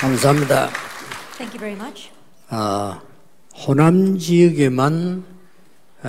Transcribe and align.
감사합니다. 0.00 0.70
Thank 1.38 1.52
you 1.54 1.58
very 1.58 1.74
much. 1.74 2.10
아, 2.48 3.00
호남 3.66 4.18
지역에만 4.18 5.24
에, 6.04 6.08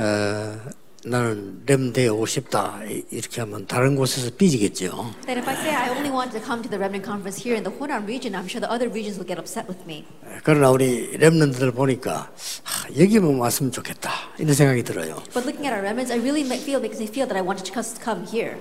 나는 1.05 1.61
렘대에 1.65 2.09
오고 2.09 2.25
싶다 2.25 2.81
이- 2.89 3.03
이렇게 3.11 3.39
하면 3.41 3.65
다른 3.65 3.95
곳에서 3.95 4.29
삐지겠죠. 4.37 5.13
That 5.25 5.39
if 5.39 5.47
I 5.49 5.55
say 5.55 5.73
I 5.73 5.89
only 5.89 6.11
want 6.11 6.31
to 6.37 6.41
come 6.43 6.61
to 6.61 6.69
the 6.69 6.77
Remnant 6.77 7.05
Conference 7.05 7.39
here 7.41 7.55
in 7.55 7.63
the 7.63 7.71
Hunan 7.71 8.03
region, 8.05 8.35
I'm 8.35 8.47
sure 8.47 8.59
the 8.59 8.67
other 8.69 8.91
regions 8.91 9.15
will 9.17 9.25
get 9.27 9.39
upset 9.39 9.67
with 9.71 9.81
me. 9.87 10.03
그러나 10.43 10.69
우리 10.69 11.15
렘런들 11.17 11.71
보니까 11.71 12.29
아, 12.65 12.99
여기만 12.99 13.39
왔으면 13.39 13.71
좋겠다 13.71 14.11
이런 14.37 14.53
생각이 14.53 14.83
들어요. 14.83 15.15
But 15.33 15.47
looking 15.47 15.63
at 15.65 15.71
our 15.71 15.81
remnants, 15.81 16.11
I 16.11 16.19
really 16.19 16.43
feel 16.59 16.79
makes 16.83 16.99
me 16.99 17.07
feel 17.07 17.25
that 17.27 17.39
I 17.39 17.41
wanted 17.41 17.63
to 17.63 17.71
come 18.03 18.27
here. 18.27 18.57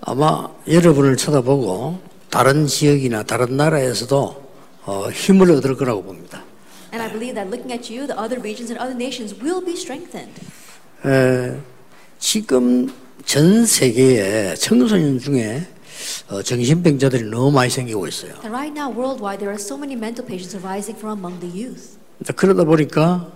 아마 0.00 0.48
여러분을 0.66 1.16
쳐다보고 1.16 2.00
다른 2.30 2.66
지역이나 2.66 3.22
다른 3.22 3.56
나라에서도 3.56 4.45
어, 4.86 5.10
힘을 5.10 5.50
얻을 5.50 5.76
거라고 5.76 6.02
봅니다. 6.02 6.42
And 6.92 7.02
I 7.02 7.10
believe 7.10 7.34
that 7.34 7.50
looking 7.50 7.72
at 7.72 7.92
you, 7.92 8.06
the 8.06 8.16
other 8.16 8.40
regions 8.40 8.70
and 8.70 8.78
other 8.80 8.94
nations 8.94 9.34
will 9.42 9.62
be 9.62 9.74
strengthened. 9.74 10.32
에, 11.04 11.58
지금 12.18 12.88
전 13.24 13.66
세계에 13.66 14.54
청소년 14.54 15.18
중에 15.18 15.66
어, 16.30 16.42
정신병자들이 16.42 17.24
너무 17.24 17.50
많이 17.50 17.68
생기고 17.68 18.06
있어요. 18.06 18.32
And 18.44 18.48
right 18.54 18.72
now, 18.72 18.88
worldwide, 18.88 19.40
there 19.40 19.50
are 19.50 19.60
so 19.60 19.76
many 19.76 19.94
mental 19.98 20.24
patients 20.24 20.54
arising 20.56 20.96
from 20.96 21.18
among 21.18 21.40
the 21.40 21.50
youth. 21.50 21.98
그러다 22.36 22.64
보니까 22.64 23.32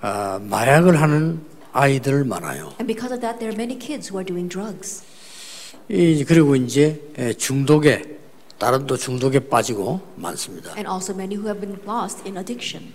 아, 0.00 0.40
마약을 0.42 1.00
하는 1.00 1.40
아이들 1.72 2.24
많아요. 2.24 2.72
And 2.80 2.86
because 2.86 3.12
of 3.12 3.20
that, 3.20 3.38
there 3.38 3.52
are 3.52 3.56
many 3.56 3.78
kids 3.78 4.08
who 4.08 4.16
are 4.16 4.24
doing 4.26 4.48
drugs. 4.48 5.02
이, 5.90 6.24
그리고 6.24 6.56
이제 6.56 7.02
에, 7.18 7.34
중독에 7.34 8.13
다른 8.64 8.86
또 8.86 8.96
중독에 8.96 9.38
빠지고 9.40 10.00
많습니다. 10.16 10.70
And 10.70 10.88
also 10.88 11.12
many 11.12 11.36
who 11.36 11.48
have 11.48 11.60
been 11.60 11.78
lost 11.86 12.22
in 12.24 12.38
addiction. 12.38 12.94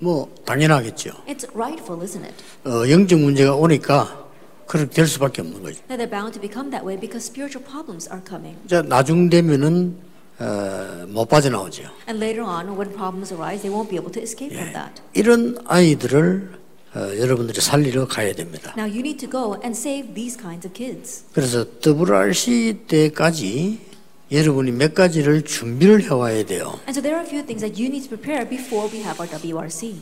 뭐 0.00 0.28
당연하겠죠. 0.44 1.12
It's 1.28 1.48
rightful, 1.54 2.02
isn't 2.02 2.24
it? 2.24 2.34
어, 2.64 2.90
영적 2.90 3.20
문제가 3.20 3.54
오니까 3.54 4.26
그렇게 4.66 4.90
될 4.90 5.06
수밖에 5.06 5.42
없는 5.42 5.62
거죠. 5.62 5.78
That 5.86 6.02
they're 6.02 6.10
bound 6.10 6.32
to 6.34 6.40
become 6.40 6.72
that 6.72 6.84
way 6.84 6.98
because 6.98 7.24
spiritual 7.24 7.62
problems 7.62 8.10
are 8.10 8.20
coming. 8.26 8.58
자 8.66 8.82
나중 8.82 9.30
되면은 9.30 9.96
어, 10.40 11.06
못 11.06 11.26
빠져나오죠. 11.28 11.84
And 12.08 12.18
later 12.18 12.42
on, 12.42 12.74
when 12.76 12.90
problems 12.90 13.32
arise, 13.32 13.62
they 13.62 13.70
won't 13.70 13.88
be 13.88 13.94
able 13.94 14.10
to 14.10 14.20
escape 14.20 14.50
from 14.50 14.72
that. 14.72 15.00
이런 15.12 15.56
아이들을 15.64 16.58
어, 16.96 16.98
여러분들이 16.98 17.60
살리러 17.60 18.08
가야 18.08 18.34
됩니다. 18.34 18.74
Now 18.76 18.90
you 18.90 18.98
need 18.98 19.24
to 19.24 19.30
go 19.30 19.54
and 19.62 19.78
save 19.78 20.12
these 20.12 20.36
kinds 20.36 20.66
of 20.66 20.74
kids. 20.74 21.22
그래서 21.32 21.64
WRC 21.80 22.86
때까지 22.88 23.93
여러분이 24.32 24.72
몇 24.72 24.94
가지를 24.94 25.42
준비를 25.42 26.02
해와야 26.02 26.44
돼요. 26.44 26.80
And 26.88 26.90
so 26.90 27.02
there 27.02 27.16
are 27.16 27.24
a 27.24 27.28
few 27.28 27.44
things 27.44 27.60
that 27.60 27.76
you 27.80 27.88
need 27.88 28.08
to 28.08 28.16
prepare 28.16 28.48
before 28.48 28.90
we 28.90 29.02
have 29.04 29.20
our 29.20 29.28
WRC. 29.28 30.00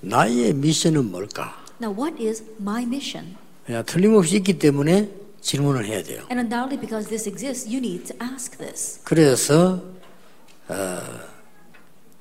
나의 0.00 0.52
미션은 0.54 1.10
뭘까? 1.10 1.54
Now, 1.80 1.94
what 1.94 2.22
is 2.22 2.44
my 2.60 2.84
mission? 2.84 3.36
야, 3.70 3.82
틀림없이 3.82 4.36
있기 4.36 4.58
때문에 4.58 5.10
질문을 5.40 5.86
해야 5.86 6.02
돼요. 6.02 6.26
And 6.30 6.40
undoubtedly, 6.40 6.80
because 6.80 7.08
this 7.08 7.28
exists, 7.28 7.66
you 7.68 7.78
need 7.78 8.04
to 8.06 8.16
ask 8.20 8.58
this. 8.58 9.00
그래서 9.04 9.82
어, 10.68 11.00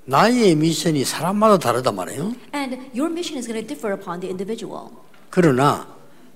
나의 0.06 0.56
미션이 0.56 1.04
사람마다 1.04 1.58
다르단 1.58 1.96
말이에요. 1.96 2.36
And 2.54 2.78
your 2.94 3.12
mission 3.12 3.38
is 3.38 3.48
going 3.48 3.62
to 3.62 3.68
differ 3.68 3.94
upon 3.94 4.20
the 4.20 4.30
individual. 4.30 4.92
그러나 5.36 5.86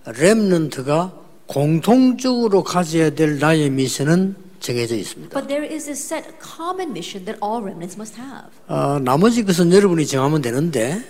렘넌트가 0.05 1.13
공통적으로 1.47 2.65
가져야 2.65 3.11
될 3.11 3.39
나의 3.39 3.69
미션은 3.69 4.35
정해져 4.59 4.97
있습니다. 4.97 5.39
But 5.39 5.47
there 5.47 5.65
is 5.73 5.85
this 5.85 6.03
set 6.03 6.27
common 6.43 6.89
mission 6.89 7.23
that 7.23 7.39
all 7.41 7.63
remnants 7.63 7.95
must 7.95 8.19
have. 8.19 8.49
어, 8.67 8.99
나머지 8.99 9.45
것은 9.45 9.71
여러분이 9.71 10.05
정하면 10.05 10.41
되는데 10.41 11.01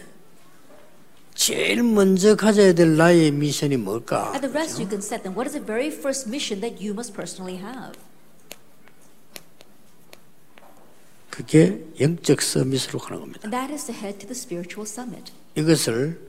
제일 1.34 1.82
먼저 1.82 2.36
가져야 2.36 2.74
될 2.74 2.96
나의 2.96 3.32
미션이 3.32 3.78
뭘까? 3.78 4.34
And 4.36 4.48
the 4.48 4.54
rest 4.54 4.80
you 4.80 4.88
can 4.88 5.02
set 5.02 5.24
them. 5.24 5.34
What 5.34 5.50
is 5.50 5.58
the 5.58 5.66
very 5.66 5.88
first 5.88 6.30
mission 6.30 6.62
that 6.62 6.78
you 6.78 6.94
must 6.94 7.16
personally 7.16 7.58
have? 7.58 7.98
그게 11.32 11.84
영적 12.00 12.44
서밋으로 12.44 13.00
가는 13.00 13.20
겁니다. 13.20 13.40
And 13.46 13.50
that 13.50 13.74
is 13.74 13.88
to 13.88 13.96
head 13.96 14.20
to 14.20 14.28
the 14.28 14.38
spiritual 14.38 14.86
summit. 14.86 15.34
이것을 15.56 16.29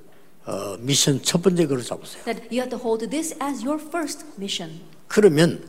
어, 0.50 0.76
미션 0.80 1.22
첫 1.22 1.40
번째 1.42 1.66
거로 1.66 1.80
잡으세요. 1.80 2.24
That 2.24 2.42
you 2.50 2.58
have 2.58 2.70
to 2.70 2.78
hold 2.78 3.08
this 3.08 3.36
as 3.40 3.64
your 3.64 3.80
first 3.80 4.26
mission. 4.36 4.80
그러면 5.06 5.62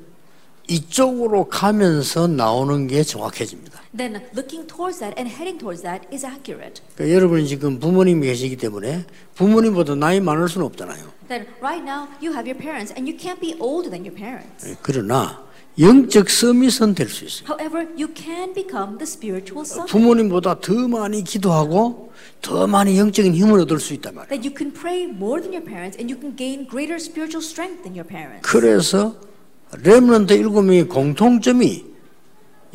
이쪽으로 0.68 1.46
가면서 1.46 2.28
나오는 2.28 2.88
게 2.88 3.04
정확해집니다. 3.04 3.80
Then 3.96 4.16
looking 4.34 4.66
towards 4.66 5.00
that 5.00 5.14
and 5.20 5.30
heading 5.30 5.60
towards 5.60 5.84
that 5.84 6.08
is 6.12 6.26
accurate. 6.26 6.82
그러니까 6.96 7.16
여러분이 7.16 7.48
지금 7.48 7.80
부모님이 7.80 8.26
계시기 8.26 8.56
때문에 8.56 9.06
부모님보다 9.36 9.94
나이 9.96 10.20
많을 10.20 10.50
수는 10.50 10.66
없잖아요. 10.66 11.12
Then 11.28 11.46
right 11.62 11.86
now 11.86 12.08
you 12.18 12.34
have 12.34 12.50
your 12.50 12.58
parents 12.58 12.92
and 12.98 13.06
you 13.06 13.16
can't 13.16 13.40
be 13.40 13.54
older 13.60 13.92
than 13.92 14.02
your 14.02 14.16
parents. 14.16 14.78
그러나 14.82 15.44
영적 15.80 16.30
서밋은 16.30 16.96
될 16.96 17.08
수 17.10 17.26
있어요. 17.26 17.48
However, 17.48 17.88
you 17.98 18.08
can 18.14 18.54
become 18.54 18.98
the 18.98 19.04
spiritual 19.08 19.66
summit. 19.66 19.92
부모님보다 19.92 20.60
더 20.60 20.74
많이 20.88 21.24
기도하고 21.24 22.12
더 22.42 22.68
많이 22.68 22.98
영적인 23.00 23.34
힘을 23.34 23.62
얻을 23.62 23.80
수 23.80 23.94
있단 23.94 24.16
말이에요. 24.16 24.30
That 24.30 24.48
you 24.48 24.54
can 24.58 24.74
pray 24.74 25.04
more 25.06 25.42
than 25.42 25.54
your 25.54 25.64
parents 25.66 25.98
and 25.98 26.12
you 26.12 26.20
can 26.20 26.36
gain 26.36 26.68
greater 26.68 26.96
spiritual 27.00 27.42
strength 27.44 27.84
than 27.84 27.96
your 27.96 28.06
parents. 28.08 28.42
그래서 28.44 29.16
렘넌트 29.82 30.34
일곱 30.34 30.64
명의 30.64 30.84
공통점이 30.88 31.86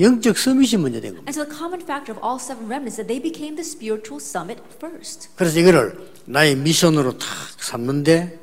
영적 0.00 0.36
서밋이 0.38 0.80
먼저 0.80 1.00
된 1.00 1.12
겁니다. 1.14 1.28
And 1.28 1.36
so 1.36 1.44
the 1.44 1.52
common 1.52 1.80
factor 1.84 2.16
of 2.16 2.20
all 2.24 2.40
seven 2.40 2.64
remnants 2.64 2.96
is 2.96 3.04
that 3.04 3.08
they 3.12 3.20
became 3.20 3.56
the 3.56 3.64
spiritual 3.64 4.20
summit 4.24 4.60
first. 4.80 5.28
그래서 5.36 5.60
이거를 5.60 5.98
나의 6.24 6.56
미션으로 6.56 7.18
탁 7.18 7.28
삼는데 7.60 8.40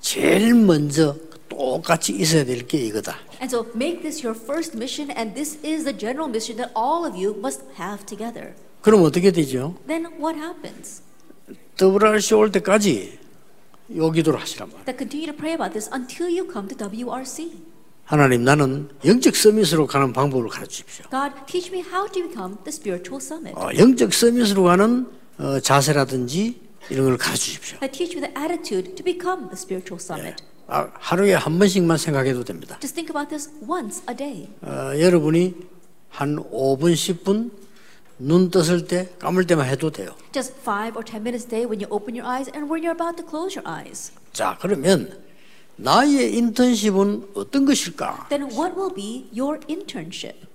제일 0.00 0.54
먼저 0.54 1.16
똑같이 1.48 2.12
있어야 2.14 2.44
될 2.44 2.66
게 2.66 2.78
이거다. 2.78 3.18
And 3.41 3.49
so 3.49 3.67
make 3.75 4.01
this 4.01 4.23
your 4.23 4.35
first 4.37 4.75
mission 4.75 5.11
and 5.11 5.33
this 5.35 5.57
is 5.63 5.83
the 5.83 5.93
general 5.93 6.27
mission 6.29 6.57
that 6.57 6.71
all 6.75 7.05
of 7.05 7.15
you 7.15 7.35
must 7.37 7.63
have 7.77 8.05
together. 8.05 8.53
그럼 8.81 9.03
어떻게 9.03 9.31
되죠? 9.31 9.75
Then 9.87 10.05
what 10.19 10.37
happens? 10.37 11.01
WRC 11.77 12.33
올 12.35 12.51
때까지 12.51 13.19
요 13.95 14.11
기도를 14.11 14.39
하시란 14.39 14.69
말이에요. 14.69 14.85
That 14.85 14.97
continue 14.97 15.31
to 15.31 15.35
pray 15.37 15.53
about 15.53 15.73
this 15.73 15.89
until 15.93 16.27
you 16.27 16.49
come 16.51 16.67
to 16.67 16.77
WRC. 16.77 17.63
하나님 18.05 18.43
나는 18.43 18.89
영적 19.03 19.35
서밋으로 19.35 19.85
가는 19.85 20.13
방법을 20.13 20.49
가르쳐 20.49 20.71
주십시오. 20.71 21.05
God, 21.11 21.33
teach 21.45 21.71
me 21.71 21.81
how 21.81 22.09
to 22.09 22.23
become 22.23 22.55
the 22.63 22.71
spiritual 22.71 23.21
summit. 23.21 23.53
어, 23.59 23.69
영적 23.77 24.13
서밋으로 24.13 24.63
가는 24.63 25.07
어, 25.37 25.59
자세라든지 25.59 26.59
이런 26.89 27.05
걸 27.05 27.17
가르쳐 27.17 27.43
주십시오. 27.43 27.79
That 27.79 27.91
teach 27.91 28.17
me 28.17 28.25
the 28.25 28.33
attitude 28.41 28.95
to 28.95 29.03
become 29.03 29.49
the 29.49 29.59
spiritual 29.59 29.99
summit. 30.01 30.41
아, 30.41 30.50
하루에 30.66 31.34
한 31.34 31.58
번씩만 31.58 31.98
생각해도 31.98 32.44
됩니다. 32.44 32.78
Just 32.80 32.94
think 32.94 33.10
about 33.10 33.28
this 33.28 33.50
once 33.68 34.02
a 34.08 34.16
day. 34.16 34.48
어, 34.62 34.98
여러분이 34.98 35.54
한 36.08 36.36
5분, 36.36 36.94
10분 36.94 37.50
눈 38.18 38.50
떴을 38.50 38.86
때 38.86 39.10
감을 39.18 39.46
때만 39.46 39.66
해도 39.68 39.90
돼요. 39.90 40.14
Just 40.32 40.54
five 40.60 40.96
or 40.96 41.04
ten 41.04 41.22
minutes 41.22 41.46
a 41.46 41.50
day 41.50 41.64
when 41.66 41.80
you 41.80 41.88
open 41.90 42.14
your 42.14 42.26
eyes 42.28 42.50
and 42.54 42.70
when 42.70 42.82
you're 42.84 42.94
about 42.94 43.16
to 43.16 43.26
close 43.28 43.58
your 43.58 43.66
eyes. 43.68 44.12
자, 44.32 44.56
그러면 44.60 45.20
나의 45.76 46.36
인턴십은 46.36 47.30
어떤 47.34 47.64
것일까? 47.64 48.28
Then 48.28 48.44
what 48.52 48.76
will 48.78 48.94
be 48.94 49.28
your 49.34 49.58
internship? 49.66 50.51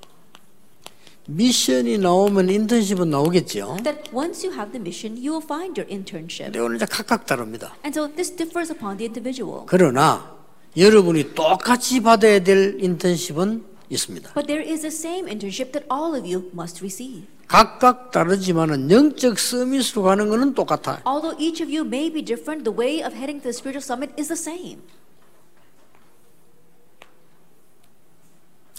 미션이 1.28 1.98
나오면 1.98 2.50
인턴십은 2.50 3.10
나오겠죠. 3.10 3.78
That 3.84 4.10
once 4.14 4.48
you 4.48 4.58
have 4.58 4.72
the 4.72 4.80
mission, 4.80 5.18
you 5.18 5.34
will 5.34 5.44
find 5.44 5.80
your 5.80 5.86
internship. 5.92 6.46
근데 6.46 6.60
오늘 6.60 6.78
이제 6.78 6.86
각각 6.86 7.26
다릅니다. 7.26 7.76
And 7.84 7.98
so 7.98 8.08
this 8.08 8.34
differs 8.34 8.72
upon 8.72 8.98
the 8.98 9.08
individual. 9.08 9.66
그러나 9.68 10.36
여러분이 10.78 11.36
똑같이 11.36 12.02
받아야 12.02 12.40
될 12.40 12.78
인턴십은 12.82 13.66
있습니다. 13.90 14.34
But 14.34 14.48
there 14.48 14.64
is 14.64 14.82
the 14.82 14.94
same 14.94 15.28
internship 15.28 15.74
that 15.74 15.86
all 15.92 16.16
of 16.16 16.24
you 16.24 16.50
must 16.54 16.80
receive. 16.80 17.28
각각 17.48 18.12
다르지만은 18.12 18.90
영적 18.90 19.38
서밋으로 19.38 20.04
가는 20.04 20.30
것은 20.30 20.54
똑같아요. 20.54 21.00
Although 21.06 21.36
each 21.42 21.62
of 21.62 21.70
you 21.70 21.86
may 21.86 22.12
be 22.12 22.24
different, 22.24 22.64
the 22.64 22.76
way 22.76 23.04
of 23.04 23.16
heading 23.16 23.44
to 23.44 23.52
the 23.52 23.56
spiritual 23.56 23.84
summit 23.84 24.14
is 24.18 24.32
the 24.32 24.40
same. 24.40 24.82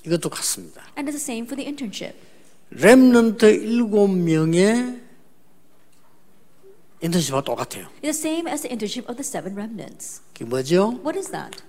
이것도 0.06 0.30
같습니다. 0.30 0.80
And 0.96 1.10
it's 1.10 1.16
the 1.16 1.20
same 1.20 1.44
for 1.44 1.56
the 1.56 1.68
internship. 1.68 2.16
렘넌트 2.70 3.46
일곱 3.46 4.08
명의 4.08 5.00
인턴십과 7.00 7.42
똑같아요. 7.42 7.88
The 8.02 8.10
same 8.10 8.48
as 8.48 8.62
the 8.62 8.74
internship 8.74 9.08
of 9.08 9.16
the 9.16 9.24
seven 9.24 9.54
remnants. 9.54 10.20
그게 10.32 10.44
뭐죠? 10.44 10.98
What 11.04 11.16
is 11.18 11.30
that? 11.30 11.62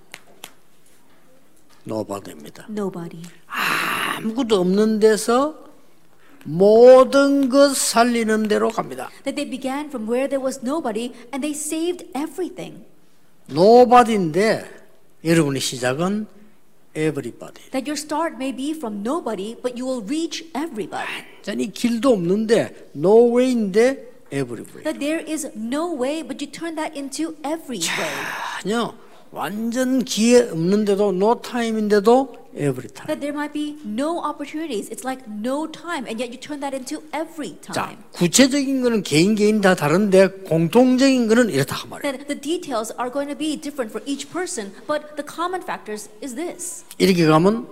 노바드입니다. 1.84 2.66
Nobody. 2.68 3.22
아무것도 3.46 4.60
없는 4.60 5.00
데서 5.00 5.70
모든 6.44 7.48
것 7.48 7.76
살리는 7.76 8.48
대로 8.48 8.70
갑니다. 8.70 9.10
That 9.24 9.34
they 9.34 9.48
began 9.48 9.86
from 9.86 10.08
where 10.08 10.28
there 10.28 10.42
was 10.44 10.60
nobody 10.62 11.12
and 11.32 11.40
they 11.40 11.52
saved 11.52 12.06
everything. 12.16 12.84
노바디인데 13.46 14.80
여러분의 15.24 15.60
시작은 15.60 16.26
everybody. 16.95 17.61
That 17.71 17.85
your 17.87 17.95
start 17.97 18.37
may 18.37 18.51
be 18.51 18.73
from 18.73 19.03
nobody, 19.03 19.55
but 19.61 19.77
you 19.77 19.85
will 19.85 20.01
reach 20.01 20.45
everybody. 20.53 21.11
완전히 21.45 21.71
길도 21.71 22.13
없는데 22.13 22.89
no 22.95 23.13
way인데 23.31 24.29
everybody. 24.31 24.83
That 24.83 24.99
there 24.99 25.19
is 25.19 25.47
no 25.55 25.93
way, 25.93 26.23
but 26.23 26.41
you 26.41 26.47
turn 26.47 26.75
that 26.75 26.95
into 26.95 27.35
every 27.43 27.79
way. 27.79 28.11
아니요. 28.63 28.95
완전 29.32 30.04
기회 30.04 30.50
없는데도 30.50 31.12
no 31.12 31.40
time인데도 31.40 32.34
every 32.54 32.88
time. 32.90 33.06
That 33.06 33.20
there 33.20 33.32
might 33.32 33.52
be 33.52 33.78
no 33.86 34.18
opportunities. 34.18 34.90
It's 34.90 35.04
like 35.04 35.22
no 35.30 35.70
time, 35.70 36.04
and 36.06 36.18
yet 36.18 36.34
you 36.34 36.38
turn 36.40 36.58
that 36.60 36.74
into 36.74 37.02
every 37.14 37.54
자, 37.62 37.72
time. 37.72 37.98
구체적인 38.12 38.82
거는 38.82 39.02
개인 39.02 39.36
개인 39.36 39.60
다 39.60 39.74
다른데 39.76 40.50
공통적인 40.50 41.28
거는 41.28 41.50
이렇다 41.50 41.76
그 41.82 41.86
말이에요. 41.86 42.12
That 42.12 42.26
the 42.26 42.40
details 42.40 42.92
are 42.98 43.10
going 43.10 43.30
to 43.30 43.38
be 43.38 43.54
different 43.54 43.94
for 43.94 44.02
each 44.04 44.30
person, 44.32 44.72
but 44.88 45.14
the 45.14 45.24
common 45.24 45.62
factors 45.62 46.10
is 46.22 46.34
this. 46.34 46.84
이렇게 46.98 47.24
가면 47.24 47.68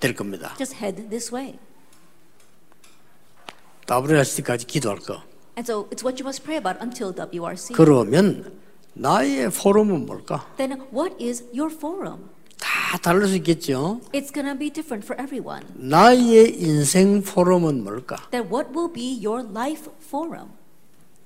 될 0.00 0.14
겁니다. 0.14 0.54
Just 0.58 0.82
head 0.82 1.08
this 1.10 1.32
way. 1.32 1.58
WRC까지 3.86 4.66
기도할 4.66 4.98
거. 4.98 5.22
And 5.54 5.62
so 5.62 5.86
it's 5.92 6.02
what 6.02 6.18
you 6.18 6.24
must 6.26 6.42
pray 6.42 6.56
about 6.58 6.82
until 6.82 7.12
WRC. 7.14 7.74
그러면 7.74 8.50
나의 8.94 9.50
포럼은 9.50 10.06
뭘까? 10.06 10.46
Then 10.56 10.82
what 10.92 11.16
is 11.22 11.44
your 11.54 11.72
forum? 11.72 12.28
다 12.58 12.98
다를 12.98 13.26
수 13.26 13.36
있겠죠. 13.36 14.00
It's 14.12 14.32
to 14.32 14.56
be 14.58 14.70
different 14.70 15.04
for 15.04 15.20
everyone. 15.20 15.64
나의 15.74 16.54
인생 16.60 17.22
포럼은 17.22 17.82
뭘까? 17.82 18.16
Then 18.30 18.48
what 18.52 18.70
will 18.76 18.92
be 18.92 19.18
your 19.24 19.46
life 19.48 19.88
forum? 20.04 20.50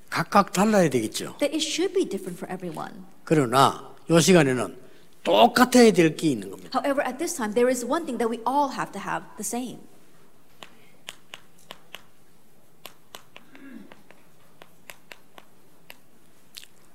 각각 0.09 0.53
달라야 0.53 0.89
되겠죠. 0.89 1.37
That 1.39 1.53
it 1.55 1.61
should 1.61 1.93
be 1.93 2.09
different 2.09 2.39
for 2.39 2.51
everyone. 2.53 3.05
그러나 3.25 3.95
이 4.09 4.21
시간에는 4.21 4.77
똑같아야 5.25 5.91
될 5.93 6.15
게 6.17 6.31
있는 6.31 6.51
겁니다. 6.51 6.71
However, 6.73 7.03
at 7.05 7.19
this 7.19 7.35
time, 7.37 7.53
there 7.53 7.69
is 7.69 7.85
one 7.85 8.07
thing 8.07 8.17
that 8.19 8.31
we 8.31 8.39
all 8.47 8.71
have 8.73 8.93
to 8.93 9.01
have 9.03 9.27
the 9.37 9.45
same. 9.45 9.81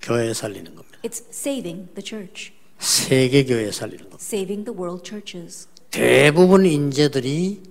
교회 0.01 0.33
살리는 0.33 0.75
겁니다. 0.75 0.97
It's 1.03 1.23
saving 1.29 1.87
the 1.95 2.03
church, 2.03 2.51
세계 2.79 3.45
교회 3.45 3.71
살리는 3.71 4.03
겁니다. 4.09 4.17
saving 4.21 4.65
the 4.65 4.77
world 4.77 5.03
churches. 5.07 5.67
대부분 5.91 6.65
인재들이 6.65 7.61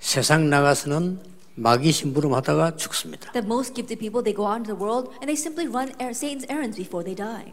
세상 0.00 0.48
나가서는 0.50 1.20
마귀 1.54 1.92
심부름 1.92 2.32
하다가 2.34 2.76
죽습니다. 2.76 3.30
That 3.32 3.46
most 3.46 3.74
gifted 3.74 3.98
people, 4.00 4.24
they 4.24 4.34
go 4.34 4.46
out 4.46 4.56
into 4.64 4.74
the 4.74 4.80
world 4.80 5.10
and 5.20 5.26
they 5.28 5.36
simply 5.38 5.68
run 5.68 5.92
er- 6.00 6.10
Satan's 6.16 6.48
errands 6.50 6.76
before 6.76 7.04
they 7.04 7.14
die. 7.14 7.52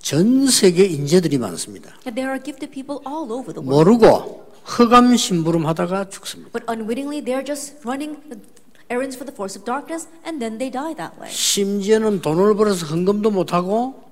전 0.00 0.46
세계 0.48 0.84
인재들이 0.84 1.38
많습니다. 1.38 1.94
There 2.04 2.28
are 2.28 2.42
gifted 2.42 2.70
people 2.72 3.00
all 3.06 3.30
over 3.32 3.54
the 3.54 3.62
world. 3.62 3.70
모르고 3.70 4.46
흑암 4.64 5.16
심부름 5.16 5.64
하다가 5.66 6.08
죽습니다. 6.10 6.50
But 6.52 6.66
unwittingly, 6.68 7.22
they're 7.24 7.46
just 7.46 7.76
running 7.86 8.18
the 8.28 8.40
errands 8.88 9.16
for 9.16 9.24
the 9.24 9.34
force 9.34 9.56
of 9.58 9.64
darkness 9.64 10.06
and 10.24 10.40
then 10.40 10.58
they 10.58 10.70
die 10.70 10.94
that 10.94 11.18
way. 11.20 11.30
심지어는 11.30 12.20
돈을 12.22 12.54
벌어서 12.54 12.86
헌금도 12.86 13.30
못하고 13.30 14.04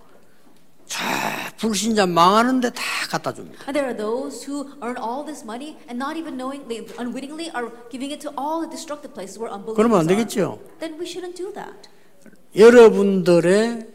저 0.86 1.00
불신자 1.58 2.06
망하는데 2.06 2.70
다 2.70 2.82
갖다 3.08 3.32
줍니다. 3.32 3.64
And 3.66 3.72
there 3.72 3.88
are 3.88 3.96
those 3.96 4.44
who 4.44 4.68
earn 4.82 4.98
all 4.98 5.24
this 5.24 5.42
money 5.42 5.76
and 5.88 5.96
not 5.96 6.18
even 6.18 6.36
knowing, 6.36 6.68
they 6.68 6.84
unwittingly 6.98 7.48
are 7.54 7.70
giving 7.90 8.12
it 8.12 8.20
to 8.20 8.30
all 8.36 8.60
the 8.60 8.68
destructive 8.68 9.14
places 9.14 9.38
where 9.38 9.48
unbelievers 9.48 9.76
그러면 9.76 10.00
안 10.00 10.06
are. 10.06 10.14
되겠죠. 10.16 10.58
Then 10.80 10.98
we 11.00 11.06
shouldn't 11.06 11.36
do 11.36 11.52
that. 11.54 11.88
여러분들의 12.54 13.86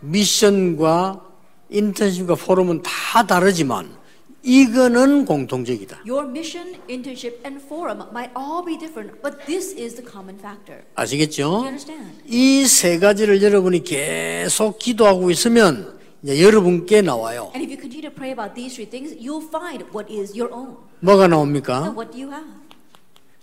미션과 0.00 1.24
인턴십과 1.70 2.34
포럼은 2.34 2.82
다 2.82 3.26
다르지만 3.26 3.96
이거는 4.44 5.24
공통적이다. 5.24 6.00
Your 6.06 6.28
mission, 6.28 6.76
internship, 6.88 7.40
and 7.44 7.64
forum 7.64 8.02
might 8.12 8.30
all 8.36 8.62
be 8.64 8.76
different, 8.78 9.20
but 9.22 9.38
this 9.46 9.72
is 9.74 9.96
the 9.96 10.04
common 10.04 10.38
factor. 10.38 10.80
Do 10.80 10.86
아시겠죠? 10.96 11.42
you 11.42 11.64
understand? 11.64 12.12
이세 12.26 12.98
가지를 12.98 13.42
여러분이 13.42 13.82
계속 13.82 14.78
기도하고 14.78 15.30
있으면 15.30 15.98
이제 16.22 16.42
여러분께 16.42 17.00
나와요. 17.02 17.50
And 17.54 17.64
if 17.64 17.72
you 17.72 17.80
continue 17.80 18.02
to 18.08 18.14
pray 18.14 18.32
about 18.32 18.54
these 18.54 18.74
three 18.76 18.88
things, 18.88 19.16
you'll 19.16 19.48
find 19.48 19.82
what 19.94 20.12
is 20.12 20.36
your 20.38 20.52
own. 20.54 20.76
뭐가 21.00 21.26
나옵니까? 21.28 21.92
what 21.96 22.12
do 22.12 22.20
you 22.20 22.30
have? 22.30 22.44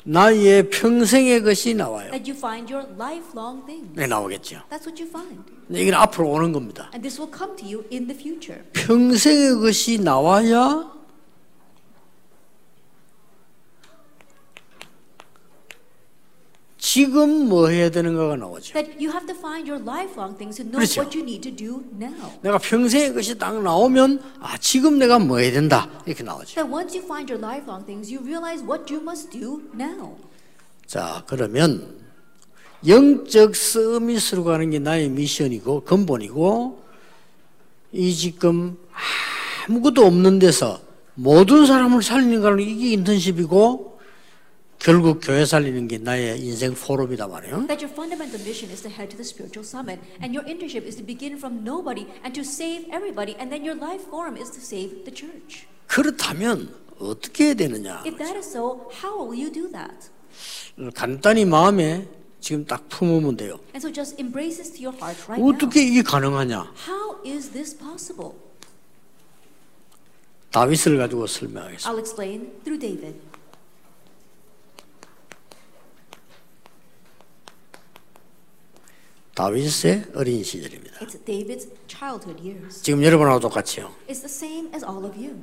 나의 0.03 0.69
평생의 0.69 1.43
것이 1.43 1.73
나와요. 1.73 2.11
That 2.11 2.29
you 2.29 2.37
find 2.37 2.71
your 2.73 2.87
lifelong 2.95 3.65
things. 3.65 3.89
네, 3.93 4.07
나오겠죠. 4.07 4.61
That's 4.69 4.87
what 4.87 5.01
you 5.01 5.07
find. 5.07 5.43
이건 5.69 5.93
앞으로 5.93 6.29
오는 6.29 6.51
겁니다. 6.51 6.89
And 6.93 7.01
this 7.07 7.19
will 7.21 7.31
come 7.35 7.55
to 7.57 7.65
you 7.65 7.83
in 7.91 8.07
the 8.07 8.17
future. 8.17 8.61
평생의 8.73 9.61
것이 9.61 9.99
나와야 9.99 10.91
지금 16.91 17.47
뭐 17.47 17.69
해야 17.69 17.89
되는가가 17.89 18.35
나오죠. 18.35 18.73
That 18.73 18.97
you 18.99 19.07
have 19.13 19.25
to 19.25 19.33
find 19.33 19.63
your 19.71 19.81
lifelong 19.81 20.37
things 20.37 20.57
to 20.57 20.65
know 20.65 20.75
그렇죠. 20.75 20.99
what 20.99 21.17
you 21.17 21.23
need 21.23 21.39
to 21.49 21.55
do 21.55 21.81
now. 21.95 22.37
내가 22.41 22.57
평생의 22.57 23.13
것이 23.13 23.37
딱 23.37 23.61
나오면 23.63 24.21
아 24.41 24.57
지금 24.57 24.99
내가 24.99 25.17
뭐 25.17 25.37
해야 25.37 25.53
된다 25.53 25.89
이렇게 26.05 26.21
나오죠. 26.21 26.55
That 26.55 26.69
once 26.69 26.91
you 26.93 27.05
find 27.05 27.31
your 27.31 27.39
lifelong 27.39 27.85
things, 27.85 28.13
you 28.13 28.21
realize 28.21 28.61
what 28.61 28.93
you 28.93 29.01
must 29.01 29.31
do 29.31 29.61
now. 29.73 30.17
자 30.85 31.23
그러면 31.27 31.95
영적 32.85 33.55
서밋으로 33.55 34.43
가는 34.43 34.69
게 34.69 34.79
나의 34.79 35.07
미션이고 35.07 35.85
근본이고 35.85 36.83
이 37.93 38.13
지금 38.13 38.77
아무것도 39.65 40.05
없는 40.05 40.39
데서 40.39 40.81
모든 41.13 41.65
사람을 41.65 42.03
살리는 42.03 42.41
거는 42.41 42.59
이게 42.59 42.91
인턴십이고 42.91 43.90
결국 44.83 45.19
교회 45.21 45.45
살리는 45.45 45.87
게 45.87 45.99
나의 45.99 46.39
인생 46.41 46.73
포럼이다 46.73 47.27
말이에요. 47.27 47.67
That 47.67 47.85
your 47.85 47.93
fundamental 47.93 48.41
mission 48.41 48.73
is 48.73 48.81
to 48.81 48.89
head 48.89 49.13
to 49.13 49.17
the 49.17 49.21
spiritual 49.21 49.61
summit, 49.61 50.01
and 50.25 50.33
your 50.33 50.41
internship 50.49 50.89
is 50.89 50.97
to 50.97 51.05
begin 51.05 51.37
from 51.37 51.61
nobody 51.61 52.09
and 52.25 52.33
to 52.33 52.41
save 52.41 52.89
everybody, 52.89 53.37
and 53.37 53.53
then 53.53 53.61
your 53.61 53.77
life 53.77 54.01
forum 54.09 54.41
is 54.41 54.49
to 54.49 54.57
save 54.57 55.05
the 55.05 55.13
church. 55.13 55.69
그렇다면 55.85 56.73
어떻게 56.97 57.45
해야 57.45 57.53
되느냐? 57.53 58.01
If 58.07 58.17
that 58.17 58.33
is 58.33 58.49
so, 58.49 58.89
how 58.89 59.21
will 59.21 59.37
you 59.37 59.53
do 59.53 59.69
that? 59.69 60.09
간단히 60.95 61.45
마음에 61.45 62.07
지금 62.39 62.65
딱 62.65 62.89
품으면 62.89 63.37
돼요. 63.37 63.61
And 63.77 63.85
so 63.85 63.93
just 63.93 64.17
embrace 64.17 64.57
this 64.57 64.73
to 64.73 64.81
your 64.81 64.97
heart 64.97 65.29
right 65.29 65.37
now. 65.37 65.53
어떻게 65.53 65.85
이게 65.85 66.01
가능하냐? 66.01 66.73
How 66.89 67.21
is 67.23 67.51
this 67.51 67.77
possible? 67.77 68.33
다윗을 70.49 70.97
가지고 70.97 71.27
설명하겠습니다. 71.27 71.85
I'll 71.85 71.99
explain 72.01 72.49
through 72.65 72.81
David. 72.81 73.29
다윗의 79.41 80.05
어린 80.13 80.43
시절입니다. 80.43 80.99
It's 80.99 81.17
David's 81.25 81.67
childhood 81.87 82.47
years. 82.47 82.83
지금 82.83 83.03
여러분하고 83.03 83.39
똑같이요. 83.39 83.91
It's 84.07 84.21
the 84.21 84.25
same 84.25 84.69
as 84.75 84.85
all 84.85 85.03
of 85.03 85.17
you. 85.17 85.41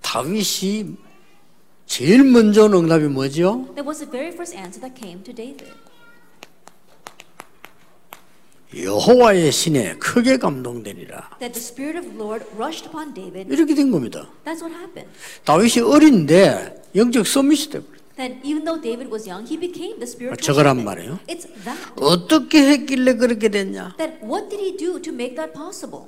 다윗이 0.00 0.96
제일 1.84 2.24
먼저 2.24 2.64
온 2.64 2.72
응답이 2.72 3.08
뭐죠? 3.08 3.66
That 3.74 3.86
was 3.86 3.98
the 3.98 4.10
very 4.10 4.32
first 4.32 4.56
answer 4.56 4.80
that 4.80 4.98
came 4.98 5.22
to 5.24 5.34
David. 5.34 5.74
여호와의 8.74 9.52
신에 9.52 9.96
크게 9.96 10.38
감동되니라. 10.38 11.36
That 11.38 11.52
the 11.52 11.60
Spirit 11.60 11.98
of 11.98 12.08
the 12.08 12.16
Lord 12.16 12.46
rushed 12.56 12.88
upon 12.88 13.12
David. 13.12 13.52
이렇게 13.52 13.74
된 13.74 13.90
겁니다. 13.90 14.26
That's 14.46 14.64
what 14.64 14.72
happened. 14.72 15.12
다윗이 15.44 15.84
어린데 15.84 16.82
영적 16.96 17.26
서밋이 17.26 17.68
돼버려. 17.68 18.01
That 18.16 18.36
even 18.44 18.64
though 18.64 18.80
David 18.80 19.08
was 19.10 19.26
young, 19.26 19.46
he 19.46 19.56
became 19.56 19.96
the 19.98 20.06
spiritual 20.06 20.36
저거란. 20.36 20.84
말이에요. 20.84 21.18
It's 21.26 21.48
that. 21.64 21.80
어떻게 21.96 22.60
했길래 22.72 23.14
그렇게 23.16 23.48
됐냐? 23.48 23.94
That 23.96 24.22
what 24.22 24.48
did 24.50 24.60
he 24.62 24.76
do 24.76 25.00
to 25.00 25.12
make 25.12 25.34
that 25.36 25.52
possible? 25.54 26.06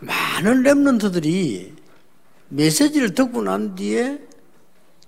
많은 0.00 0.62
랩런트들이 0.62 1.72
메시지를 2.48 3.14
듣고 3.14 3.42
난 3.42 3.74
뒤에 3.74 4.18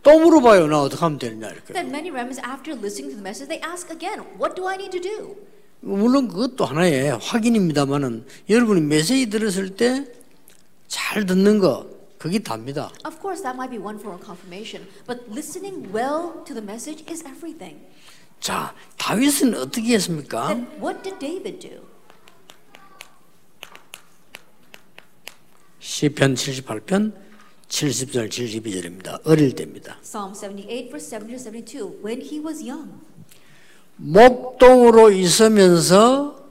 또 0.02 0.18
물어봐요. 0.18 0.66
나 0.68 0.82
어떻게 0.82 1.00
하면 1.00 1.18
되느냐 1.18 1.48
이렇게. 1.48 1.72
That 1.74 1.88
many 1.88 2.10
remnants, 2.10 2.40
after 2.40 2.72
listening 2.78 3.12
to 3.12 3.16
the 3.16 3.24
message, 3.24 3.48
they 3.48 3.60
ask 3.64 3.90
again, 3.92 4.24
"What 4.40 4.54
do 4.56 4.68
I 4.68 4.76
need 4.76 4.90
to 4.98 5.00
do?" 5.00 5.36
물론 5.80 6.28
그것도 6.28 6.64
하나의 6.64 7.18
확인입니다만은 7.20 8.24
여러분이 8.48 8.80
메시지 8.82 9.28
들었을 9.28 9.76
때 9.76 10.04
잘 10.88 11.26
듣는 11.26 11.58
거 11.58 11.86
그게 12.24 12.38
답니다. 12.38 12.90
Of 13.04 13.20
course, 13.20 13.42
that 13.42 13.54
might 13.54 13.68
be 13.68 13.76
one 13.76 13.98
form 14.00 14.16
of 14.16 14.24
confirmation, 14.24 14.88
but 15.06 15.28
listening 15.28 15.92
well 15.92 16.42
to 16.46 16.54
the 16.54 16.64
message 16.64 17.04
is 17.06 17.22
everything. 17.22 17.84
자, 18.40 18.74
다윗은 18.96 19.54
어떻게 19.54 19.92
했습니까? 19.92 20.46
Then 20.48 20.66
what 20.80 21.02
did 21.02 21.18
David 21.18 21.58
do? 21.60 21.84
시편 25.80 26.32
78편 26.32 27.12
70절 27.68 28.30
72절입니다. 28.30 29.20
어릴 29.26 29.54
때입니다. 29.54 29.98
Psalm 30.00 30.32
78, 30.32 30.88
verse 30.88 31.06
70 31.06 31.36
to 31.36 31.38
72. 31.38 32.00
When 32.02 32.22
he 32.22 32.40
was 32.40 32.64
young, 32.66 33.04
목동으로 33.96 35.10
있으면서 35.10 36.43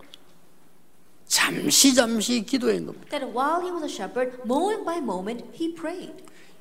잠 1.34 1.56
잠시 1.56 1.96
잠시 1.96 2.46
기도한 2.46 2.86
겁니다. 2.86 3.10
that 3.10 3.25
while 3.36 3.60
he 3.60 3.72
was 3.72 3.84
a 3.84 3.90
shepherd, 3.90 4.38
moment 4.46 4.86
by 4.86 5.00
moment, 5.00 5.44
he 5.52 5.74
prayed. 5.74 6.13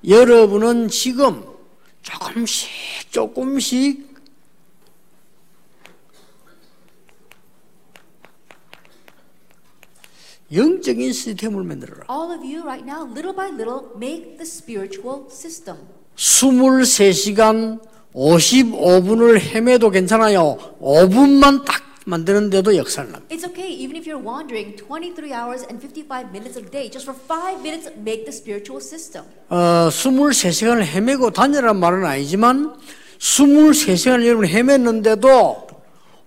여러분은 0.08 0.88
지금 0.88 1.44
조금씩 2.00 2.70
조금씩 3.10 4.12
영적인 10.50 11.12
시스템을 11.12 11.64
만들어라. 11.64 12.06
All 12.10 12.32
of 12.32 12.42
you 12.42 12.62
right 12.62 12.82
now, 12.82 13.04
little 13.04 13.36
by 13.36 13.48
little, 13.52 13.90
make 13.94 14.38
the 14.38 14.48
spiritual 14.48 15.26
system. 15.30 15.76
23시간 16.16 17.78
55분을 18.14 19.38
헤매도 19.38 19.90
괜찮아요. 19.90 20.56
5분만 20.80 21.66
딱 21.66 21.91
만드는데도 22.06 22.76
역사를 22.76 23.10
납니다. 23.10 23.34
It's 23.34 23.44
okay, 23.48 23.70
even 23.70 23.96
if 23.96 24.06
you're 24.06 24.22
wandering 24.22 24.76
23 24.76 25.32
hours 25.32 25.62
and 25.68 25.80
55 25.80 26.30
minutes 26.30 26.56
a 26.58 26.62
day, 26.62 26.90
just 26.90 27.04
for 27.06 27.14
five 27.14 27.60
minutes, 27.62 27.88
make 27.96 28.24
the 28.24 28.32
spiritual 28.32 28.80
system. 28.82 29.24
어, 29.48 29.88
23시간을 29.90 30.84
헤매고 30.84 31.30
다니란 31.30 31.78
말은 31.78 32.04
아니지만 32.04 32.74
23시간을 33.18 34.26
여러분 34.26 34.46
헤맸는데도 34.46 35.71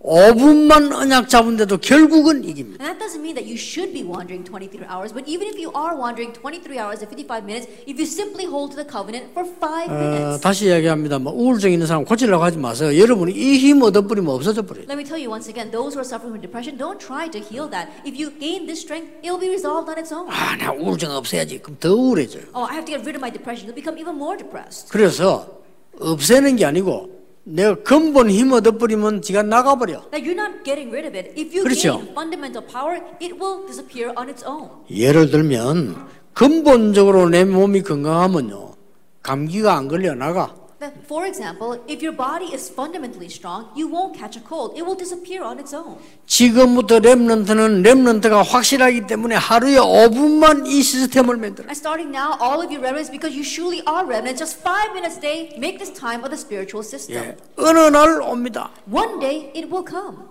5분만 0.05 0.93
언약 0.93 1.29
잡은데도 1.29 1.77
결국은 1.77 2.43
이깁니다. 2.43 2.77
And 2.77 2.93
that 2.93 2.99
doesn't 3.01 3.25
mean 3.25 3.33
that 3.33 3.49
you 3.49 3.57
should 3.57 3.89
be 3.91 4.05
wandering 4.05 4.45
23 4.45 4.85
hours, 4.85 5.09
but 5.11 5.25
even 5.25 5.49
if 5.49 5.57
you 5.57 5.73
are 5.73 5.97
wandering 5.97 6.29
23 6.31 6.77
hours 6.77 7.01
and 7.01 7.09
55 7.09 7.41
minutes, 7.43 7.65
if 7.89 7.97
you 7.97 8.05
simply 8.05 8.45
hold 8.45 8.69
to 8.69 8.77
the 8.77 8.85
covenant 8.85 9.33
for 9.33 9.49
five 9.57 9.89
어, 9.89 9.97
minutes. 9.97 10.41
다시 10.45 10.69
이야기합니다. 10.69 11.17
뭐 11.17 11.33
우울증 11.33 11.71
있는 11.73 11.87
사람 11.87 12.05
고치려고 12.05 12.43
하지 12.43 12.57
마세요. 12.57 12.93
여러분이 12.93 13.33
이힘 13.33 13.81
얻어버리면 13.81 14.29
없어져 14.29 14.61
버려요. 14.61 14.85
Let 14.85 14.93
me 14.93 15.03
tell 15.03 15.17
you 15.17 15.33
once 15.33 15.49
again, 15.49 15.73
those 15.73 15.97
who 15.97 16.05
are 16.05 16.05
suffering 16.05 16.37
from 16.37 16.41
depression, 16.45 16.77
don't 16.77 17.01
try 17.01 17.25
to 17.25 17.41
heal 17.41 17.65
that. 17.73 17.89
If 18.05 18.13
you 18.13 18.29
gain 18.37 18.69
this 18.69 18.85
strength, 18.85 19.09
it'll 19.25 19.41
be 19.41 19.49
resolved 19.49 19.89
on 19.89 19.97
its 19.97 20.13
own. 20.13 20.29
아, 20.29 20.53
나 20.55 20.69
우울증 20.71 21.09
없애야지. 21.09 21.65
그럼 21.65 21.77
더 21.81 21.89
우울해져요. 21.97 22.53
Oh, 22.53 22.69
I 22.69 22.77
have 22.77 22.85
to 22.85 22.93
get 22.93 23.01
rid 23.01 23.17
of 23.17 23.25
my 23.25 23.33
depression. 23.33 23.65
You'll 23.65 23.73
become 23.73 23.97
even 23.97 24.13
more 24.21 24.37
depressed. 24.37 24.93
그래서 24.93 25.49
없애는 25.97 26.57
게 26.61 26.65
아니고 26.65 27.24
내가 27.45 27.75
근본 27.83 28.29
힘 28.29 28.51
얻어버리면 28.53 29.21
지가 29.21 29.43
나가버려. 29.43 30.09
That 30.11 30.25
you're 30.27 30.33
not 30.33 30.63
getting 30.63 30.91
rid 30.91 31.07
of 31.07 31.15
it. 31.15 31.29
If 31.39 31.55
you 31.55 31.63
그렇죠. 31.63 31.99
gain 31.99 32.11
fundamental 32.11 32.65
power, 32.65 32.99
it 33.21 33.37
will 33.39 33.65
disappear 33.67 34.11
on 34.17 34.29
its 34.29 34.43
own. 34.45 34.69
예를 34.89 35.29
들면 35.29 35.95
근본적으로 36.33 37.29
내 37.29 37.45
몸이 37.45 37.83
건강하면요. 37.83 38.73
감기가 39.21 39.77
안 39.77 39.87
걸려 39.87 40.15
나가. 40.15 40.53
That, 40.84 40.94
for 41.06 41.26
example, 41.26 41.76
if 41.86 42.00
your 42.00 42.12
body 42.16 42.54
is 42.54 42.70
fundamentally 42.70 43.28
strong, 43.28 43.68
you 43.76 43.86
won't 43.86 44.16
catch 44.16 44.36
a 44.36 44.40
cold. 44.40 44.72
It 44.74 44.86
will 44.86 44.96
disappear 44.96 45.42
on 45.44 45.58
its 45.58 45.74
own. 45.74 45.98
지금부터 46.26 47.00
랩런트는 47.00 47.84
랩런트가 47.84 48.42
확실하기 48.42 49.06
때문에 49.06 49.34
하루에 49.34 49.76
5분만 49.76 50.66
이 50.66 50.82
시스템을 50.82 51.36
만들어. 51.36 51.68
And 51.68 51.76
starting 51.76 52.10
now, 52.16 52.32
all 52.40 52.64
of 52.64 52.72
you 52.72 52.80
remnants, 52.80 53.10
because 53.10 53.36
you 53.36 53.44
surely 53.44 53.82
are 53.86 54.06
remnants, 54.06 54.40
just 54.40 54.62
five 54.64 54.94
minutes 54.94 55.18
a 55.18 55.20
day, 55.20 55.52
make 55.58 55.76
this 55.78 55.92
time 55.92 56.24
of 56.24 56.30
the 56.32 56.40
spiritual 56.40 56.80
system. 56.82 57.20
예. 57.20 57.36
어느 57.56 57.78
날 57.92 58.22
옵니다. 58.22 58.70
One 58.90 59.20
day 59.20 59.52
it 59.54 59.68
will 59.68 59.84
come. 59.84 60.30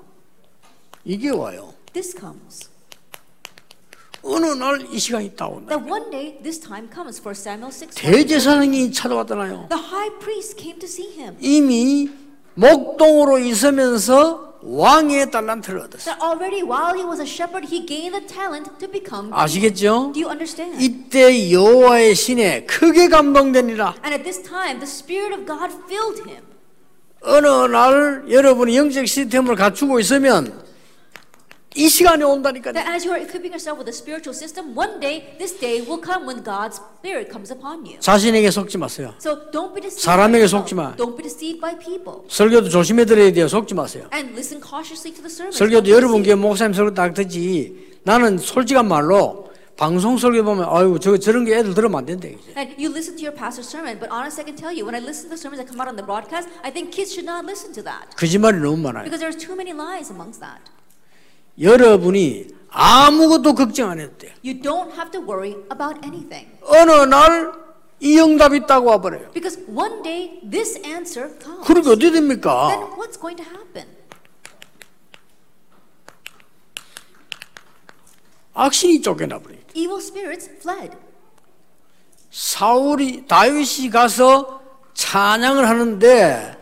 이게 1.05 1.29
와요. 1.29 1.73
This 1.93 2.17
comes. 2.17 2.69
어느 4.24 4.46
날 4.46 4.78
이 4.90 4.98
시간이 4.98 5.32
딱 5.36 5.46
온다. 5.52 5.76
That 5.76 5.90
one 5.90 6.10
day 6.10 6.38
this 6.42 6.58
time 6.60 6.88
comes. 6.92 7.20
For 7.20 7.34
Samuel 7.36 7.72
6. 7.72 7.94
대제사장이 7.94 8.90
찾아왔잖아요. 8.92 9.68
The 9.68 9.82
high 9.84 10.18
priest 10.18 10.56
came 10.60 10.78
to 10.80 10.86
see 10.88 11.10
him. 11.16 11.36
이미 11.40 12.10
목동으로 12.54 13.38
있으면서 13.38 14.54
왕의 14.62 15.30
달란트를 15.30 15.80
얻었어요. 15.80 16.14
That 16.16 16.24
already 16.24 16.62
while 16.62 16.94
he 16.96 17.04
was 17.04 17.20
a 17.20 17.26
shepherd, 17.26 17.68
he 17.68 17.84
gained 17.84 18.16
the 18.16 18.26
talent 18.26 18.70
to 18.78 18.90
become. 18.90 19.30
아시겠죠? 19.32 20.12
Do 20.14 20.20
you 20.22 20.30
understand? 20.30 20.82
이때 20.82 21.52
여호와의 21.52 22.14
신에 22.14 22.64
크게 22.64 23.08
감동되니라. 23.08 23.96
And 24.02 24.14
at 24.14 24.22
this 24.24 24.42
time, 24.42 24.80
the 24.80 24.88
Spirit 24.88 25.34
of 25.34 25.44
God 25.44 25.68
filled 25.86 26.22
him. 26.26 26.42
어느 27.20 27.46
날 27.46 28.24
여러분이 28.30 28.76
영적 28.76 29.06
시스템을 29.06 29.54
갖추고 29.56 30.00
있으면 30.00 30.63
이 31.76 31.88
시간이 31.88 32.22
온다니까요. 32.22 32.72
That 32.72 32.86
as 32.88 33.04
you 33.04 33.10
are 33.10 33.18
equipping 33.20 33.50
yourself 33.50 33.78
with 33.82 33.90
a 33.90 33.94
spiritual 33.94 34.30
system, 34.32 34.78
one 34.78 35.00
day, 35.00 35.34
this 35.38 35.58
day 35.58 35.82
will 35.82 35.98
come 35.98 36.22
when 36.22 36.42
God's 36.44 36.78
Spirit 37.02 37.30
comes 37.30 37.50
upon 37.50 37.84
you. 37.84 37.98
자신에게 37.98 38.50
속지 38.50 38.78
마세요. 38.78 39.12
So 39.18 39.50
don't 39.50 39.74
be 39.74 39.82
deceived. 39.82 40.06
사람에게 40.06 40.46
by 40.46 40.46
people. 40.46 40.62
속지 40.62 40.74
마. 40.74 40.94
Don't 40.94 41.16
be 41.18 41.22
deceived 41.26 41.60
by 41.60 41.74
people. 41.78 42.22
설교도 42.28 42.68
조심해 42.70 43.04
들어야 43.04 43.32
돼요. 43.32 43.48
속지 43.48 43.74
마세요. 43.74 44.06
And 44.14 44.30
listen 44.38 44.62
cautiously 44.62 45.10
to 45.14 45.22
the 45.22 45.30
sermon. 45.30 45.52
설교도 45.52 45.90
여러분 45.90 46.22
교회 46.22 46.36
목사님 46.36 46.74
설교 46.74 46.94
딱 46.94 47.12
듣지. 47.12 47.98
나는 48.04 48.38
솔직한 48.38 48.86
말로 48.86 49.50
방송 49.76 50.16
설교 50.16 50.44
보면 50.44 50.70
아유 50.70 50.96
저 51.02 51.16
저런 51.18 51.44
게 51.44 51.58
애들 51.58 51.74
들으면 51.74 51.98
안 51.98 52.06
된대. 52.06 52.38
And 52.56 52.78
you 52.78 52.86
listen 52.86 53.16
to 53.18 53.26
your 53.26 53.34
pastor's 53.34 53.66
sermon, 53.66 53.98
but 53.98 54.14
honest, 54.14 54.38
I 54.38 54.46
can 54.46 54.54
tell 54.54 54.70
you, 54.70 54.86
when 54.86 54.94
I 54.94 55.02
listen 55.02 55.26
to 55.26 55.34
the 55.34 55.40
sermons 55.40 55.58
that 55.58 55.66
come 55.66 55.82
out 55.82 55.90
on 55.90 55.98
the 55.98 56.06
broadcast, 56.06 56.46
I 56.62 56.70
think 56.70 56.94
kids 56.94 57.10
should 57.10 57.26
not 57.26 57.42
listen 57.42 57.74
to 57.74 57.82
that 57.82 58.14
거짓말이 58.14 58.62
너무 58.62 58.78
많아요. 58.78 59.02
because 59.10 59.18
there's 59.18 59.34
too 59.34 59.58
many 59.58 59.74
lies 59.74 60.14
amongst 60.14 60.38
that. 60.38 60.62
여러분이 61.60 62.46
아무것도 62.68 63.54
걱정 63.54 63.90
안 63.90 64.00
해도 64.00 64.16
돼요. 64.18 64.32
You 64.44 64.60
don't 64.60 64.92
have 64.92 65.10
to 65.12 65.20
worry 65.22 65.52
about 65.72 66.00
anything 66.04 66.48
어느 66.62 66.90
날 67.06 67.52
이 68.00 68.18
응답이 68.18 68.66
딱 68.66 68.84
와버려요. 68.84 69.30
because 69.32 69.58
one 69.68 70.02
day 70.02 70.40
this 70.50 70.76
answer 70.84 71.30
comes. 71.40 71.64
그러게 71.66 71.90
어떻게 71.90 72.10
됩니까? 72.10 72.68
Then 72.68 72.90
what's 72.98 73.18
going 73.18 73.36
to 73.42 73.44
happen? 73.48 73.86
악신이 78.52 79.00
쫓겨나 79.02 79.38
버려요. 79.38 79.60
Evil 79.74 79.98
spirits 80.00 80.50
fled. 80.60 80.96
사울이 82.30 83.26
다윗이 83.26 83.90
가서 83.90 84.60
찬양을 84.94 85.68
하는데 85.68 86.56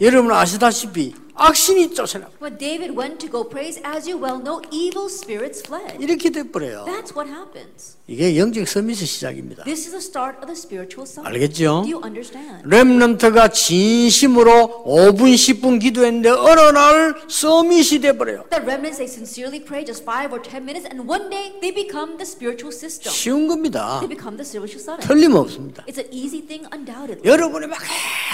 여러분 0.00 0.32
아시다시피 0.32 1.14
악신이 1.38 1.94
쫓아나 1.94 2.28
When 2.42 2.58
David 2.58 2.98
went 2.98 3.18
to 3.20 3.30
go 3.30 3.48
praise, 3.48 3.80
as 3.84 4.10
you 4.10 4.18
well 4.20 4.42
know, 4.42 4.60
evil 4.72 5.06
spirits 5.06 5.62
fled. 5.64 5.96
이렇게 6.02 6.30
돼 6.30 6.42
버려요. 6.42 6.84
That's 6.84 7.14
what 7.14 7.30
happens. 7.30 7.96
이게 8.08 8.36
영적 8.36 8.66
서밋의 8.66 9.06
시작입니다. 9.06 9.62
This 9.64 9.86
is 9.86 9.90
the 9.92 10.02
start 10.02 10.38
of 10.42 10.46
the 10.46 10.58
spiritual 10.58 11.06
summit. 11.06 11.30
알겠죠? 11.30 11.82
Do 11.86 11.90
you 11.94 12.02
understand? 12.02 12.66
렘넌트가 12.66 13.48
진심으로 13.48 14.82
5분 14.86 15.34
10분 15.34 15.80
기도했는데 15.80 16.30
어느 16.30 16.60
날 16.74 17.14
서밋이 17.28 18.00
돼 18.00 18.16
버려요. 18.18 18.44
The 18.50 18.62
remnants, 18.64 18.98
they 18.98 19.06
sincerely 19.06 19.62
pray 19.64 19.84
just 19.86 20.02
five 20.02 20.32
or 20.34 20.42
ten 20.42 20.64
minutes, 20.66 20.90
and 20.90 21.06
one 21.08 21.30
day 21.30 21.54
they 21.60 21.70
become 21.70 22.18
the 22.18 22.26
spiritual 22.26 22.74
system. 22.74 23.12
쉬운 23.14 23.46
겁니다. 23.46 24.00
They 24.02 24.10
become 24.10 24.34
the 24.36 24.42
spiritual 24.42 24.82
summit. 24.82 25.06
틀림없습니다. 25.06 25.84
It's 25.86 26.02
an 26.02 26.10
easy 26.10 26.42
thing, 26.42 26.66
undoubtedly. 26.74 27.22
여러분이 27.22 27.68
막 27.68 27.78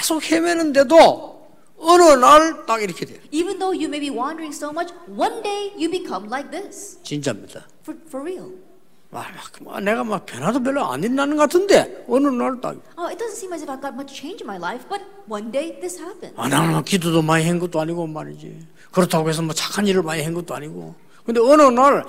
계속 0.01 0.23
헤매는데도 0.23 1.44
어느 1.77 2.03
날 2.03 2.65
딱 2.65 2.81
이렇게 2.81 3.05
돼요. 3.05 3.19
Even 3.31 3.59
though 3.59 3.73
you 3.75 3.87
may 3.87 3.99
be 3.99 4.09
wandering 4.09 4.53
so 4.55 4.71
much, 4.71 4.93
one 5.07 5.41
day 5.43 5.71
you 5.77 5.89
become 5.89 6.25
like 6.27 6.49
this. 6.51 6.99
진짜입니다. 7.03 7.65
For, 7.83 7.99
for 8.07 8.23
real. 8.25 8.53
막, 9.11 9.27
막 9.61 9.79
내가 9.81 10.03
막 10.03 10.25
변화도 10.25 10.61
별로 10.63 10.83
안 10.85 11.01
일어나는 11.03 11.37
것 11.37 11.43
같은데 11.43 12.03
어느 12.09 12.27
날 12.27 12.59
딱. 12.59 12.75
Oh, 12.97 13.07
it 13.07 13.17
doesn't 13.17 13.37
seem 13.37 13.53
as 13.53 13.61
if 13.63 13.69
I've 13.69 13.81
got 13.81 13.93
much 13.93 14.11
change 14.13 14.41
in 14.43 14.47
my 14.47 14.57
life, 14.57 14.87
but 14.89 15.01
one 15.27 15.51
day 15.51 15.79
this 15.79 15.99
happens. 15.99 16.33
아, 16.37 16.47
나는 16.47 16.73
막 16.73 16.83
기도도 16.85 17.21
많이 17.21 17.45
한 17.47 17.59
것도 17.59 17.79
아니고 17.79 18.07
말이지. 18.07 18.67
그렇다고 18.91 19.29
해서 19.29 19.41
뭐 19.41 19.53
착한 19.53 19.85
일을 19.87 20.01
많이 20.03 20.23
한 20.23 20.33
것도 20.33 20.55
아니고. 20.55 20.95
근데 21.25 21.39
어느 21.39 21.61
날 21.63 22.05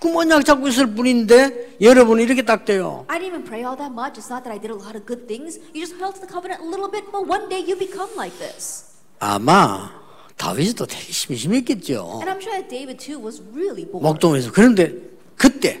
조금 0.00 0.16
언약 0.16 0.44
잡고 0.44 0.68
있을 0.68 0.94
뿐인데 0.94 1.76
여러분 1.80 2.20
이렇게 2.20 2.42
딱 2.42 2.64
돼요. 2.64 3.04
I 3.08 3.18
didn't 3.18 3.32
even 3.32 3.44
pray 3.44 3.64
all 3.64 3.76
that 3.76 3.92
much. 3.92 4.20
It's 4.20 4.30
not 4.30 4.44
that 4.44 4.52
I 4.52 4.58
did 4.60 4.70
a 4.70 4.76
lot 4.76 4.94
of 4.96 5.06
good 5.06 5.26
things. 5.26 5.58
You 5.72 5.80
just 5.80 5.96
held 5.98 6.14
to 6.16 6.20
the 6.20 6.28
covenant 6.30 6.60
a 6.60 6.66
little 6.68 6.90
bit, 6.90 7.10
but 7.10 7.26
one 7.26 7.48
day 7.48 7.60
you 7.64 7.76
become 7.76 8.10
like 8.16 8.36
this. 8.38 8.84
아마 9.20 9.90
다윗도 10.36 10.86
되게 10.86 11.12
심심했겠죠. 11.12 12.20
And 12.20 12.28
I'm 12.28 12.40
sure 12.40 12.52
that 12.52 12.68
David 12.68 12.98
too 13.00 13.18
was 13.18 13.40
really 13.54 13.88
bored 13.88 14.04
목동에서. 14.04 14.52
그런데 14.52 14.92
그때 15.36 15.80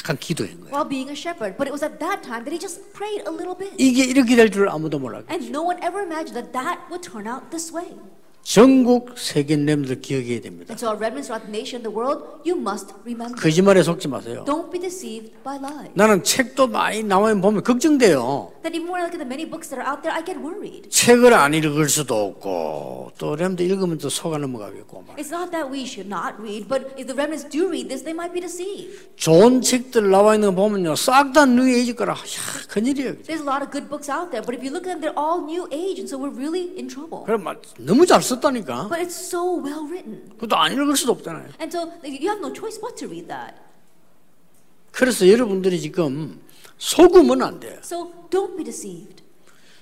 약간 0.00 0.16
기도한 0.16 0.60
거예요. 0.60 0.72
while 0.72 0.88
being 0.88 1.10
a 1.12 1.16
shepherd. 1.16 1.56
But 1.60 1.68
it 1.68 1.72
was 1.72 1.84
at 1.84 2.00
that 2.00 2.24
time 2.24 2.48
that 2.48 2.52
he 2.52 2.58
just 2.58 2.80
prayed 2.96 3.28
a 3.28 3.32
little 3.32 3.54
bit. 3.54 3.76
이게 3.76 4.04
이렇게 4.08 4.34
될 4.36 4.48
줄 4.50 4.68
아무도 4.72 4.98
몰랐고. 4.98 5.28
And 5.28 5.52
no 5.52 5.60
one 5.62 5.76
ever 5.84 6.00
imagined 6.00 6.34
that 6.40 6.56
that 6.56 6.80
would 6.88 7.04
turn 7.04 7.28
out 7.28 7.52
this 7.52 7.68
way. 7.70 7.92
전국 8.44 9.16
세계 9.18 9.56
렘들 9.56 10.02
기억해야 10.02 10.40
됩니다. 10.42 10.68
And 10.68 10.78
so, 10.78 10.92
our 10.92 11.00
remnants 11.00 11.28
throughout 11.28 11.48
the 11.48 11.50
nation, 11.50 11.82
the 11.82 11.90
world, 11.90 12.44
you 12.44 12.54
must 12.60 12.92
remember. 13.02 13.40
거짓말에 13.40 13.82
속지 13.82 14.06
마세요. 14.06 14.44
Don't 14.46 14.70
be 14.70 14.78
deceived 14.78 15.32
by 15.42 15.56
lies. 15.56 15.90
나는 15.94 16.22
책도 16.22 16.68
많이 16.68 17.02
나와면 17.02 17.40
보면 17.40 17.62
걱정돼요. 17.64 18.52
That 18.62 18.76
even 18.76 18.92
when 18.92 19.00
I 19.00 19.08
look 19.08 19.16
at 19.16 19.24
the 19.24 19.26
many 19.26 19.48
books 19.48 19.72
that 19.72 19.80
are 19.80 19.88
out 19.88 20.04
there, 20.04 20.12
I 20.12 20.20
get 20.22 20.36
worried. 20.36 20.90
책을 20.90 21.32
안 21.32 21.54
읽을 21.54 21.88
수도 21.88 22.36
없고 22.36 23.12
또 23.16 23.34
렘도 23.34 23.64
읽으면 23.64 23.96
또 23.96 24.10
속아 24.10 24.36
넘어가겠고 24.36 25.04
막. 25.08 25.16
It's 25.16 25.32
not 25.32 25.50
that 25.50 25.72
we 25.72 25.88
should 25.88 26.12
not 26.12 26.36
read, 26.36 26.68
but 26.68 26.92
if 27.00 27.08
the 27.08 27.16
remnants 27.16 27.48
do 27.48 27.64
read 27.64 27.88
this, 27.88 28.04
they 28.04 28.12
might 28.12 28.36
be 28.36 28.44
deceived. 28.44 29.08
좋은 29.16 29.62
책들 29.62 30.10
나와 30.10 30.34
있는 30.36 30.54
거 30.54 30.68
보면요 30.68 30.96
싹다 30.96 31.46
뉴에이지 31.46 31.96
거라. 31.96 32.12
야, 32.12 32.44
큰일이에요. 32.68 33.24
There's 33.24 33.40
a 33.40 33.48
lot 33.48 33.64
of 33.64 33.72
good 33.72 33.88
books 33.88 34.12
out 34.12 34.28
there, 34.28 34.44
but 34.44 34.52
if 34.52 34.60
you 34.60 34.68
look 34.68 34.84
at 34.84 34.92
them, 34.92 35.00
they're 35.00 35.16
all 35.16 35.40
new 35.40 35.64
age, 35.72 35.96
and 35.96 36.04
so 36.04 36.20
we're 36.20 36.28
really 36.36 36.76
in 36.76 36.92
trouble. 36.92 37.24
그럼 37.24 37.42
막 37.42 37.62
너무 37.80 38.04
잘 38.04 38.20
썼다니까. 38.34 38.88
But 38.88 39.00
it's 39.02 39.16
so 39.16 39.60
well 39.62 39.86
written. 39.88 40.28
그것도 40.34 40.56
안 40.56 40.72
읽을 40.72 40.96
수도 40.96 41.12
없잖아요. 41.12 41.48
And 41.60 41.70
so 41.70 41.90
you 42.04 42.28
have 42.28 42.40
no 42.40 42.52
choice 42.52 42.80
but 42.80 42.96
to 42.96 43.06
read 43.06 43.28
that. 43.28 43.54
그래서 44.92 45.28
여러분들이 45.28 45.80
지금 45.80 46.40
속으면 46.78 47.42
안 47.42 47.60
돼요. 47.60 47.78
So 47.82 48.12
don't 48.30 48.56
be 48.56 48.64
deceived. 48.64 49.22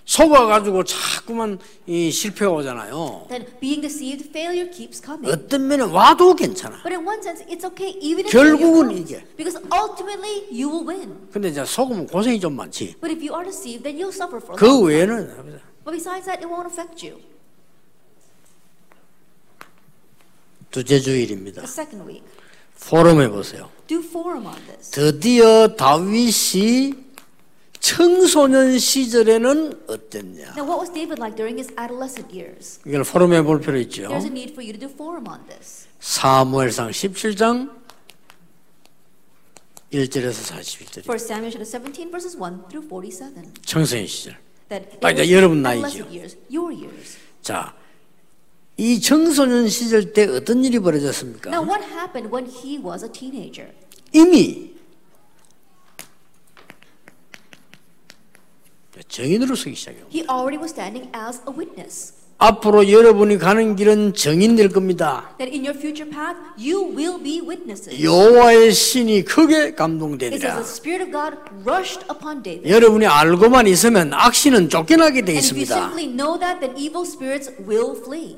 속아가지고 0.04 0.82
자꾸만 0.82 1.58
이 1.86 2.10
실패가 2.10 2.50
오잖아요. 2.50 3.26
Then 3.28 3.46
being 3.60 3.80
deceived, 3.80 4.28
failure 4.30 4.68
keeps 4.70 5.00
coming. 5.00 5.30
어떤 5.30 5.68
면은 5.68 5.90
와도 5.90 6.34
괜찮아. 6.34 6.82
But 6.82 6.92
in 6.92 7.06
one 7.06 7.20
sense, 7.20 7.44
it's 7.46 7.64
okay 7.64 7.96
even 8.00 8.26
if 8.26 8.32
결국은 8.32 8.90
이게. 8.96 9.24
because 9.36 9.56
ultimately 9.72 10.48
you 10.50 10.68
will 10.68 10.86
win. 10.88 11.28
근데 11.30 11.48
이제 11.48 11.64
속으면 11.64 12.06
고생이 12.08 12.40
좀 12.40 12.56
많지. 12.56 12.96
But 13.00 13.14
if 13.14 13.22
you 13.22 13.32
are 13.32 13.44
deceived, 13.44 13.84
then 13.84 13.96
you'll 13.96 14.12
suffer 14.12 14.42
for 14.42 14.58
그. 14.58 14.82
외에는 14.82 15.60
But 15.84 15.94
besides 15.94 16.26
that, 16.26 16.42
it 16.42 16.48
won't 16.48 16.66
affect 16.66 17.06
you. 17.06 17.18
두째 20.72 20.98
주일입니다. 20.98 21.62
The 21.62 21.70
second 21.70 22.08
week, 22.08 22.24
포럼해 22.88 23.28
보세요. 23.28 23.70
do 23.86 24.00
forum 24.00 24.46
on 24.46 24.56
this. 24.66 24.90
드디어 24.90 25.68
다윗이 25.76 26.94
청소년 27.78 28.78
시절에는 28.78 29.84
어땠냐? 29.86 30.54
Now, 30.56 30.64
what 30.66 30.80
was 30.80 30.90
David 30.92 31.18
like 31.20 31.36
during 31.36 31.58
his 31.58 31.70
adolescent 31.78 32.32
years? 32.34 32.80
이걸 32.86 33.04
포럼해 33.04 33.42
볼 33.42 33.60
필요 33.60 33.78
있죠. 33.80 34.08
There's 34.08 34.24
a 34.24 34.30
need 34.32 34.52
for 34.52 34.64
you 34.64 34.72
to 34.72 34.80
do 34.80 34.88
forum 34.92 35.28
on 35.28 35.46
this. 35.46 35.86
사무엘상 36.00 36.90
17장 36.90 37.70
1절에서 39.92 40.56
41절. 40.56 41.04
For 41.04 41.16
Samuel 41.20 41.52
chapter 41.52 41.68
17, 41.68 42.10
verses 42.10 42.36
1 42.36 42.68
through 42.70 42.88
47. 42.88 43.52
청소년 43.64 44.06
시절. 44.06 44.36
아, 45.02 45.10
이제 45.10 45.30
여러분 45.30 45.60
adolescent 45.66 46.08
나이죠. 46.08 46.16
years, 46.16 46.36
your 46.50 46.72
years. 46.72 47.18
자, 47.42 47.74
이 48.76 49.00
청소년 49.00 49.68
시절 49.68 50.12
때 50.12 50.24
어떤 50.24 50.64
일이 50.64 50.78
벌어졌습니까? 50.78 51.50
Now, 51.50 51.62
what 51.68 51.84
happened 51.84 52.34
when 52.34 52.48
he 52.50 52.78
was 52.78 53.04
a 53.04 53.10
teenager? 53.10 53.70
이미 54.12 54.72
정인으로 59.08 59.54
서기 59.56 59.74
시작해요. 59.74 60.06
He 60.10 60.24
already 60.30 60.56
was 60.58 60.70
standing 60.72 61.10
as 61.14 61.40
a 61.48 61.54
witness. 61.54 62.14
앞으로 62.38 62.90
여러분이 62.90 63.38
가는 63.38 63.76
길은 63.76 64.14
정인 64.14 64.56
될 64.56 64.68
겁니다. 64.70 65.34
That 65.38 65.54
in 65.54 65.64
your 65.64 65.78
future 65.78 66.10
path, 66.10 66.36
you 66.58 66.82
will 66.96 67.22
be 67.22 67.40
witnesses. 67.40 68.02
여호와의 68.02 68.72
신이 68.72 69.24
크게 69.24 69.54
It 69.54 69.62
says 69.62 69.76
감동되리라. 69.76 70.54
the 70.56 70.64
Spirit 70.66 71.02
of 71.04 71.12
God 71.12 71.36
rushed 71.64 72.04
upon 72.10 72.42
David. 72.42 72.68
여러분이 72.68 73.06
알고만 73.06 73.66
있으면 73.68 74.12
악신은 74.12 74.70
쫓겨나게 74.70 75.22
돼 75.22 75.32
you 75.32 75.38
있습니다. 75.38 75.76
simply 75.76 76.06
know 76.08 76.38
that, 76.38 76.58
then 76.60 76.74
evil 76.76 77.06
spirits 77.06 77.52
will 77.68 77.94
flee. 77.94 78.36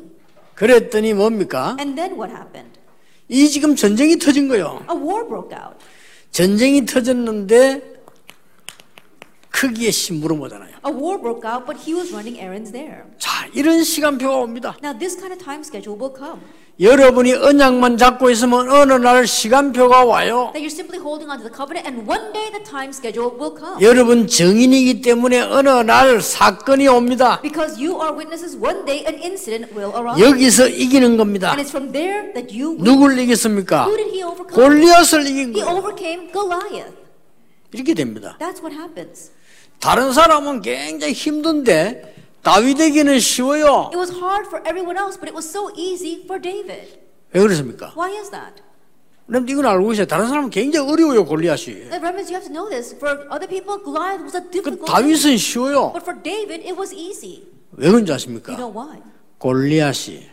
그랬더니 0.55 1.15
뭡니까? 1.15 1.77
And 1.79 1.97
then 1.97 2.13
what 2.19 2.33
happened? 2.33 2.79
이 3.29 3.49
지금 3.49 3.75
전쟁이 3.75 4.19
터진 4.19 4.49
거요. 4.49 4.85
A 4.91 4.97
war 4.97 5.27
broke 5.27 5.57
out. 5.57 5.77
전쟁이 6.31 6.85
터졌는데 6.85 7.95
크기에 9.51 9.91
심부름하잖아요. 9.91 10.77
A 10.87 10.93
war 10.93 11.19
broke 11.21 11.49
out, 11.49 11.65
but 11.65 11.81
he 11.81 11.95
was 11.95 12.13
running 12.13 12.39
errands 12.41 12.73
there. 12.73 13.05
자, 13.19 13.47
이런 13.55 13.83
시간표가 13.85 14.37
옵니다. 14.37 14.77
Now, 14.83 14.99
this 14.99 15.17
kind 15.17 15.33
of 15.33 15.43
time 15.43 15.63
schedule 15.63 15.97
will 15.99 16.13
come. 16.15 16.41
여러분이 16.81 17.33
언약만 17.35 17.99
잡고 17.99 18.31
있으면 18.31 18.69
어느 18.69 18.95
날 18.95 19.29
시간표가 19.29 20.05
와요. 20.07 20.51
That 20.53 20.59
you're 20.59 20.67
simply 20.67 20.99
holding 20.99 21.31
on 21.31 21.39
to 21.39 21.47
the 21.47 21.55
covenant, 21.55 21.87
and 21.87 22.03
one 22.03 22.33
day 22.33 22.51
the 22.51 22.65
time 22.65 22.91
schedule 22.91 23.31
will 23.39 23.55
come. 23.55 23.79
여러분 23.81 24.27
정인이기 24.27 25.01
때문에 25.01 25.41
어느 25.41 25.69
날 25.69 26.21
사건이 26.21 26.89
옵니다. 26.89 27.41
Because 27.43 27.79
you 27.79 28.03
are 28.03 28.11
witnesses, 28.11 28.59
one 28.59 28.85
day 28.85 29.07
an 29.07 29.23
incident 29.23 29.71
will 29.73 29.95
arise. 29.95 30.19
여기서 30.21 30.67
이기는 30.67 31.17
겁니다. 31.17 31.55
And 31.55 31.63
it's 31.63 31.71
from 31.71 31.93
there 31.93 32.33
that 32.35 32.51
you 32.51 32.75
win. 32.75 32.83
누굴 32.83 33.19
이겼습니까? 33.21 33.87
Who 33.87 33.97
did 33.97 34.11
he 34.11 34.25
overcome? 34.25 34.55
골리앗을 34.59 35.27
이긴 35.31 35.53
거예요. 35.53 35.79
overcame 35.79 36.33
Goliath. 36.33 36.93
이렇게 37.71 37.95
됩니다. 37.95 38.37
That's 38.41 38.59
what 38.59 38.75
happens. 38.75 39.31
다른 39.79 40.13
사람은 40.13 40.63
굉장히 40.63 41.13
힘든데 41.13 42.15
다윗에게는 42.45 43.19
쉬워요. 43.19 43.91
It 43.93 43.97
was 43.99 44.13
hard 44.13 44.47
for 44.47 44.63
everyone 44.69 44.97
else, 44.97 45.19
but 45.19 45.27
it 45.29 45.35
was 45.35 45.49
so 45.49 45.73
easy 45.77 46.23
for 46.25 46.41
David. 46.41 47.01
왜 47.33 47.41
그렇습니까? 47.41 47.93
Why 47.97 48.15
is 48.21 48.31
that? 48.31 48.63
그럼 49.27 49.49
이건 49.49 49.65
알고 49.65 49.89
계세요. 49.89 50.07
다른 50.07 50.29
사람은 50.29 50.51
굉장히 50.51 50.89
어려워요, 50.93 51.25
골리앗이. 51.25 51.89
Remnants, 51.89 52.29
you 52.31 52.37
have 52.37 52.45
to 52.47 52.53
know 52.53 52.69
this. 52.69 52.95
For 52.95 53.27
other 53.33 53.49
people, 53.49 53.81
Goliath 53.83 54.21
was 54.23 54.37
a 54.37 54.45
그 54.45 54.51
difficult 54.53 54.85
thing. 54.85 54.93
다윗은 54.93 55.37
쉬워요. 55.39 55.93
But 55.97 56.05
for 56.05 56.15
David, 56.23 56.61
it 56.63 56.77
was 56.77 56.93
easy. 56.95 57.49
왜 57.73 57.89
그런지 57.89 58.13
You 58.13 58.15
아십니까? 58.15 58.55
know 58.57 58.69
why? 58.71 59.01
골리앗이 59.39 60.29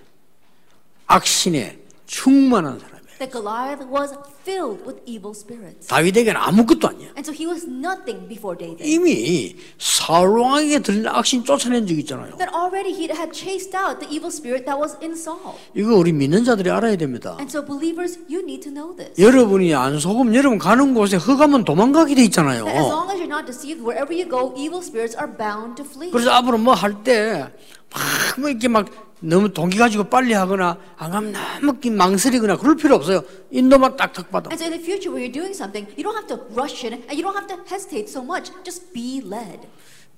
악신에 1.07 1.79
충만한 2.05 2.77
사람이에요. 2.79 2.90
That 3.21 3.29
Goliath 3.29 3.85
was 3.85 4.17
filled 4.43 4.81
with 4.81 4.97
evil 5.05 5.37
spirits. 5.37 5.85
다윗에게는 5.87 6.41
아무것도 6.41 6.87
아니야. 6.89 7.09
And 7.13 7.21
so 7.21 7.29
he 7.31 7.45
was 7.45 7.69
nothing 7.69 8.25
before 8.27 8.57
David. 8.57 8.81
이미 8.81 9.55
사울 9.77 10.39
왕에게 10.39 10.79
들린 10.79 11.05
악신 11.05 11.43
쫓아낸 11.45 11.85
적 11.85 11.93
있잖아요. 11.99 12.35
That 12.41 12.49
already 12.49 12.89
he 12.89 13.05
had 13.13 13.29
chased 13.31 13.77
out 13.77 13.99
the 14.01 14.09
evil 14.09 14.33
spirit 14.33 14.65
that 14.65 14.81
was 14.81 14.97
in 15.05 15.13
Saul. 15.13 15.53
이거 15.77 15.93
우리 15.95 16.11
믿는 16.11 16.43
자들이 16.43 16.71
알아야 16.71 16.95
됩니다. 16.97 17.37
And 17.37 17.45
so, 17.55 17.61
believers, 17.63 18.17
you 18.27 18.41
need 18.41 18.65
to 18.65 18.73
know 18.73 18.95
this. 18.97 19.13
여러분이 19.21 19.71
안 19.75 19.99
속으면 19.99 20.33
여러분 20.33 20.57
가는 20.57 20.95
곳에 20.95 21.17
흑하면 21.17 21.63
도망가게 21.63 22.15
돼 22.15 22.23
있잖아요. 22.25 22.65
That 22.65 22.79
as 22.81 22.89
long 22.89 23.11
as 23.13 23.21
you're 23.21 23.29
not 23.29 23.45
deceived, 23.45 23.85
wherever 23.85 24.09
you 24.09 24.25
go, 24.27 24.49
evil 24.57 24.81
spirits 24.81 25.13
are 25.15 25.29
bound 25.29 25.77
to 25.77 25.85
flee. 25.85 26.09
그래서 26.09 26.31
앞으로 26.31 26.57
뭐 26.57 26.73
할 26.73 27.03
때 27.03 27.45
막 27.93 28.39
뭐 28.39 28.49
이렇게 28.49 28.67
막 28.67 28.87
너무 29.21 29.53
동기 29.53 29.77
가지고 29.77 30.05
빨리 30.05 30.33
하거나 30.33 30.77
안 30.97 31.11
가면 31.11 31.33
너무 31.61 31.79
긴 31.79 31.95
망설이거나 31.95 32.57
그럴 32.57 32.75
필요 32.75 32.95
없어요. 32.95 33.23
인도만 33.51 33.95
딱딱 33.95 34.29
받아. 34.31 34.49
And 34.51 34.61
so, 34.61 34.65
in 34.65 34.73
the 34.73 34.83
future, 34.83 35.13
when 35.13 35.23
you're 35.23 35.33
doing 35.33 35.53
something, 35.55 35.87
you 35.95 36.03
don't 36.03 36.17
have 36.17 36.27
to 36.27 36.41
rush 36.53 36.83
in 36.83 36.93
and 37.07 37.13
you 37.13 37.21
don't 37.21 37.37
have 37.37 37.47
to 37.47 37.57
hesitate 37.69 38.09
so 38.09 38.23
much. 38.23 38.51
Just 38.63 38.91
be 38.93 39.21
led. 39.23 39.67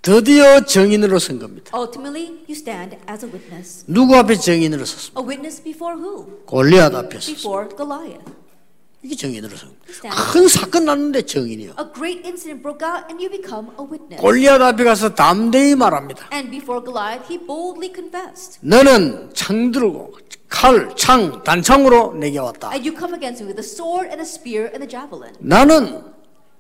드디어 0.02 0.66
정인으로 0.66 1.20
선 1.20 1.40
겁니다. 1.40 1.72
Ultimately, 1.78 2.44
you 2.48 2.56
stand 2.56 2.98
as 3.10 3.26
a 3.26 3.32
witness. 3.32 3.86
누구 3.88 4.16
앞에 4.16 4.36
정인으로 4.36 4.84
섰습니까? 4.86 5.22
A 5.22 5.26
witness 5.28 5.64
before 5.64 6.00
who? 6.00 6.44
골리앗 6.46 6.94
앞에 6.96 7.20
섰습니다. 7.20 7.42
Before 7.44 7.70
Goliath. 7.76 8.43
이게 9.04 9.16
정인으로 9.16 9.56
선 9.58 9.70
겁니다. 9.70 10.32
큰 10.32 10.48
사건 10.48 10.86
났는데 10.86 11.24
정인이요. 11.24 11.72
A 11.78 11.86
great 11.94 12.26
incident 12.26 12.62
broke 12.64 12.88
out 12.88 13.04
and 13.10 13.20
you 13.20 13.30
become 13.30 13.70
a 13.80 13.84
witness. 13.84 14.22
골리앗 14.22 14.62
앞에 14.62 14.84
가서 14.84 15.14
담대히 15.14 15.76
말합니다. 15.76 16.30
And 16.32 16.50
before 16.50 16.84
Goliath, 16.84 17.28
he 17.30 17.38
boldly 17.38 17.92
confessed. 17.94 18.60
너는 18.62 19.32
창 19.34 19.72
들고 19.72 20.14
칼, 20.48 20.96
창, 20.96 21.44
단창으로 21.44 22.14
내게 22.14 22.40
왔다. 22.40 22.72
And 22.72 22.88
you 22.88 22.98
come 22.98 23.14
against 23.14 23.44
me 23.44 23.52
with 23.52 23.60
a 23.60 23.68
sword 23.68 24.08
and 24.08 24.22
a 24.22 24.26
spear 24.26 24.72
and 24.72 24.84
a 24.84 24.88
javelin. 24.88 25.36
나는 25.40 26.02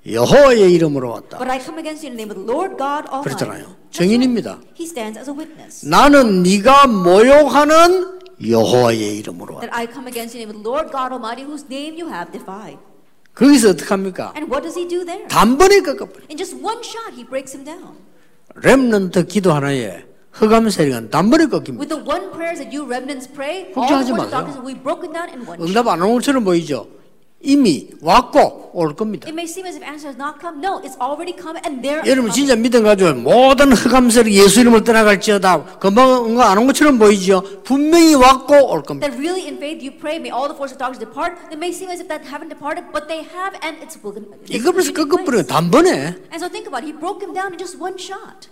여호와의 0.05 0.73
이름으로 0.73 1.11
왔다. 1.11 1.37
But 1.37 1.49
I 1.49 1.59
come 1.63 1.79
against 1.79 2.05
you 2.05 2.11
in 2.11 2.17
the 2.17 2.27
name 2.27 2.31
of 2.31 2.35
the 2.35 2.43
Lord 2.43 2.75
God 2.75 3.07
Almighty. 3.07 3.39
That's 3.39 3.71
정인입니다. 3.91 4.59
He 4.75 4.85
stands 4.85 5.17
as 5.17 5.29
a 5.29 5.35
witness. 5.35 5.87
나는 5.87 6.43
네가 6.43 6.87
모욕하는 6.87 8.19
여호와의 8.49 9.17
이름으로. 9.17 9.59
That 9.59 9.73
I 9.73 9.87
come 9.87 10.07
against 10.07 10.37
you 10.37 10.43
in 10.43 10.49
the 10.49 10.53
name 10.53 10.55
of 10.55 10.63
the 10.63 10.69
Lord 10.69 10.91
God 10.91 11.11
Almighty, 11.11 11.43
whose 11.43 11.65
name 11.69 11.95
you 11.99 12.09
have 12.09 12.31
defied. 12.31 12.79
거기서 13.35 13.71
어떻게 13.71 13.89
합니까? 13.89 14.33
And 14.35 14.51
what 14.51 14.61
does 14.61 14.77
he 14.77 14.87
do 14.87 15.05
there? 15.05 15.27
단번에 15.27 15.81
꺾어버려. 15.81 16.27
In 16.29 16.37
just 16.37 16.55
one 16.57 16.81
shot, 16.83 17.13
he 17.15 17.25
breaks 17.25 17.55
him 17.55 17.65
down. 17.65 17.97
렘넌트 18.55 19.25
기도 19.25 19.53
하나에 19.53 20.05
흑암 20.31 20.69
세력은 20.69 21.09
단번에 21.09 21.47
꺾입니다. 21.47 21.81
With 21.81 21.89
the 21.89 22.01
one 22.01 22.31
prayers 22.31 22.59
that 22.61 22.69
you 22.69 22.85
remnants 22.85 23.29
pray, 23.31 23.73
all 23.75 24.05
the 24.05 24.29
darkness 24.29 24.57
will 24.57 24.73
be 24.73 24.77
broken 24.77 25.13
down 25.13 25.29
in 25.29 25.41
one 25.45 25.57
shot. 25.57 25.65
응답 25.65 25.87
안온 25.87 26.13
것처럼 26.15 26.43
보이죠? 26.43 26.87
이미 27.43 27.89
왔고 28.01 28.71
올 28.73 28.95
겁니다. 28.95 29.27
It 29.27 29.33
may 29.35 29.43
seem 29.43 29.67
as 29.67 29.75
if 29.75 29.83
answer 29.83 30.07
has 30.07 30.15
not 30.15 30.39
come. 30.39 30.63
No, 30.63 30.79
it's 30.79 30.95
already 30.97 31.35
come, 31.35 31.59
and 31.67 31.83
there. 31.83 32.01
여러분 32.09 32.31
진짜 32.31 32.55
믿음 32.55 32.83
가지고 32.83 33.13
모든 33.15 33.73
흑암 33.73 34.09
세력 34.09 34.31
예수 34.31 34.61
이름을 34.61 34.85
떠나갈지어다. 34.85 35.77
금방 35.79 36.25
응답 36.25 36.51
안온 36.51 36.65
것처럼 36.67 36.97
보이죠? 36.97 37.43
분명히 37.63 38.15
왔고 38.15 38.71
올 38.71 38.81
겁니다. 38.81 39.05
That 39.11 39.19
really 39.19 39.43
in 39.43 39.57
faith 39.57 39.83
you 39.83 39.91
pray, 39.91 40.15
may 40.17 40.31
all 40.31 40.47
the 40.47 40.55
forces 40.55 40.73
of 40.73 40.79
darkness 40.79 41.03
depart. 41.03 41.35
It 41.51 41.59
may 41.59 41.75
seem 41.75 41.91
as 41.91 41.99
if 41.99 42.07
that 42.07 42.23
haven't 42.23 42.47
departed, 42.47 42.87
but 42.95 43.11
they 43.11 43.27
have, 43.27 43.59
and 43.59 43.75
it's 43.83 43.99
will. 43.99 44.15
it's 44.15 44.47
이거 44.47 44.71
벌써 44.71 44.95
taking 44.95 45.11
꺾어버려요. 45.11 45.43
place. 45.43 45.51
단번에. 45.51 45.91
And 46.31 46.39
so 46.39 46.47
think 46.47 46.71
about 46.71 46.87
it. 46.87 46.87
He 46.87 46.95
broke 46.95 47.19
him 47.19 47.35
down 47.35 47.51
in 47.51 47.59
just 47.59 47.75
one 47.75 47.99
shot. 47.99 48.47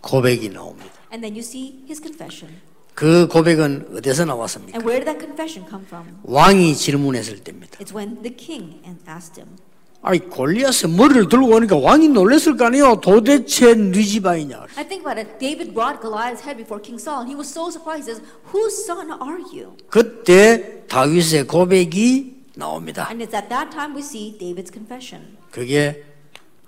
고백이 0.00 0.48
나옵니다. 0.48 0.88
And 1.12 1.20
then 1.22 1.36
you 1.36 1.44
see 1.44 1.84
his 1.86 2.00
confession. 2.00 2.71
그 2.94 3.26
고백은 3.28 3.96
어디서 3.96 4.24
나왔습니까? 4.26 4.76
And 4.76 4.86
where 4.86 5.04
did 5.04 5.06
that 5.06 5.18
confession 5.18 5.68
come 5.68 5.84
from? 5.86 6.18
왕이 6.24 6.76
질문했을 6.76 7.38
때입니다. 7.38 7.78
It's 7.78 7.94
when 7.94 8.22
the 8.22 8.34
king 8.36 8.80
asked 9.08 9.40
him. 9.40 9.56
아니 10.04 10.18
골리앗의 10.18 10.90
머리를 10.90 11.28
들고 11.28 11.46
오니까 11.46 11.76
왕이 11.76 12.08
놀랐을 12.08 12.56
거 12.56 12.66
아니에요. 12.66 13.00
도대체 13.00 13.74
네 13.74 14.02
집아이냐. 14.02 14.66
I 14.76 14.86
think 14.88 15.06
about 15.06 15.18
it. 15.18 15.38
David 15.38 15.72
brought 15.72 16.02
Goliath's 16.02 16.42
head 16.42 16.56
before 16.58 16.82
King 16.82 17.00
Saul, 17.00 17.22
and 17.22 17.30
he 17.30 17.36
was 17.38 17.48
so 17.48 17.70
surprised. 17.70 18.10
He 18.10 18.18
says, 18.18 18.20
"Whose 18.52 18.84
son 18.84 19.12
are 19.12 19.38
you?" 19.54 19.76
그때 19.88 20.84
다윗의 20.88 21.46
고백이 21.46 22.42
나옵니다. 22.56 23.06
And 23.08 23.24
it's 23.24 23.34
at 23.34 23.48
that 23.48 23.70
time 23.70 23.94
we 23.94 24.02
see 24.02 24.36
David's 24.36 24.72
confession. 24.72 25.38
그게 25.52 26.02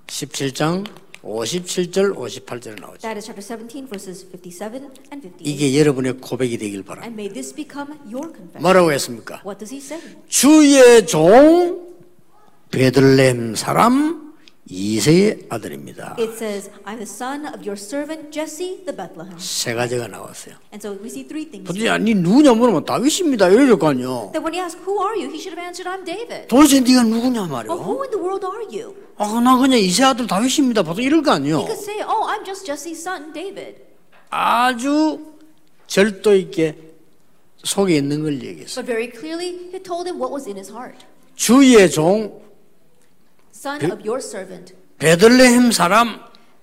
17장 0.06 0.86
57절 1.24 2.14
58절에 2.14 2.80
나오죠. 2.80 2.98
That 2.98 3.16
is 3.16 3.24
chapter 3.26 3.42
17, 3.42 3.88
verses 3.88 4.26
57 4.30 4.82
and 5.10 5.26
58. 5.26 5.40
이게 5.40 5.78
여러분의 5.80 6.18
고백이 6.18 6.58
되길 6.58 6.82
바랍니다. 6.82 7.06
And 7.06 7.14
may 7.18 7.32
this 7.32 7.54
become 7.54 7.96
your 8.04 8.28
confession. 8.32 8.60
뭐라고 8.62 8.92
했습니까? 8.92 9.40
What 9.44 9.58
does 9.58 9.72
he 9.74 9.80
say? 9.80 10.00
주의 10.28 11.06
종 11.06 11.94
베들레헴 12.70 13.54
사람 13.54 14.23
이세의 14.66 15.46
아들입니다. 15.50 16.16
It 16.18 16.32
says, 16.32 16.70
I'm 16.84 16.96
the 16.96 17.02
son 17.02 17.44
of 17.46 17.60
your 17.68 17.76
servant 17.76 18.30
Jesse 18.30 18.82
the 18.86 18.96
Bethlehem. 18.96 19.36
세 19.38 19.74
가지가 19.74 20.08
나왔어요. 20.08 20.54
And 20.72 20.80
so 20.80 20.96
we 20.98 21.08
see 21.08 21.24
three 21.28 21.44
things. 21.50 21.68
도대체 21.68 21.90
아니 21.90 22.14
누구냐 22.14 22.54
물으면 22.54 22.84
다윗입니다. 22.84 23.48
이럴 23.48 23.78
거 23.78 23.88
아니요. 23.90 24.30
Then 24.32 24.42
when 24.42 24.54
he 24.54 24.60
asked, 24.60 24.80
Who 24.88 25.02
are 25.04 25.12
you? 25.20 25.28
he 25.28 25.36
should 25.38 25.52
have 25.52 25.60
answered, 25.60 25.84
I'm 25.84 26.04
David. 26.06 26.48
도대체 26.48 26.80
네가 26.80 27.02
누구냐 27.04 27.46
말이요. 27.46 27.72
who 27.76 28.02
in 28.04 28.10
the 28.10 28.18
world 28.22 28.46
are 28.46 28.64
you? 28.64 28.96
아, 29.18 29.38
나 29.40 29.58
그냥 29.58 29.78
이세 29.78 30.02
아들 30.02 30.26
다윗입니다. 30.26 30.82
보통 30.82 31.04
이럴 31.04 31.22
거 31.22 31.32
아니요. 31.32 31.58
He 31.58 31.66
could 31.66 31.82
say, 31.82 32.00
Oh, 32.00 32.24
I'm 32.24 32.44
just 32.46 32.64
Jesse's 32.64 33.00
son, 33.04 33.34
David. 33.34 33.76
아주 34.30 35.20
절도 35.86 36.34
있게 36.36 36.74
속에 37.62 37.96
있는 37.96 38.22
걸 38.22 38.42
얘기했어요. 38.42 38.80
But 38.82 38.86
very 38.86 39.10
clearly, 39.12 39.68
he 39.72 39.82
told 39.82 40.08
him 40.08 40.16
what 40.18 40.32
was 40.32 40.48
in 40.48 40.56
his 40.56 40.72
heart. 40.72 41.04
주의 41.36 41.90
종 41.90 42.40
Son 43.64 43.78
그- 43.80 43.86
of 43.86 44.02
your 44.06 44.20
servant, 44.22 44.74
베들레헴 44.98 45.72
사람 45.72 46.20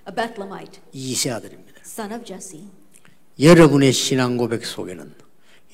a 0.08 0.14
Bethlehemite, 0.14 0.80
이세 0.94 1.32
아들입니다. 1.32 1.82
son 1.84 2.12
of 2.14 2.24
Jesse. 2.24 2.62
여러분의 3.40 3.92
신앙 3.92 4.38
고백 4.38 4.64
속에는 4.64 5.12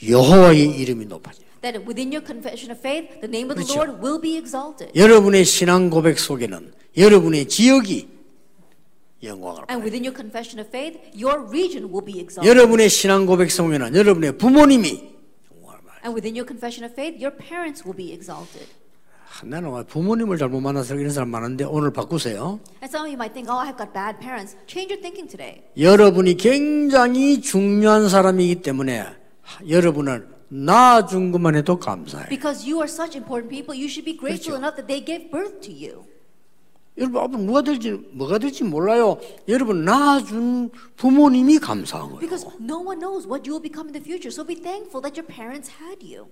여호와의 0.08 0.72
이름이 0.80 1.06
높아져요. 1.08 1.46
That 1.62 1.80
within 1.86 2.14
your 2.16 2.26
confession 2.26 2.72
of 2.72 2.80
faith, 2.80 3.20
the 3.20 3.28
name 3.28 3.52
of 3.52 3.60
the 3.60 3.68
그렇죠. 3.68 3.76
Lord 3.84 4.00
will 4.00 4.22
be 4.22 4.38
exalted. 4.38 4.94
여러분의 4.96 5.44
신앙 5.44 5.90
고백 5.90 6.18
속에는 6.18 6.72
여러분의 6.96 7.50
지역이 7.50 8.08
영광을 9.24 9.68
And 9.68 9.68
받아요. 9.68 9.84
within 9.84 10.06
your 10.08 10.16
confession 10.16 10.64
of 10.64 10.70
faith, 10.72 10.96
your 11.12 11.44
region 11.52 11.92
will 11.92 12.06
be 12.06 12.22
exalted. 12.24 12.48
여러분의 12.48 12.88
신앙 12.88 13.26
고백 13.26 13.52
속에는 13.52 13.94
여러분의 13.96 14.38
부모님이 14.38 15.12
영광을 15.52 15.82
받아요. 15.84 16.02
And 16.08 16.16
within 16.16 16.40
your 16.40 16.48
confession 16.48 16.88
of 16.88 16.96
faith, 16.96 17.20
your 17.20 17.36
parents 17.36 17.84
will 17.84 17.98
be 17.98 18.16
exalted. 18.16 18.64
아, 19.30 19.46
나는 19.46 19.74
왜 19.74 19.84
부모님을 19.84 20.38
잘못 20.38 20.62
만나서 20.62 20.96
이런 20.96 21.12
사람 21.12 21.30
많은데 21.30 21.66
오늘 21.66 21.92
바꾸세요. 21.92 22.60
And 22.82 22.86
some 22.88 23.06
of 23.06 23.12
you 23.12 23.16
might 23.16 23.34
think, 23.34 23.50
oh, 23.52 23.60
I've 23.60 23.78
got 23.78 23.94
bad 23.94 24.20
parents. 24.20 24.56
Change 24.68 24.94
your 24.94 25.02
thinking 25.02 25.28
today. 25.30 25.62
여러분이 25.78 26.38
굉장히 26.38 27.42
중요한 27.42 28.10
사람이기 28.10 28.62
때문에 28.62 29.06
여러분을 29.68 30.30
낳아준 30.50 31.32
것만 31.34 31.56
해도 31.56 31.78
감사해요. 31.78 32.30
Because 32.30 32.64
you 32.66 32.80
are 32.80 32.90
such 32.90 33.18
important 33.18 33.50
people, 33.50 33.76
you 33.78 33.90
should 33.90 34.06
be 34.06 34.18
grateful 34.18 34.56
그렇죠. 34.56 34.64
enough 34.64 34.76
that 34.80 34.88
they 34.88 35.04
gave 35.04 35.30
birth 35.30 35.60
to 35.62 35.74
you. 35.74 36.06
여러분 36.98 37.22
앞으로 37.22 37.40
뭐가 37.44 37.62
될지 37.62 37.92
뭐가 37.92 38.40
될지 38.40 38.64
몰라요. 38.64 39.20
여러분 39.48 39.86
낳아준 39.86 40.72
부모님이 40.96 41.60
감사한 41.60 42.08
거예요. 42.08 42.20
Because 42.20 42.48
no 42.60 42.80
one 42.80 42.98
knows 43.00 43.28
what 43.28 43.46
you 43.48 43.54
will 43.54 43.62
become 43.62 43.90
in 43.90 43.94
the 43.94 44.02
future. 44.02 44.32
So 44.32 44.44
be 44.44 44.56
thankful 44.56 45.02
that 45.04 45.14
your 45.20 45.28
parents 45.28 45.70
had 45.78 46.02
you. 46.02 46.26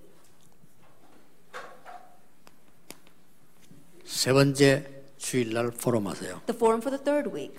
세 4.06 4.32
번째 4.32 4.86
주일날 5.18 5.72
포럼하세요. 5.72 6.42
The 6.46 6.56
forum 6.56 6.80
for 6.80 6.96
the 6.96 7.04
third 7.04 7.28
week. 7.34 7.58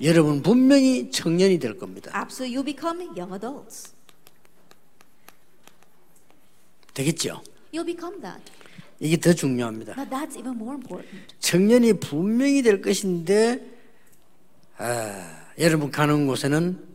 여러분 0.00 0.42
분명히 0.42 1.10
청년이 1.10 1.58
될 1.58 1.76
겁니다. 1.76 2.10
Absolutely, 2.14 2.56
you'll 2.56 2.64
become 2.64 3.02
young 3.18 3.34
adults. 3.34 3.92
되겠죠? 6.94 7.42
You'll 7.72 7.84
become 7.84 8.20
that. 8.20 8.42
이게 9.00 9.16
더 9.16 9.32
중요합니다. 9.32 9.94
Now 9.94 10.08
that's 10.08 10.38
even 10.38 10.54
more 10.54 10.74
important. 10.74 11.34
청년이 11.40 11.94
분명히 11.94 12.62
될 12.62 12.80
것인데 12.80 13.66
아, 14.78 15.46
여러분 15.58 15.90
가는 15.90 16.26
곳에는 16.26 16.92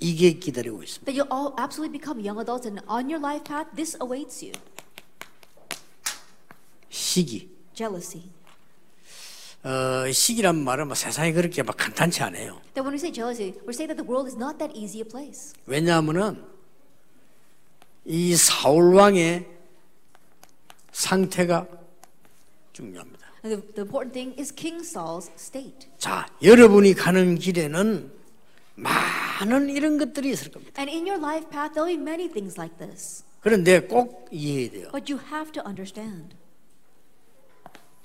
이게 0.00 0.32
기다리고 0.32 0.82
있습니다. 0.82 1.04
That 1.12 1.20
you'll 1.20 1.32
all 1.32 1.52
absolutely 1.60 1.98
become 1.98 2.24
young 2.24 2.40
adults, 2.40 2.66
and 2.66 2.80
on 2.88 3.10
your 3.10 3.20
life 3.20 3.44
path, 3.44 3.68
this 3.76 3.98
awaits 4.00 4.42
you 4.44 4.52
시기. 6.88 7.55
Jealousy. 7.76 8.22
어, 9.62 10.10
시기란 10.10 10.64
말은 10.64 10.86
뭐 10.86 10.94
세상이 10.94 11.32
그렇게 11.32 11.62
막 11.62 11.76
간단치 11.76 12.22
않아요. 12.22 12.60
That 12.74 12.82
when 12.82 12.92
we 12.92 12.98
say 12.98 13.12
jealousy, 13.12 13.52
we're 13.66 13.74
saying 13.74 13.90
that 13.92 13.96
the 14.00 14.06
world 14.06 14.26
is 14.26 14.36
not 14.36 14.58
that 14.58 14.74
easy 14.74 15.00
a 15.00 15.04
place. 15.04 15.52
왜냐하면은 15.66 16.42
이 18.04 18.34
사울 18.36 18.94
왕의 18.94 19.46
상태가 20.92 21.66
중요합니다. 22.72 23.26
And 23.44 23.62
the, 23.62 23.74
the 23.74 23.82
important 23.82 24.12
thing 24.12 24.34
is 24.40 24.54
King 24.54 24.80
Saul's 24.80 25.30
state. 25.36 25.88
자, 25.98 26.26
여러분이 26.42 26.94
가는 26.94 27.36
길에는 27.36 28.10
많은 28.76 29.68
이런 29.70 29.98
것들이 29.98 30.30
있을 30.30 30.50
겁니다. 30.52 30.80
And 30.80 30.90
in 30.90 31.06
your 31.06 31.20
life 31.20 31.50
path, 31.50 31.74
there'll 31.74 31.86
be 31.86 32.00
many 32.00 32.28
things 32.30 32.58
like 32.58 32.78
this. 32.78 33.24
그런데 33.40 33.80
꼭 33.80 34.28
이해해야 34.30 34.70
돼요. 34.70 34.88
But 34.92 35.12
you 35.12 35.20
have 35.32 35.52
to 35.52 35.62
understand 35.66 36.36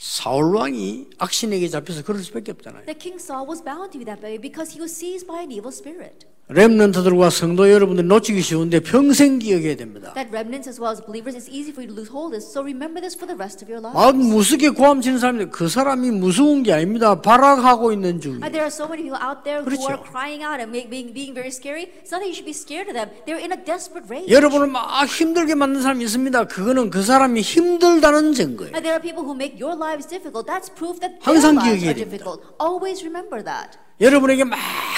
사울 0.01 0.55
왕이 0.55 1.11
악신에게 1.19 1.69
잡혀서 1.69 2.03
그럴 2.05 2.23
수밖에 2.23 2.53
없잖아요. 2.53 2.85
that 2.85 2.99
King 2.99 3.19
Saul 3.21 3.47
was 3.49 3.65
bound 3.65 3.93
to 3.93 3.99
be 3.99 4.05
that 4.05 4.23
way 4.23 4.39
because 4.39 4.77
he 4.77 4.81
was 4.81 4.95
seized 4.95 5.27
by 5.27 5.41
an 5.43 5.51
evil 5.51 5.73
spirit. 5.73 6.27
렘넌트들과 6.54 7.30
성도 7.30 7.72
여러분들 7.72 8.06
놓치기 8.08 8.42
쉬운데 8.42 8.82
평생 8.82 9.40
기억해야 9.40 9.76
됩니다. 9.78 10.14
That 10.14 10.30
remnants 10.32 10.68
as 10.68 10.82
well 10.82 10.92
as 10.92 11.00
believers, 11.00 11.36
it's 11.36 11.48
easy 11.48 11.72
for 11.72 11.80
you 11.80 11.88
to 11.88 11.96
lose 11.96 12.12
hold 12.12 12.36
of 12.36 12.40
this. 12.40 12.52
So 12.52 12.60
remember 12.60 13.00
this 13.00 13.16
for 13.16 13.24
the 13.24 13.40
rest 13.40 13.64
of 13.64 13.72
your 13.72 13.80
life. 13.80 13.96
막 13.96 14.16
무섭게 14.16 14.70
고함 14.76 15.00
치는 15.00 15.20
사람들 15.20 15.50
그 15.50 15.70
사람이 15.70 16.12
무서운 16.12 16.64
게 16.64 16.74
아닙니다. 16.74 17.16
발악하고 17.22 17.94
있는. 17.94 18.20
And 18.20 18.52
there 18.52 18.68
are 18.68 18.74
so 18.74 18.84
many 18.84 19.08
people 19.08 19.16
out 19.24 19.48
there 19.48 19.64
who 19.64 19.72
그렇죠. 19.72 19.96
are 19.96 20.04
crying 20.04 20.44
out 20.44 20.60
and 20.60 20.76
being, 20.76 21.16
being 21.16 21.32
very 21.32 21.52
scary. 21.56 21.88
It's 22.04 22.12
not 22.12 22.20
that 22.20 22.28
you 22.28 22.36
should 22.36 22.50
be 22.50 22.52
scared 22.52 22.92
of 22.92 23.00
them. 23.00 23.08
They're 23.24 23.40
in 23.40 23.56
a 23.56 23.60
desperate 23.64 24.12
rage. 24.12 24.28
여러분을 24.28 24.68
막 24.68 24.84
힘들게 25.08 25.56
만든 25.56 25.82
사람이 25.82 26.04
있습니다. 26.04 26.52
그거는 26.52 26.90
그 26.92 27.02
사람이 27.02 27.40
힘들다는 27.40 28.34
증거예요. 28.36 28.76
And 28.76 28.84
there 28.84 29.00
are 29.00 29.02
people 29.02 29.24
who 29.24 29.32
make 29.32 29.56
your 29.56 29.80
lives 29.80 30.04
difficult. 30.04 30.52
That's 30.52 30.68
proof 30.68 31.00
that 31.00 31.16
their 31.16 31.24
항상 31.24 31.56
lives 31.56 31.80
기억해야 31.80 31.96
are 31.96 32.00
됩니다. 32.04 32.12
difficult. 32.12 32.44
Always 32.60 33.00
remember 33.08 33.40
that. 33.40 33.80
여러분에게 34.02 34.44
막 34.44 34.58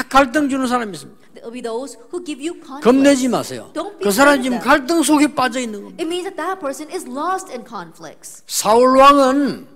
갈등 0.09 0.47
주는 0.49 0.65
사람이 0.65 0.93
있습니다. 0.93 1.21
There 1.33 1.43
will 1.45 1.53
be 1.53 1.61
those 1.61 1.97
who 2.11 2.23
give 2.23 2.39
you 2.41 2.53
conflict. 2.53 2.83
겁내지 2.83 3.27
마세요. 3.27 3.69
그 3.73 4.09
scared 4.09 4.41
지금. 4.43 4.59
갈등 4.59 5.03
속에 5.03 5.27
빠져 5.35 5.59
있는 5.59 5.83
겁니다. 5.83 6.01
It 6.01 6.07
means 6.07 6.23
that 6.23 6.37
that 6.37 6.59
person 6.59 6.89
is 6.89 7.05
lost 7.05 7.51
in 7.51 7.65
conflicts. 7.67 8.43
사울 8.47 8.97
왕은 8.97 9.67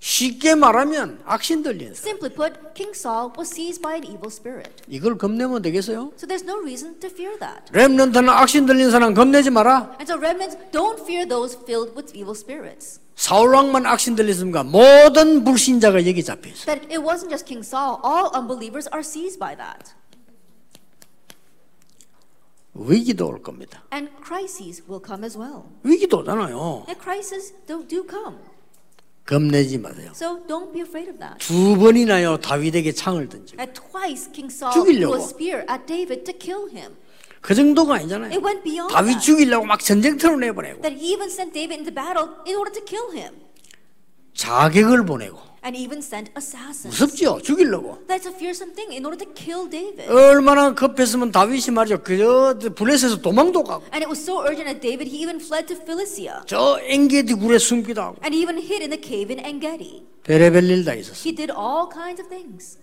쉽게 0.00 0.54
말하면 0.54 1.20
악신 1.24 1.62
들린 1.62 1.94
사람. 1.94 2.18
Simply 2.18 2.34
put, 2.34 2.74
King 2.74 2.92
Saul 2.94 3.30
was 3.38 3.48
seized 3.48 3.80
by 3.80 3.94
an 3.94 4.04
evil 4.04 4.28
spirit. 4.28 4.82
이걸 4.88 5.16
겁내면 5.16 5.62
되겠어요? 5.62 6.12
So 6.18 6.26
there's 6.26 6.44
no 6.44 6.58
reason 6.60 6.98
to 7.00 7.08
fear 7.08 7.38
that. 7.38 7.72
렘넌트는 7.72 8.28
악신 8.28 8.66
들린 8.66 8.90
사람 8.90 9.14
겁내지 9.14 9.50
마라. 9.50 9.96
And 10.00 10.04
so 10.04 10.18
remnants, 10.18 10.58
don't 10.72 11.00
fear 11.00 11.26
those 11.26 11.56
filled 11.64 11.94
with 11.96 12.12
evil 12.14 12.34
spirits. 12.34 13.00
사울 13.16 13.54
왕만 13.54 13.86
악신 13.86 14.16
들렸습니까? 14.16 14.64
모든 14.64 15.44
불신자가 15.44 16.06
여기 16.06 16.22
잡혀 16.24 16.50
있어. 16.50 16.66
That 16.66 16.86
it 16.90 16.98
wasn't 16.98 17.30
just 17.30 17.46
King 17.46 17.64
Saul, 17.64 18.00
all 18.04 18.30
unbelievers 18.34 18.88
are 18.92 19.02
seized 19.02 19.38
by 19.38 19.56
that. 19.56 19.92
위기도 22.74 23.28
올 23.28 23.40
겁니다. 23.40 23.82
And 23.92 24.10
crises 24.22 24.82
will 24.88 25.02
come 25.04 25.24
as 25.24 25.38
well. 25.38 25.62
위기도 25.84 26.18
오잖아요. 26.18 26.84
And 26.88 27.00
crises 27.00 27.54
do, 27.66 27.86
do 27.86 28.04
come. 28.08 28.36
겁내지 29.26 29.78
마세요. 29.78 30.10
So 30.14 30.44
don't 30.46 30.72
be 30.72 30.80
afraid 30.80 31.08
of 31.08 31.18
that. 31.18 31.38
두 31.38 31.76
번이나요 31.78 32.36
다윗에게 32.38 32.92
창을 32.92 33.28
던져. 33.28 33.56
And 33.58 33.72
twice 33.80 34.30
King 34.32 34.52
Saul 34.52 34.72
죽이려고. 34.74 35.14
threw 35.14 35.22
a 35.22 35.24
spear 35.24 35.66
at 35.68 35.86
David 35.86 36.24
to 36.24 36.36
kill 36.36 36.68
him. 36.68 36.96
그 37.44 37.54
정도가 37.54 37.96
아니잖아요. 37.96 38.30
It 38.32 38.42
went 38.42 38.62
beyond 38.64 38.90
다윗 38.94 39.12
that. 39.12 39.20
죽이려고 39.26 39.66
막 39.66 39.78
전쟁터로 39.78 40.38
내보내고 40.38 40.80
That 40.80 40.96
he 40.98 41.12
even 41.12 41.28
sent 41.28 41.52
David 41.52 41.76
into 41.76 41.94
battle 41.94 42.40
in 42.46 42.56
order 42.56 42.72
to 42.72 42.82
kill 42.82 43.12
him. 43.12 43.34
자객을 44.32 45.04
보내고 45.04 45.38
And 45.62 45.76
even 45.76 45.98
sent 45.98 46.32
assassins. 46.38 46.88
무섭죠 46.88 47.42
죽이려고. 47.42 47.98
That's 48.08 48.24
a 48.26 48.32
fearsome 48.32 48.74
thing 48.74 48.92
in 48.96 49.04
order 49.04 49.20
to 49.22 49.28
kill 49.34 49.68
David. 49.68 50.08
얼마나 50.10 50.72
급했으면 50.74 51.32
다윗이 51.32 51.68
말이죠. 51.74 52.02
그저 52.02 52.58
블레셋에서 52.74 53.20
도망도 53.20 53.62
가고 53.62 53.84
And 53.92 54.00
it 54.00 54.08
was 54.08 54.22
so 54.24 54.40
urgent 54.40 54.64
that 54.64 54.80
David, 54.80 55.12
he 55.12 55.20
even 55.20 55.36
fled 55.36 55.66
to 55.68 55.76
Philistia. 55.76 56.40
저 56.46 56.80
엥게디 56.80 57.34
굴에 57.34 57.58
숨기도 57.58 58.00
하고 58.00 58.16
And 58.24 58.34
even 58.34 58.56
hid 58.56 58.80
in 58.80 58.88
the 58.88 59.00
cave 59.00 59.28
in 59.28 59.44
Engedi. 59.44 60.00
베레벨 60.24 60.64
일다 60.64 60.94
있었어요. 60.94 61.20
He 61.20 61.36
did 61.36 61.52
all 61.52 61.92
kinds 61.92 62.22
of 62.24 62.28
things. 62.32 62.78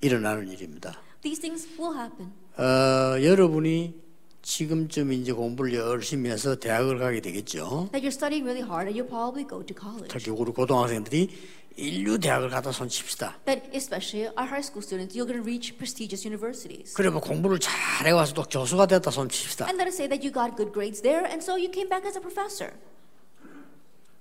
일어나는 0.00 0.50
일입니다. 0.50 0.98
These 1.22 1.40
things 1.40 1.68
will 1.78 1.96
happen. 1.96 2.41
어, 2.58 3.22
여러분이 3.22 3.94
지금쯤 4.42 5.12
이제 5.12 5.32
공부를 5.32 5.74
열심히 5.74 6.30
해서 6.30 6.56
대학을 6.56 6.98
가게 6.98 7.20
되겠죠. 7.20 7.88
That 7.92 8.04
you're 8.06 8.08
studying 8.12 8.44
really 8.44 8.62
hard 8.62 8.88
and 8.90 8.98
you'll 8.98 9.08
probably 9.08 9.46
go 9.48 9.64
to 9.64 9.74
college. 9.78 10.08
특히 10.08 10.30
우리 10.30 10.50
고등학생들이 10.52 11.30
인류 11.76 12.18
대학을 12.18 12.50
갖다 12.50 12.70
손 12.72 12.88
칩시다. 12.88 13.38
that 13.46 13.62
especially 13.74 14.28
our 14.36 14.44
high 14.46 14.60
school 14.60 14.82
students, 14.84 15.16
you're 15.16 15.24
going 15.24 15.40
to 15.40 15.46
reach 15.46 15.76
prestigious 15.78 16.26
universities. 16.26 16.92
뭐 17.10 17.20
공부를 17.20 17.58
잘 17.60 18.06
해 18.06 18.10
와서 18.10 18.34
또 18.34 18.42
교수가 18.42 18.86
됐다 18.86 19.10
손 19.10 19.28
칩시다. 19.28 19.66
And 19.66 19.80
let 19.80 19.86
us 19.88 19.94
say 19.96 20.08
that 20.08 20.20
you 20.26 20.32
got 20.34 20.56
good 20.56 20.72
grades 20.74 21.00
there, 21.00 21.24
and 21.24 21.40
so 21.40 21.56
you 21.56 21.70
came 21.72 21.88
back 21.88 22.04
as 22.04 22.18
a 22.18 22.20
professor. 22.20 22.74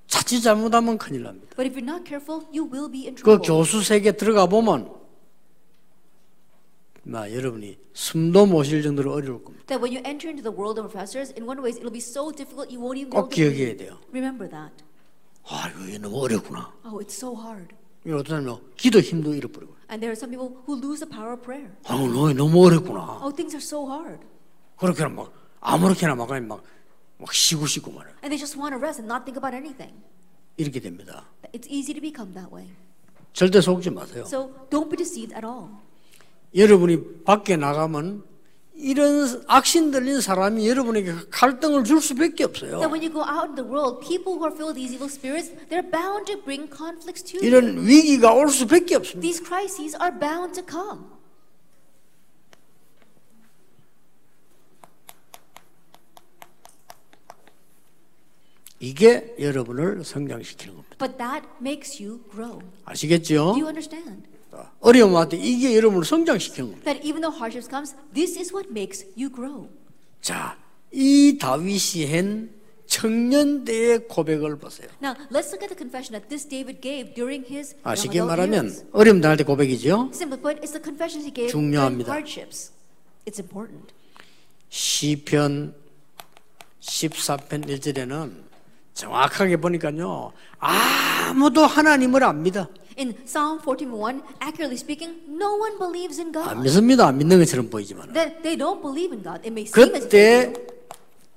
자칫 0.08 0.39
잘못하면 0.41 0.98
큰일 0.98 1.24
납니다. 1.24 1.48
But 1.58 1.67
if 1.67 1.76
you're 1.76 1.84
not 1.84 2.06
careful, 2.08 2.46
you 2.54 2.63
will 2.70 2.89
be 2.91 3.08
in 3.10 3.15
그 3.15 3.24
trouble. 3.41 3.41
교수 3.44 3.82
세계 3.84 4.12
들어가 4.13 4.46
보면 4.46 5.00
마 7.12 7.30
여러분이 7.30 7.78
숨도 7.93 8.45
못 8.45 8.63
쉴 8.63 8.82
정도로 8.82 9.12
어려울 9.13 9.43
겁니다. 9.43 9.65
That 9.67 9.84
when 9.84 9.91
you 9.91 10.02
enter 10.08 10.32
into 10.32 10.41
the 10.41 10.56
world 10.56 10.80
of 10.80 10.88
professors, 10.89 11.34
in 11.36 11.43
one 11.47 11.60
way 11.62 11.76
it'll 11.76 11.91
be 11.91 12.00
so 12.00 12.32
difficult 12.32 12.71
you 12.71 12.80
won't 12.80 12.97
even 12.97 13.12
꼭 13.12 13.30
기억해야. 13.30 13.76
돼요. 13.76 14.00
Remember 14.12 14.50
that. 14.50 14.71
아 15.43 15.69
이거 15.69 15.97
너무 16.00 16.21
어렵구나. 16.24 16.71
Oh, 16.86 17.04
it's 17.04 17.13
so 17.19 17.36
hard. 17.36 17.76
어떤 18.08 18.41
사람은 18.47 18.58
기도 18.78 19.00
힘도 19.00 19.34
잃어버리고. 19.36 19.76
And 19.91 20.00
there 20.00 20.10
are 20.10 20.17
some 20.17 20.32
people 20.32 20.56
who 20.65 20.80
lose 20.80 21.04
the 21.04 21.10
power 21.12 21.34
of 21.36 21.43
prayer. 21.43 21.69
아 21.86 21.95
너무 22.00 22.34
너무 22.34 22.65
어렵구나. 22.65 23.19
Oh, 23.21 23.36
things 23.36 23.54
are 23.54 23.62
so 23.62 23.84
hard. 23.86 24.24
그렇게 24.78 25.06
막 25.06 25.32
아무렇게나 25.60 26.15
막 26.15 26.28
그냥 26.28 26.47
막, 26.47 26.63
막 27.19 27.34
쉬고 27.34 27.67
쉬고 27.67 27.91
말해. 27.91 28.10
And 28.24 28.32
they 28.32 28.39
just 28.39 28.58
want 28.58 28.71
to 28.74 28.80
rest 28.80 29.04
and 29.04 29.12
not 29.12 29.28
think 29.28 29.36
about 29.38 29.52
anything. 29.54 29.93
이렇게 30.58 30.80
됩니다. 30.80 31.28
It's 31.52 31.67
easy 31.67 31.93
to 31.93 32.02
become 32.02 32.34
that 32.34 32.47
way. 32.54 32.71
절대 33.34 33.60
속지 33.62 33.89
마세요. 33.91 34.24
So 34.26 34.50
don't 34.69 34.89
be 34.89 34.95
deceived 34.97 35.36
at 35.36 35.45
all. 35.45 35.69
여러분이 36.55 37.23
밖에 37.23 37.55
나가면 37.55 38.23
이런 38.75 39.43
악신 39.47 39.91
들린 39.91 40.21
사람이 40.21 40.67
여러분에게 40.67 41.13
갈등을 41.29 41.83
줄 41.83 42.01
수밖에 42.01 42.43
없어요. 42.45 42.79
That 42.79 42.91
when 42.91 43.03
you 43.03 43.13
go 43.13 43.21
out 43.21 43.49
in 43.49 43.55
the 43.55 43.63
world, 43.63 44.01
people 44.01 44.33
who 44.33 44.43
are 44.43 44.55
filled 44.55 44.73
with 44.73 44.81
these 44.81 44.91
evil 44.91 45.07
spirits, 45.07 45.53
they're 45.69 45.85
bound 45.85 46.25
to 46.25 46.41
bring 46.41 46.65
conflicts 46.67 47.21
to 47.31 47.37
you. 47.37 47.45
이런 47.45 47.85
위기가 47.85 48.33
올 48.33 48.49
수밖에 48.49 48.95
없습니다. 48.95 49.21
These 49.21 49.45
crises 49.45 49.95
are 50.01 50.11
bound 50.17 50.59
to 50.59 50.65
come. 50.65 51.05
이게 58.79 59.35
여러분을 59.39 60.03
성장시키는 60.03 60.73
겁니다. 60.73 60.95
But 60.97 61.17
that 61.19 61.47
makes 61.61 62.01
you 62.01 62.19
grow. 62.31 62.59
아시겠죠? 62.85 63.53
Do 63.53 63.61
you 63.61 63.67
understand? 63.67 64.31
어려움 64.79 65.15
할때 65.15 65.37
이게 65.37 65.75
여러분을 65.75 66.05
성장시키는 66.05 66.69
겁니다. 66.71 66.91
That 66.91 67.05
even 67.07 67.21
though 67.21 67.35
hardships 67.35 67.69
comes, 67.69 67.95
this 68.13 68.37
is 68.37 68.53
what 68.53 68.69
makes 68.69 69.05
you 69.17 69.29
grow. 69.33 69.69
자, 70.21 70.57
이 70.91 71.37
다윗이 71.39 72.11
한 72.13 72.49
청년 72.85 73.63
때의 73.63 74.07
고백을 74.07 74.57
보세요. 74.57 74.89
Now, 75.01 75.15
let's 75.31 75.47
look 75.53 75.63
at 75.63 75.69
the 75.69 75.77
confession 75.77 76.11
that 76.11 76.27
this 76.27 76.47
David 76.47 76.81
gave 76.81 77.13
during 77.15 77.45
his 77.47 77.75
아, 77.83 77.91
young 77.95 78.01
쉽게 78.01 78.19
adult 78.19 78.27
말하면 78.27 78.53
years. 78.65 78.85
어려움 78.91 79.21
당할 79.21 79.37
때 79.37 79.43
고백이죠. 79.45 80.09
Simply 80.13 80.41
put, 80.41 80.59
it's 80.61 80.73
the 80.75 80.83
confessions 80.83 81.23
he 81.23 81.31
gave 81.33 81.51
during 81.51 81.71
중요합니다. 81.71 82.11
hardships. 82.11 82.71
It's 83.25 83.39
important. 83.39 83.93
시편 84.69 85.73
14편 86.81 87.67
1절에는 87.67 88.33
정확하게 88.93 89.57
보니까요. 89.57 90.33
아무도 90.59 91.65
하나님을 91.65 92.23
안 92.23 92.43
믿어. 92.43 92.67
In 92.97 93.15
Psalm 93.25 93.60
14:1, 93.60 94.21
accurately 94.39 94.75
speaking, 94.77 95.21
no 95.27 95.56
one 95.56 95.77
believes 95.77 96.19
in 96.19 96.27
안 96.27 96.32
God. 96.32 96.63
믿습니다. 96.63 97.08
안 97.08 97.17
믿는 97.17 97.39
것처럼 97.39 97.69
보이지만. 97.69 98.12
That 98.13 98.41
they 98.43 98.58
don't 98.58 98.82
believe 98.82 99.13
in 99.15 99.23
God. 99.23 99.39
It 99.45 99.51
may 99.51 99.65
seem 99.65 99.95
as 99.95 100.04
그때. 100.04 100.54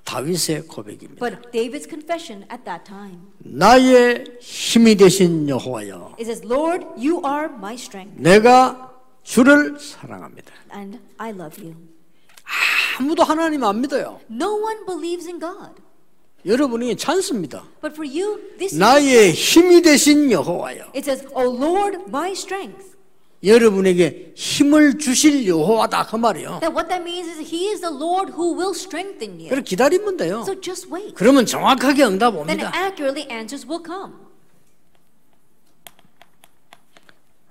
다윗의 0.04 0.66
고백입니다. 0.68 1.18
But 1.18 1.50
David's 1.50 1.88
confession 1.88 2.44
at 2.52 2.64
that 2.64 2.84
time 2.84 3.20
나의 3.38 4.24
힘이 4.40 4.96
되신 4.96 5.48
여호와여 5.48 6.16
it 6.20 6.24
says, 6.24 6.44
"Lord, 6.44 6.84
you 6.98 7.22
are 7.24 7.48
my 7.50 7.74
strength, 7.74 8.20
내가 8.20 8.92
주를 9.22 9.78
사랑합니다. 9.80 10.52
and 10.74 10.98
I 11.16 11.30
love 11.30 11.56
you." 11.64 11.74
아무도 12.98 13.24
하나님 13.24 13.64
안 13.64 13.80
믿어요. 13.80 14.20
No 14.30 14.54
one 14.60 14.84
believes 14.86 15.26
in 15.26 15.40
God. 15.40 15.80
여러분이 16.46 16.96
찬스입니다. 16.96 17.64
But 17.80 17.94
for 17.94 18.06
you, 18.06 18.38
this 18.58 18.74
is 18.74 18.78
나의 18.78 19.32
힘이 19.32 19.80
되신 19.82 20.30
여호와여 20.30 20.92
it 20.94 21.00
says, 21.10 21.26
"Oh 21.34 21.48
Lord, 21.56 22.04
my 22.08 22.32
strength." 22.32 22.94
여러분에게 23.42 24.32
힘을 24.34 24.98
주실 24.98 25.46
여호와다 25.46 26.06
그 26.06 26.16
말이에요. 26.16 26.60
That 26.60 26.72
what 26.74 26.88
that 26.88 27.02
means 27.02 27.28
is 27.28 27.40
He 27.54 27.68
is 27.68 27.80
the 27.80 27.94
Lord 27.94 28.32
who 28.32 28.56
will 28.56 28.72
strengthen 28.74 29.38
you. 29.38 29.48
그래 29.50 29.62
기다리면 29.62 30.16
돼요. 30.16 30.42
So 30.46 30.58
just 30.60 30.88
wait. 30.92 31.14
그러면 31.14 31.44
정확하게 31.44 32.04
응답 32.04 32.32
Then 32.34 32.48
옵니다. 32.48 32.72
accurately 32.74 33.28
answers 33.30 33.66
will 33.68 33.82
come. 33.84 34.23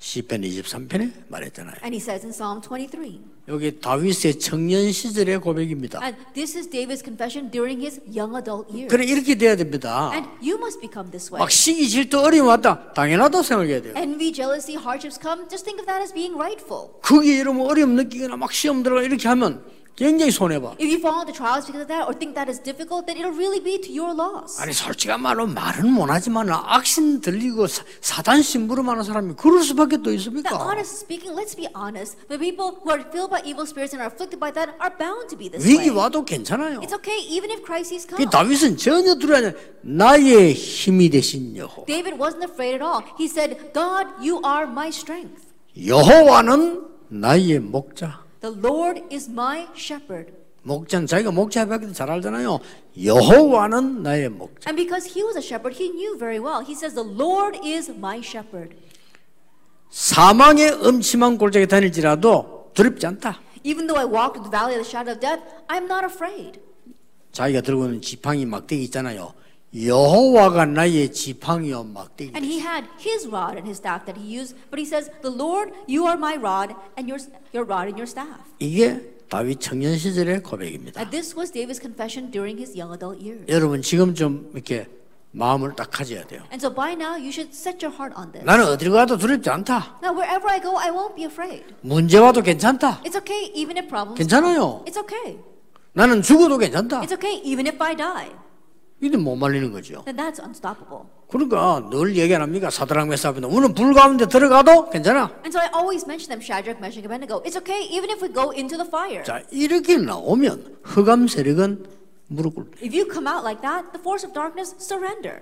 시편 0.04 0.42
23편에 0.42 1.12
말했잖아요. 1.30 1.76
And 1.82 1.96
He 1.96 2.02
says 2.02 2.26
in 2.26 2.34
Psalm 2.34 2.60
23. 2.62 3.24
여기 3.48 3.80
다윗의 3.80 4.38
청년 4.38 4.92
시절의 4.92 5.40
고백입니다. 5.40 6.04
And 6.04 6.18
this 6.34 6.58
is 6.58 6.70
David's 6.70 7.02
confession 7.02 7.50
during 7.50 7.80
his 7.80 8.02
young 8.12 8.36
adult 8.36 8.68
years. 8.70 8.94
그래 8.94 9.06
이렇게 9.06 9.36
돼야 9.36 9.56
됩니다. 9.56 10.12
And 10.12 10.28
you 10.42 10.58
must 10.60 10.82
become 10.82 11.10
this 11.10 11.32
way. 11.32 11.40
막 11.40 11.50
시기 11.50 11.88
질투 11.88 12.20
어려움 12.20 12.48
왔다 12.48 12.92
당연하다고 12.92 13.44
생각해야 13.44 13.82
돼요. 13.82 13.94
Envy, 13.96 14.34
jealousy, 14.34 14.76
hardships 14.76 15.18
come, 15.18 15.48
just 15.48 15.64
think 15.64 15.80
of 15.80 15.88
that 15.88 16.04
as 16.04 16.14
being 16.14 16.36
rightful. 16.36 17.00
거기에 17.02 17.40
여러분 17.40 17.62
어려움 17.66 17.96
느끼거나 17.96 18.36
막 18.36 18.52
시험 18.52 18.84
들어가 18.84 19.04
이렇게 19.04 19.30
하면 19.30 19.64
굉장히 19.96 20.32
손해 20.32 20.60
봐. 20.60 20.74
If 20.82 20.90
you 20.90 20.98
fall 20.98 21.22
into 21.22 21.34
trials 21.34 21.68
because 21.70 21.86
of 21.86 21.88
that 21.88 22.10
or 22.10 22.18
think 22.18 22.34
that 22.34 22.50
is 22.50 22.58
difficult, 22.58 23.06
then 23.06 23.16
it'll 23.18 23.36
really 23.38 23.62
be 23.62 23.78
to 23.78 23.94
your 23.94 24.10
loss. 24.18 24.60
아니 24.60 24.74
솔직한 24.74 25.22
말로 25.22 25.46
말은 25.46 25.86
못 25.92 26.10
하지만 26.10 26.50
악신 26.50 27.22
들리고 27.22 27.68
사, 27.68 27.84
사단 28.02 28.42
심부름 28.42 28.90
하는 28.90 29.04
사람이 29.04 29.36
그럴 29.38 29.62
수밖에 29.62 29.98
또 30.02 30.12
있습니까? 30.14 30.50
honestly 30.58 30.98
speaking, 30.98 31.38
let's 31.38 31.56
be 31.56 31.68
honest. 31.78 32.18
The 32.28 32.40
people 32.42 32.82
who 32.82 32.90
are 32.90 33.06
filled 33.14 33.30
by 33.30 33.46
evil 33.46 33.70
spirits 33.70 33.94
and 33.94 34.02
are 34.02 34.10
afflicted 34.10 34.40
by 34.42 34.50
that 34.58 34.74
are 34.82 34.90
bound 34.98 35.30
to 35.30 35.38
be 35.38 35.46
this 35.50 35.62
위기 35.62 35.94
way. 35.94 35.98
와도 35.98 36.26
괜찮아요. 36.26 36.82
It's 36.82 36.94
okay 36.98 37.22
even 37.30 37.52
if 37.54 37.62
crises 37.62 38.08
그 38.10 38.18
come. 38.18 38.30
다윗은 38.34 38.78
전혀 38.78 39.14
두려워하지 39.14 39.54
나의 39.84 40.54
힘이 40.54 41.10
되신 41.12 41.56
여호 41.56 41.86
David 41.86 42.18
wasn't 42.18 42.42
afraid 42.42 42.74
at 42.74 42.82
all. 42.82 43.06
He 43.20 43.30
said, 43.30 43.72
God, 43.78 44.10
you 44.18 44.42
are 44.44 44.66
my 44.66 44.90
strength. 44.90 45.54
여호와는 45.78 46.82
나의 47.10 47.60
목자 47.60 48.23
The 48.44 48.52
Lord 48.52 49.02
is 49.10 49.30
my 49.30 49.68
shepherd. 49.74 50.34
목자는 50.64 51.08
자기가 51.08 51.32
목자밖에 51.32 51.92
잘 51.94 52.10
알잖아요 52.12 52.60
여호와는 53.02 54.04
나의 54.04 54.28
목자 54.30 54.70
And 54.70 54.76
because 54.76 55.08
he 55.08 55.24
was 55.24 55.38
a 55.38 55.42
shepherd, 55.42 55.76
he 55.82 55.90
knew 55.90 56.18
very 56.18 56.40
well. 56.40 56.60
He 56.60 56.76
says, 56.76 56.94
The 56.94 57.08
Lord 57.08 57.58
is 57.64 57.90
my 57.90 58.20
shepherd. 58.20 58.76
사망의 59.90 60.74
음침한 60.86 61.38
골짜기 61.38 61.68
다닐지라도 61.68 62.72
두렵지 62.74 63.06
않다 63.08 63.40
Even 63.64 63.88
though 63.88 63.98
I 63.98 64.06
walk 64.06 64.36
through 64.36 64.44
the 64.44 64.52
valley 64.52 64.76
of 64.76 64.84
the 64.84 64.90
shadow 64.90 65.14
of 65.16 65.22
death, 65.22 65.40
I'm 65.70 65.86
not 65.88 66.04
afraid. 66.04 66.60
자기가 67.32 67.62
들고 67.62 67.86
있는 67.86 68.02
지팡이 68.02 68.46
막대기 68.46 68.84
있잖아요 68.84 69.34
여호와가 69.74 70.66
나의 70.66 71.12
지팡이요 71.12 71.84
막대기 71.84 72.32
And 72.36 72.46
he 72.46 72.60
had 72.60 72.88
his 73.00 73.28
rod 73.28 73.58
and 73.58 73.66
his 73.66 73.78
staff 73.78 74.06
that 74.06 74.20
he 74.20 74.30
used, 74.30 74.56
but 74.70 74.78
he 74.78 74.86
says, 74.86 75.10
The 75.22 75.34
Lord, 75.34 75.74
you 75.88 76.06
are 76.06 76.18
my 76.18 76.36
rod 76.38 76.76
and 76.96 77.10
your, 77.10 77.18
your 77.54 77.66
rod 77.66 77.90
and 77.90 77.98
your 77.98 78.06
staff. 78.06 78.38
이게 78.60 79.02
다윗 79.30 79.60
청년 79.60 79.98
시절의 79.98 80.44
고백입니다 80.44 81.02
And 81.02 81.10
this 81.10 81.36
was 81.36 81.52
David's 81.52 81.82
confession 81.82 82.30
during 82.30 82.58
his 82.62 82.78
young 82.78 82.94
adult 82.94 83.18
years. 83.18 83.46
여러분 83.50 83.82
지금 83.82 84.14
좀 84.14 84.52
이렇게 84.54 84.88
마음을 85.32 85.74
딱 85.76 85.90
가져야 85.90 86.24
돼요 86.28 86.44
And 86.54 86.62
so 86.64 86.70
by 86.70 86.94
now, 86.94 87.18
you 87.18 87.34
should 87.34 87.50
set 87.50 87.84
your 87.84 87.90
heart 87.90 88.14
on 88.16 88.32
this. 88.32 88.46
나는 88.46 88.68
어디를 88.68 88.92
가도 88.94 89.18
두렵지 89.18 89.50
않다 89.50 89.98
Now, 90.04 90.14
wherever 90.14 90.46
I 90.48 90.62
go, 90.62 90.78
I 90.78 90.92
won't 90.92 91.16
be 91.16 91.26
afraid. 91.26 91.66
문제 91.82 92.20
와도 92.20 92.44
괜찮다 92.44 93.02
It's 93.02 93.18
okay 93.18 93.50
even 93.58 93.78
if 93.82 93.90
problems 93.90 94.20
괜찮아요. 94.22 94.86
It's 94.86 95.02
okay. 95.02 95.40
나는 95.94 96.22
죽어도 96.22 96.60
괜찮다 96.60 97.02
It's 97.02 97.14
okay 97.14 97.42
even 97.42 97.66
if 97.66 97.82
I 97.82 97.96
die. 97.98 98.30
이게 99.04 99.18
못 99.18 99.36
말리는 99.36 99.70
거죠 99.74 100.02
Then 100.06 100.16
that's 100.16 100.40
unstoppable. 100.42 101.04
그러니까 101.30 101.86
늘 101.92 102.16
얘기 102.16 102.34
안 102.34 102.42
합니까 102.42 102.70
사드랑 102.70 103.10
메사비는 103.10 103.50
우리는 103.50 103.74
불 103.74 103.94
가운데 103.94 104.26
들어가도 104.28 104.90
괜찮아 104.92 105.30
And 105.44 105.52
so 105.52 105.60
I 105.60 105.68
always 105.76 106.06
mention 106.08 106.30
them, 106.30 106.40
Shadrach, 106.42 106.80
Meshach, 106.80 107.04
Abednego. 107.04 107.42
It's 107.44 107.58
okay 107.58 107.84
even 107.92 108.10
if 108.10 108.24
we 108.24 108.32
go 108.32 108.52
into 108.56 108.78
the 108.78 108.88
fire. 108.88 109.24
자 109.24 109.44
이렇게 109.52 109.98
나오면 109.98 110.80
흑암 110.84 111.28
세력은 111.28 111.86
무릎 112.28 112.56
꿇다 112.56 112.78
If 112.82 112.96
you 112.96 113.04
come 113.12 113.28
out 113.28 113.44
like 113.44 113.62
that, 113.62 113.92
the 113.92 114.00
force 114.00 114.24
of 114.24 114.34
darkness 114.34 114.74
surrender. 114.80 115.42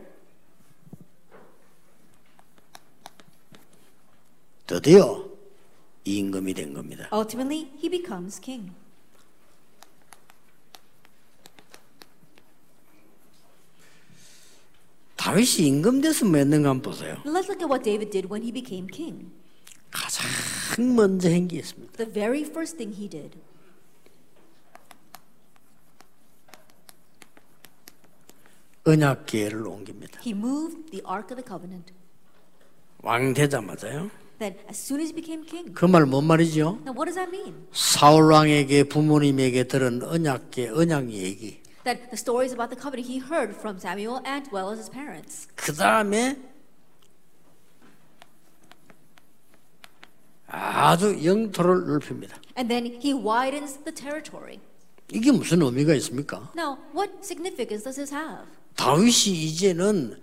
드디어 4.65 5.23
임금이 6.05 6.53
된 6.55 6.73
겁니다 6.73 7.09
Ultimately, 7.13 7.69
he 7.77 7.89
becomes 7.89 8.39
king. 8.41 8.71
다윗이 15.31 15.65
임금 15.67 16.01
돼서 16.01 16.25
맺는가 16.25 16.69
한번 16.71 16.91
보세요 16.91 17.15
let's 17.23 17.47
look 17.47 17.61
at 17.61 17.69
what 17.71 17.83
David 17.83 18.09
did 18.11 18.27
when 18.29 18.43
he 18.43 18.51
became 18.51 18.85
king. 18.87 19.31
가장 19.89 20.27
먼저 20.95 21.29
행기했습니다 21.29 21.93
The 22.03 22.11
very 22.11 22.41
first 22.43 22.75
thing 22.75 22.93
he 22.93 23.07
did 23.07 23.39
언약궤를 28.83 29.65
옮깁니다 29.67 30.19
He 30.25 30.33
moved 30.33 30.91
the 30.91 31.01
Ark 31.07 31.33
of 31.33 31.35
the 31.35 31.45
Covenant. 31.47 31.93
왕 33.03 33.33
되자마자요. 33.33 34.09
That 34.39 34.57
as 34.69 34.77
soon 34.77 35.01
as 35.01 35.11
he 35.11 35.15
became 35.15 35.45
king. 35.45 35.73
그 35.73 35.85
말 35.85 36.05
뭔 36.05 36.25
말이죠? 36.25 36.79
Now, 36.83 36.93
what 36.93 37.05
does 37.09 37.15
that 37.15 37.29
mean? 37.29 37.67
사울 37.71 38.31
왕에게 38.31 38.85
부모님에게 38.85 39.65
들은 39.65 40.01
언약계 40.03 40.69
언약 40.69 41.11
얘기. 41.11 41.60
That 41.84 42.10
the 42.10 42.16
stories 42.16 42.52
about 42.52 42.70
the 42.70 42.76
covenant 42.76 43.06
he 43.06 43.18
heard 43.18 43.54
from 43.54 43.78
Samuel 43.78 44.20
and 44.26 44.48
well 44.50 44.72
as 44.72 44.78
his 44.78 44.90
parents. 44.90 45.46
그 45.54 45.72
다음에 45.72 46.36
아주 50.48 51.24
영토를 51.24 51.86
넓힙니다. 51.86 52.36
And 52.56 52.68
then 52.68 52.86
he 52.86 53.12
widens 53.12 53.78
the 53.84 53.94
territory. 53.94 54.58
이게 55.12 55.30
무슨 55.30 55.62
의미가 55.62 55.94
있습니까? 55.94 56.50
Now, 56.56 56.78
what 56.94 57.12
significance 57.22 57.84
does 57.84 57.96
this 57.96 58.12
have? 58.12 58.46
다윗이 58.76 59.46
이제는 59.46 60.20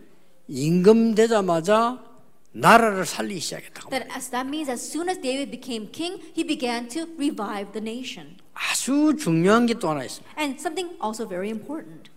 임금 0.48 1.16
되자마자 1.16 2.04
나라를 2.52 3.06
살리기 3.06 3.40
시작했다고. 3.40 3.90
That 3.90 4.10
as 4.16 4.30
that 4.32 4.48
means 4.48 4.70
as 4.70 4.82
soon 4.82 5.10
as 5.10 5.20
David 5.20 5.50
became 5.50 5.90
king, 5.92 6.22
he 6.36 6.46
began 6.46 6.88
to 6.90 7.08
revive 7.18 7.72
the 7.74 7.82
nation. 7.82 8.38
아주 8.59 9.15
중요한 9.19 9.67
게 9.67 9.75
또 9.75 9.89
하나 9.91 10.05
있습니다. 10.05 10.35
And 10.41 10.59
something 10.61 10.99
also 11.03 11.27
very 11.29 11.49
important. 11.51 12.11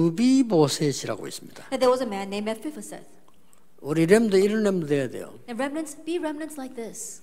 무비보셋이라고 0.00 1.26
있습니다. 1.26 1.68
There 1.70 1.88
was 1.90 2.02
a 2.02 2.06
man 2.08 2.28
named 2.28 2.48
Mephibosheth. 2.50 3.06
우리 3.80 4.06
렘도 4.06 4.36
이런 4.36 4.62
렘도 4.62 4.86
돼야 4.86 5.08
돼요. 5.08 5.34
And 5.48 5.60
remnants 5.60 5.96
be 6.04 6.18
remnants 6.18 6.58
like 6.58 6.74
this. 6.76 7.22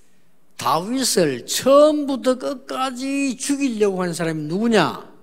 다윗을 0.57 1.45
처음부터 1.45 2.35
끝까지 2.39 3.37
죽이려고 3.37 4.01
한 4.01 4.13
사람이 4.13 4.43
누구냐? 4.43 5.15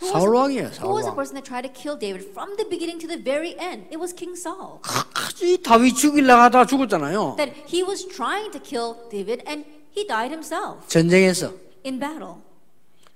Who 0.00 0.08
was- 0.08 0.12
사울 0.12 0.34
왕이에요. 0.34 0.64
Who 0.68 0.74
사울 0.74 0.92
was 0.94 1.04
the 1.04 1.12
왕. 1.12 1.16
person 1.16 1.34
that 1.36 1.44
tried 1.44 1.68
to 1.68 1.72
kill 1.72 1.98
David 1.98 2.30
from 2.30 2.56
the 2.56 2.64
beginning 2.68 2.98
to 3.00 3.08
the 3.08 3.20
very 3.22 3.54
end? 3.58 3.84
It 3.92 3.98
was 4.00 4.14
King 4.14 4.32
Saul. 4.36 4.80
끝까지 5.28 5.62
다윗 5.62 5.94
죽이려고 5.96 6.40
하다가 6.42 6.66
죽었잖아요. 6.66 7.34
That 7.36 7.52
he 7.68 7.82
was 7.82 8.06
trying 8.08 8.50
to 8.52 8.60
kill 8.62 8.96
David 9.10 9.42
and 9.46 9.64
he 9.96 10.06
died 10.06 10.30
himself 10.32 10.86
전쟁에서 10.88 11.52
in 11.84 11.98
battle. 11.98 12.36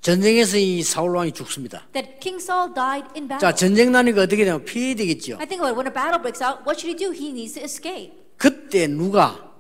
전쟁에서 0.01 0.59
이 0.59 0.83
사울 0.83 1.17
왕이 1.17 1.33
죽습니다. 1.33 1.87
That 1.93 2.19
King 2.21 2.43
Saul 2.43 2.75
died 2.75 3.09
in 3.15 3.29
battle. 3.29 3.41
자 3.41 3.55
전쟁 3.55 3.93
나니까 3.93 4.23
어떻게 4.23 4.45
되면 4.45 4.65
피해야 4.65 4.95
되겠죠. 4.95 5.37
I 5.39 5.47
think 5.47 5.63
about 5.63 5.73
it, 5.73 5.79
when 5.79 5.87
a 5.87 5.93
battle 5.93 6.21
breaks 6.21 6.43
out, 6.43 6.63
what 6.67 6.79
should 6.79 6.91
he 6.91 6.97
do? 6.97 7.13
He 7.13 7.31
needs 7.31 7.55
to 7.55 7.63
escape. 7.63 8.13
그때 8.37 8.87
누가 8.87 9.53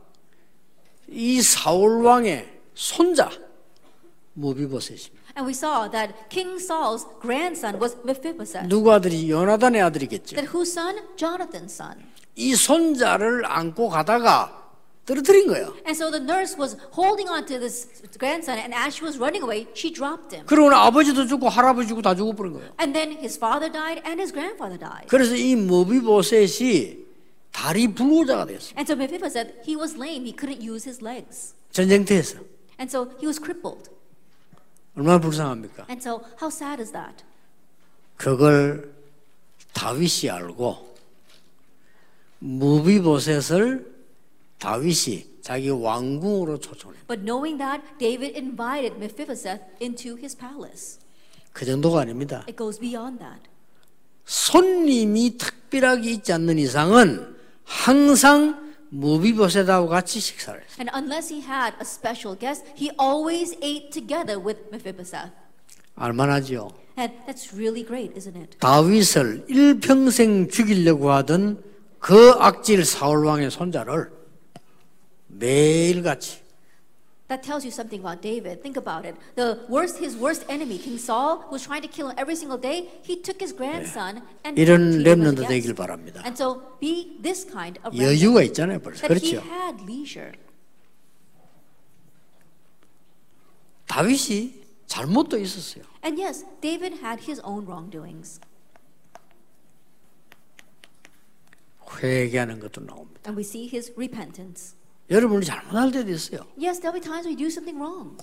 이 1.08 1.40
사울 1.40 2.02
왕의 2.04 2.60
손자 2.74 3.30
무비보셋입니다. 4.34 5.22
And 5.34 5.46
we 5.46 5.52
saw 5.54 5.88
that 5.90 6.12
King 6.28 6.60
Saul's 6.60 7.06
grandson 7.22 7.80
was 7.80 7.96
Mephibosheth. 8.04 8.68
누구 8.68 8.92
아들이 8.92 9.30
요나단의 9.30 9.80
아들이겠죠. 9.80 10.36
That 10.36 10.50
whose 10.52 10.72
son? 10.72 10.98
Jonathan's 11.16 11.72
son. 11.72 12.02
이 12.34 12.54
손자를 12.54 13.44
안고 13.44 13.88
가다가 13.88 14.58
떨어뜨린 15.04 15.48
거예요. 15.48 15.74
And 15.84 15.92
so 15.92 16.10
the 16.10 16.22
nurse 16.22 16.56
was 16.56 16.76
holding 16.96 17.28
on 17.28 17.44
to 17.46 17.58
this 17.58 17.88
grandson, 18.18 18.58
and 18.58 18.72
as 18.72 18.94
she 18.94 19.04
was 19.04 19.18
running 19.18 19.42
away, 19.42 19.66
she 19.74 19.92
dropped 19.92 20.34
him. 20.34 20.46
그러고 20.46 20.70
아버지도 20.74 21.26
죽고 21.26 21.48
할아버지 21.48 21.88
죽고 21.88 22.02
다 22.02 22.14
죽어버린 22.14 22.52
거예요. 22.54 22.70
And 22.80 22.94
then 22.94 23.18
his 23.18 23.36
father 23.36 23.70
died 23.70 24.00
and 24.06 24.20
his 24.20 24.32
grandfather 24.32 24.78
died. 24.78 25.08
그래서 25.08 25.34
이 25.34 25.56
무비보셋이 25.56 27.02
다리 27.50 27.88
불구자가 27.92 28.46
됐어요. 28.46 28.74
And 28.78 28.86
so 28.86 28.96
Mephibosheth, 28.96 29.66
he 29.66 29.76
was 29.76 29.96
lame. 29.98 30.24
He 30.24 30.32
couldn't 30.32 30.62
use 30.62 30.88
his 30.88 31.02
legs. 31.04 31.54
전쟁터에서. 31.72 32.38
And 32.78 32.88
so 32.88 33.10
he 33.18 33.26
was 33.26 33.38
crippled. 33.42 33.90
얼마나 34.96 35.18
불쌍합니까? 35.20 35.86
And 35.90 36.00
so 36.00 36.22
how 36.40 36.48
sad 36.48 36.80
is 36.80 36.92
that? 36.92 37.24
그걸 38.16 38.94
다윗이 39.74 40.30
알고 40.30 40.91
무비보셋을 42.42 43.92
다윗이 44.58 45.26
자기 45.42 45.70
왕궁으로 45.70 46.58
초청해. 46.58 46.98
But 47.06 47.22
knowing 47.24 47.58
that, 47.58 47.82
David 47.98 48.36
invited 48.36 48.96
Mephibosheth 48.96 49.62
into 49.80 50.16
his 50.16 50.36
palace. 50.36 50.98
그 51.52 51.64
정도가 51.64 52.00
아닙니다. 52.02 52.44
It 52.48 52.56
goes 52.56 52.78
beyond 52.78 53.18
that. 53.18 53.42
손님이 54.24 55.36
특별하게 55.36 56.12
있지 56.12 56.32
않는 56.32 56.58
이상은 56.58 57.36
항상 57.64 58.74
무비보셋하고 58.90 59.88
같이 59.88 60.20
식사를 60.20 60.60
했어요. 60.60 60.76
And 60.78 60.90
unless 60.94 61.32
he 61.32 61.42
had 61.42 61.74
a 61.76 61.82
special 61.82 62.38
guest, 62.38 62.64
he 62.76 62.90
always 63.00 63.56
ate 63.62 63.90
together 63.90 64.38
with 64.40 64.60
Mephibosheth. 64.70 65.32
알만하지요. 65.94 66.70
And 66.98 67.14
that's 67.26 67.54
really 67.54 67.84
great, 67.84 68.16
isn't 68.16 68.36
it? 68.36 68.58
다윗을 68.58 69.46
일평생 69.48 70.48
죽이려고 70.48 71.10
하던 71.10 71.71
그 72.02 72.32
악질 72.32 72.84
사울 72.84 73.24
왕의 73.24 73.50
손자를 73.52 74.12
매일같이 75.28 76.42
That 77.28 77.42
tells 77.42 77.64
you 77.64 77.70
something 77.72 78.02
about 78.04 78.20
David. 78.20 78.60
Think 78.60 78.76
about 78.76 79.06
it. 79.08 79.16
The 79.36 79.64
worst, 79.70 79.96
his 79.96 80.18
worst 80.18 80.44
enemy, 80.50 80.76
King 80.76 80.98
Saul, 80.98 81.46
was 81.50 81.62
trying 81.64 81.80
to 81.80 81.88
kill 81.88 82.10
him 82.10 82.16
every 82.18 82.36
single 82.36 82.60
day. 82.60 82.90
He 83.06 83.22
took 83.22 83.40
his 83.40 83.56
grandson 83.56 84.20
and 84.44 84.58
이런 84.60 85.00
렘넌트. 85.02 85.46
되길 85.46 85.72
바랍니다. 85.72 86.20
And 86.26 86.36
so 86.36 86.60
be 86.78 87.16
this 87.22 87.46
kind 87.48 87.78
of 87.86 87.96
여유가 87.96 88.42
있잖아요, 88.42 88.80
벌써. 88.80 89.06
that 89.08 89.16
he 89.24 89.38
그렇죠. 89.38 89.48
had 89.48 89.80
leisure. 89.86 90.32
다윗이 93.86 94.60
잘못도 94.86 95.38
있었어요. 95.38 95.84
And 96.04 96.20
yes, 96.20 96.44
David 96.60 96.98
had 97.00 97.24
his 97.24 97.40
own 97.44 97.64
wrongdoings. 97.64 98.40
회개하는 102.00 102.60
것도 102.60 102.84
나옵니다. 102.86 103.20
And 103.26 103.38
we 103.38 103.42
see 103.42 103.68
his 103.68 103.92
repentance. 103.96 104.74
여러분이 105.10 105.44
잘못할 105.44 105.90
때도 105.90 106.10
있어요. 106.10 106.46
Yes, 106.56 106.80
there'll 106.80 106.92
be 106.94 107.00
times 107.00 107.26
we 107.26 107.36
do 107.36 107.46
something 107.46 107.76
wrong. 107.78 108.16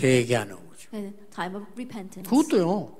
회개하는 0.00 0.56
거죠. 0.56 0.88
A 0.94 1.12
time 1.30 1.56
of 1.56 1.66
repentance. 1.76 2.28
그것도요. 2.28 2.96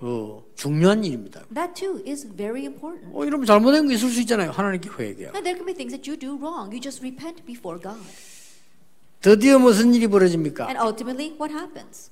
어, 0.00 0.44
중요한 0.54 1.04
일입니다. 1.04 1.44
That 1.52 1.74
too 1.74 2.02
is 2.06 2.26
very 2.36 2.64
important. 2.64 3.10
어, 3.12 3.24
이러면 3.24 3.46
잘못된 3.46 3.86
거 3.86 3.92
있을 3.92 4.10
수 4.10 4.20
있잖아요. 4.20 4.50
하나님께 4.50 4.88
회개하고. 4.88 5.36
And 5.36 5.44
there 5.44 5.56
can 5.58 5.66
be 5.66 5.74
things 5.74 5.92
that 5.92 6.08
you 6.08 6.16
do 6.18 6.36
wrong. 6.38 6.70
You 6.70 6.80
just 6.80 7.00
repent 7.02 7.44
before 7.44 7.80
God. 7.80 8.00
드디어 9.20 9.58
무슨 9.58 9.92
일이 9.94 10.06
벌어집니까? 10.06 10.66
And 10.68 10.78
ultimately, 10.80 11.34
what 11.38 11.52
happens? 11.52 12.10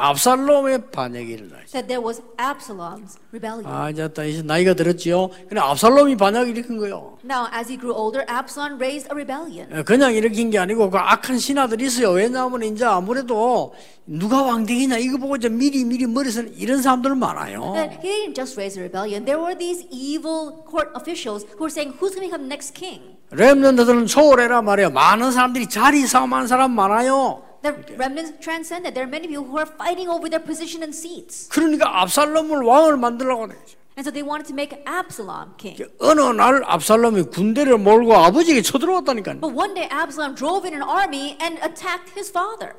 압살롬의 0.00 0.90
반역이 0.90 1.32
일어나요. 1.32 1.60
That 1.72 1.86
there 1.86 2.00
was 2.02 2.22
Absalom's 2.38 3.18
rebellion. 3.32 3.66
아, 3.66 3.90
이제 3.90 4.08
또 4.12 4.24
이제 4.24 4.42
나이가 4.42 4.74
들었지요. 4.74 5.28
근데 5.48 5.60
압살롬이 5.60 6.16
반역을 6.16 6.48
일으킨 6.56 6.78
거예요. 6.78 7.18
Now, 7.24 7.46
as 7.54 7.70
he 7.70 7.78
grew 7.78 7.94
older, 7.94 8.24
Absalom 8.28 8.78
raised 8.80 9.08
a 9.12 9.14
rebellion. 9.14 9.72
어, 9.72 9.82
그냥 9.82 10.14
일으킨 10.14 10.50
게 10.50 10.58
아니고 10.58 10.90
그 10.90 10.98
악한 10.98 11.38
신하들이 11.38 11.86
있어요. 11.86 12.10
왜냐하면 12.10 12.62
이제 12.62 12.84
아무래도 12.84 13.74
누가 14.06 14.42
왕되기냐 14.42 14.96
이거 14.98 15.18
보고 15.18 15.36
이제 15.36 15.48
미리 15.48 15.84
미리 15.84 16.06
머리에서는 16.06 16.54
이런 16.56 16.82
사람들 16.82 17.14
많아요. 17.14 17.72
That 17.74 17.98
he 18.02 18.26
didn't 18.26 18.34
just 18.34 18.58
raise 18.58 18.78
a 18.78 18.82
rebellion. 18.82 19.24
There 19.24 19.38
were 19.38 19.56
these 19.56 19.86
evil 19.90 20.64
court 20.68 20.90
officials 20.96 21.44
who 21.54 21.62
were 21.62 21.70
saying, 21.70 21.94
"Who's 22.00 22.16
going 22.16 22.26
to 22.26 22.32
become 22.32 22.46
next 22.48 22.72
king?" 22.74 23.20
렘넌트들은 23.30 24.06
초월해라 24.06 24.62
말이에요. 24.62 24.90
많은 24.90 25.30
사람들이 25.30 25.68
자리 25.68 26.06
싸움하는 26.06 26.48
사람 26.48 26.72
많아요. 26.72 27.42
The 27.62 27.72
remnants 27.98 28.32
transcended. 28.40 28.94
There 28.94 29.04
are 29.04 29.10
many 29.10 29.28
people 29.28 29.44
who 29.44 29.58
are 29.58 29.66
fighting 29.68 30.08
over 30.08 30.30
their 30.30 30.42
position 30.42 30.82
and 30.82 30.94
seats, 30.96 31.48
그러니까 31.50 32.00
압살롬을 32.02 32.62
왕을 32.62 32.96
만들려고 32.96 33.46
그래요. 33.48 33.60
and 33.96 34.06
so 34.06 34.10
they 34.10 34.22
wanted 34.22 34.46
to 34.48 34.54
make 34.54 34.72
Absalom 34.86 35.52
king. 35.58 35.76
어느 36.00 36.20
날 36.20 36.62
압살롬이 36.64 37.24
군대를 37.24 37.76
몰고 37.76 38.14
아버지에게 38.16 38.62
쳐들어왔다니까요. 38.62 39.40
But 39.40 39.54
one 39.54 39.74
day, 39.74 39.88
Absalom 39.92 40.34
drove 40.34 40.64
in 40.64 40.74
an 40.74 40.82
army 40.82 41.36
and 41.42 41.60
attacked 41.60 42.16
his 42.16 42.30
father. 42.30 42.74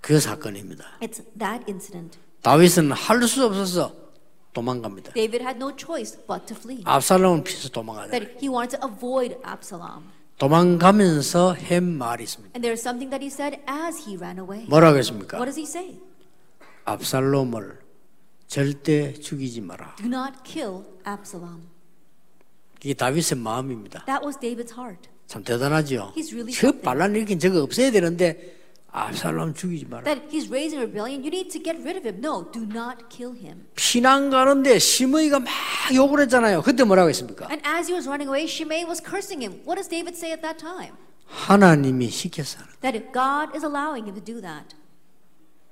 그 0.00 0.18
사건입니다. 0.18 0.84
It's 1.00 1.22
that 1.38 1.64
incident. 1.70 2.18
다윗은 2.42 2.90
할 2.92 3.22
수 3.28 3.44
없어서 3.44 3.92
도망갑니다. 4.52 5.12
David 5.12 5.42
had 5.44 5.56
no 5.58 5.70
choice 5.76 6.18
but 6.26 6.46
to 6.46 6.56
flee. 6.56 6.82
압살롬은 6.84 7.44
피해서 7.44 7.68
도망가야 7.68 8.06
돼. 8.08 8.18
That 8.18 8.38
he 8.42 8.48
wanted 8.48 8.80
to 8.80 8.88
avoid 8.88 9.36
Absalom. 9.44 10.15
도망가면서 10.38 11.54
한 11.54 11.84
말이 11.96 12.24
있습니다. 12.24 12.52
And 12.56 12.66
there's 12.66 12.80
something 12.80 13.10
that 13.10 13.22
he 13.24 13.28
said 13.30 13.60
as 13.68 14.02
he 14.06 14.16
ran 14.16 14.38
away. 14.38 14.66
뭐라고 14.68 14.98
했습니까? 14.98 15.38
What 15.38 15.50
does 15.50 15.58
he 15.58 15.66
say? 15.66 15.98
압살롬을 16.84 17.78
절대 18.46 19.12
죽이지 19.14 19.60
마라. 19.62 19.96
Do 19.96 20.06
not 20.06 20.34
kill 20.44 20.84
Absalom. 21.06 21.62
이게 22.82 22.94
다윗의 22.94 23.38
마음입니다. 23.38 24.04
That 24.04 24.24
was 24.24 24.38
David's 24.38 24.72
heart. 24.78 25.08
참 25.26 25.42
대단하죠. 25.42 26.12
He's 26.14 26.32
really 26.32 26.52
저 26.52 26.68
something. 26.68 26.82
반란 26.82 27.14
일으킨 27.16 27.38
저거 27.38 27.62
없애야 27.62 27.90
되는데 27.90 28.55
압살롬 28.96 29.52
죽이지 29.52 29.86
마라. 29.90 30.04
That 30.04 30.24
he's 30.32 30.48
raising 30.48 30.80
a 30.80 30.86
rebellion. 30.88 31.20
You 31.20 31.28
need 31.28 31.52
to 31.52 31.62
get 31.62 31.76
rid 31.84 32.00
of 32.00 32.08
him. 32.08 32.16
No, 32.24 32.48
do 32.50 32.64
not 32.64 33.04
kill 33.10 33.36
him. 33.36 33.68
피난 33.76 34.30
가는데 34.30 34.78
시므이가 34.78 35.40
막 35.40 35.48
욕을 35.94 36.20
했잖아요. 36.22 36.62
그때 36.62 36.82
뭐라고 36.82 37.10
했습니까? 37.10 37.46
And 37.50 37.60
as 37.68 37.92
he 37.92 37.94
was 37.94 38.08
running 38.08 38.28
away, 38.28 38.48
Shimei 38.48 38.88
was 38.88 39.04
cursing 39.04 39.44
him. 39.44 39.60
What 39.68 39.76
does 39.76 39.88
David 39.88 40.16
say 40.16 40.32
at 40.32 40.40
that 40.40 40.56
time? 40.58 40.96
하나님이 41.26 42.08
하는. 42.08 42.80
That 42.80 43.12
God 43.12 43.52
is 43.54 43.62
allowing 43.62 44.08
him 44.08 44.16
to 44.16 44.24
do 44.24 44.40
that. 44.40 44.74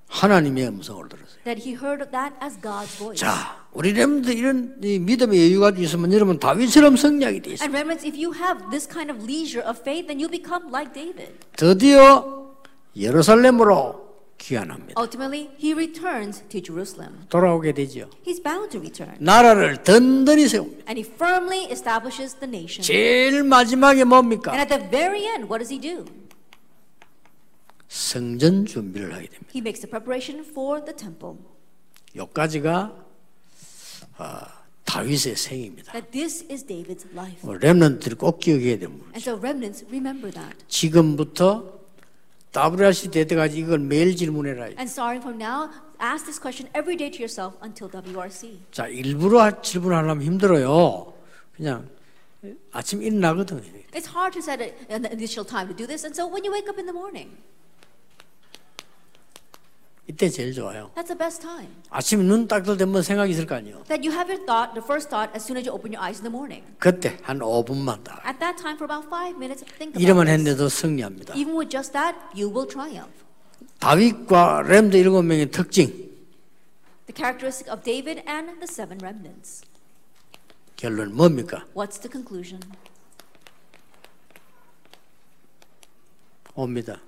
하나님의 0.09 0.69
음성을 0.69 1.09
들었어요. 1.09 1.41
That 1.45 1.65
he 1.65 1.75
heard 1.75 2.05
that 2.13 2.37
as 2.45 2.61
God's 2.61 2.93
voice. 2.99 3.17
자, 3.17 3.57
우리 3.73 3.95
렘들 3.95 4.37
이런 4.37 4.77
이 4.85 4.99
믿음의 4.99 5.49
여유가 5.49 5.71
있으면 5.71 6.13
여러분 6.13 6.39
다윗처럼 6.39 6.97
성량이 6.97 7.41
돼 7.41 7.55
있어요. 7.55 7.65
And 7.65 7.73
remnants, 7.73 8.07
if 8.07 8.15
you 8.15 8.37
have 8.37 8.69
this 8.71 8.87
kind 8.87 9.11
of 9.11 9.25
leisure 9.25 9.65
of 9.65 9.81
faith, 9.81 10.07
then 10.07 10.21
you 10.21 10.29
become 10.29 10.69
like 10.69 10.93
David. 10.93 11.33
드디어 11.57 12.44
예루살렘으로 12.97 14.05
귀환합니다. 14.39 15.01
Ultimately, 15.01 15.51
he 15.59 15.73
returns 15.73 16.43
to 16.49 16.61
Jerusalem. 16.61 17.27
돌아오게 17.29 17.73
되지요. 17.73 18.11
He's 18.27 18.43
bound 18.43 18.71
to 18.71 18.81
return. 18.81 19.17
나라를 19.21 19.83
든든히 19.83 20.49
세웁니다. 20.49 20.85
And 20.89 20.99
he 21.01 21.05
firmly 21.09 21.71
establishes 21.71 22.35
the 22.39 22.49
nation. 22.49 22.83
제일 22.83 23.43
마지막에 23.43 24.05
뭡니까? 24.05 24.53
And 24.53 24.61
at 24.61 24.69
the 24.69 24.91
very 24.91 25.25
end, 25.25 25.45
what 25.51 25.59
does 25.65 25.73
he 25.73 25.81
do? 25.81 26.05
성전 27.89 28.67
준비를 28.67 29.15
하게 29.15 29.29
됩니다. 29.29 29.47
He 29.55 29.61
makes 29.61 29.81
the 29.81 29.89
preparation 29.91 30.45
for 30.45 30.85
the 30.85 30.95
temple. 30.97 31.37
여기까지가 32.17 32.93
아, 34.19 34.47
다윗의 34.85 35.37
생입니다. 35.37 35.93
That 35.93 36.11
this 36.11 36.45
is 36.51 36.67
David's 36.67 37.07
life. 37.15 37.41
렘넌트들이 37.61 38.17
꼭 38.17 38.41
기억해야 38.41 38.79
됩니다. 38.79 39.07
And 39.15 39.19
so 39.23 39.37
remnants, 39.39 39.85
remember 39.89 40.31
that. 40.33 40.57
지금부터 40.69 41.73
WRC 42.55 43.11
될 43.11 43.27
때까지 43.27 43.59
이걸 43.59 43.81
매일 43.81 44.15
질문해라. 44.15 44.65
And 44.79 44.89
starting 44.89 45.21
from 45.21 45.43
now, 45.43 45.69
ask 45.99 46.25
this 46.25 46.41
question 46.41 46.71
every 46.73 46.97
day 46.97 47.11
to 47.11 47.19
yourself 47.19 47.59
until 47.63 47.91
WRC. 47.91 48.61
자, 48.71 48.87
일부러 48.87 49.61
질문하려면 49.61 50.23
힘들어요. 50.23 51.13
그냥 51.57 51.89
아침 52.73 53.03
일어나거든요. 53.03 53.61
It's 53.93 54.07
hard 54.07 54.33
to 54.35 54.41
set 54.41 54.63
an 54.89 55.05
initial 55.07 55.45
time 55.45 55.69
to 55.69 55.75
do 55.75 55.87
this, 55.87 56.05
and 56.07 56.15
so 56.15 56.27
when 56.27 56.45
you 56.45 56.53
wake 56.53 56.69
up 56.69 56.79
in 56.79 56.87
the 56.87 56.95
morning, 56.95 57.37
이때 60.07 60.29
제일 60.29 60.53
좋아요. 60.53 60.91
that's 60.95 61.07
the 61.09 61.17
best 61.17 61.41
time. 61.41 61.69
아침에 61.89 62.23
눈딱 62.25 62.63
뜰 62.65 62.77
때 62.77 62.85
뭐 62.85 63.01
생각이 63.01 63.33
있을 63.33 63.47
거 63.47 63.55
아니에요. 63.55 63.85
That 63.85 64.07
you 64.07 64.13
have 64.13 64.29
your 64.29 64.45
thought, 64.45 64.75
the 64.75 64.85
first 64.85 65.09
thought, 65.09 65.33
as 65.35 65.45
soon 65.45 65.57
as 65.57 65.65
you 65.67 65.73
open 65.73 65.93
your 65.97 66.03
eyes 66.05 66.21
in 66.21 66.25
the 66.29 66.33
morning. 66.33 66.61
그때 66.79 67.17
한 67.23 67.39
5분만 67.39 68.05
딱. 68.05 68.21
At 68.27 68.39
that 68.39 68.61
time, 68.61 68.77
for 68.77 68.85
about 68.85 69.09
five 69.09 69.37
minutes, 69.41 69.65
think 69.81 69.97
about 69.97 70.05
이러면. 70.05 70.29
했는데도 70.29 70.69
승리합니다. 70.69 71.33
Even 71.35 71.57
with 71.57 71.71
just 71.73 71.93
that, 71.97 72.19
you 72.37 72.53
will 72.53 72.69
triumph. 72.69 73.13
다윗과 73.81 74.63
렘드 74.69 74.97
일곱 74.97 75.23
명의 75.23 75.51
특징. 75.51 75.89
The 77.07 77.17
characteristic 77.17 77.73
of 77.73 77.83
David 77.83 78.21
and 78.29 78.61
the 78.61 78.69
seven 78.69 78.99
remnants. 79.01 79.65
결론 80.77 81.15
뭡니까? 81.17 81.65
What's 81.75 81.97
the 82.01 82.13
conclusion? 82.13 82.61
옵니다. 86.55 87.01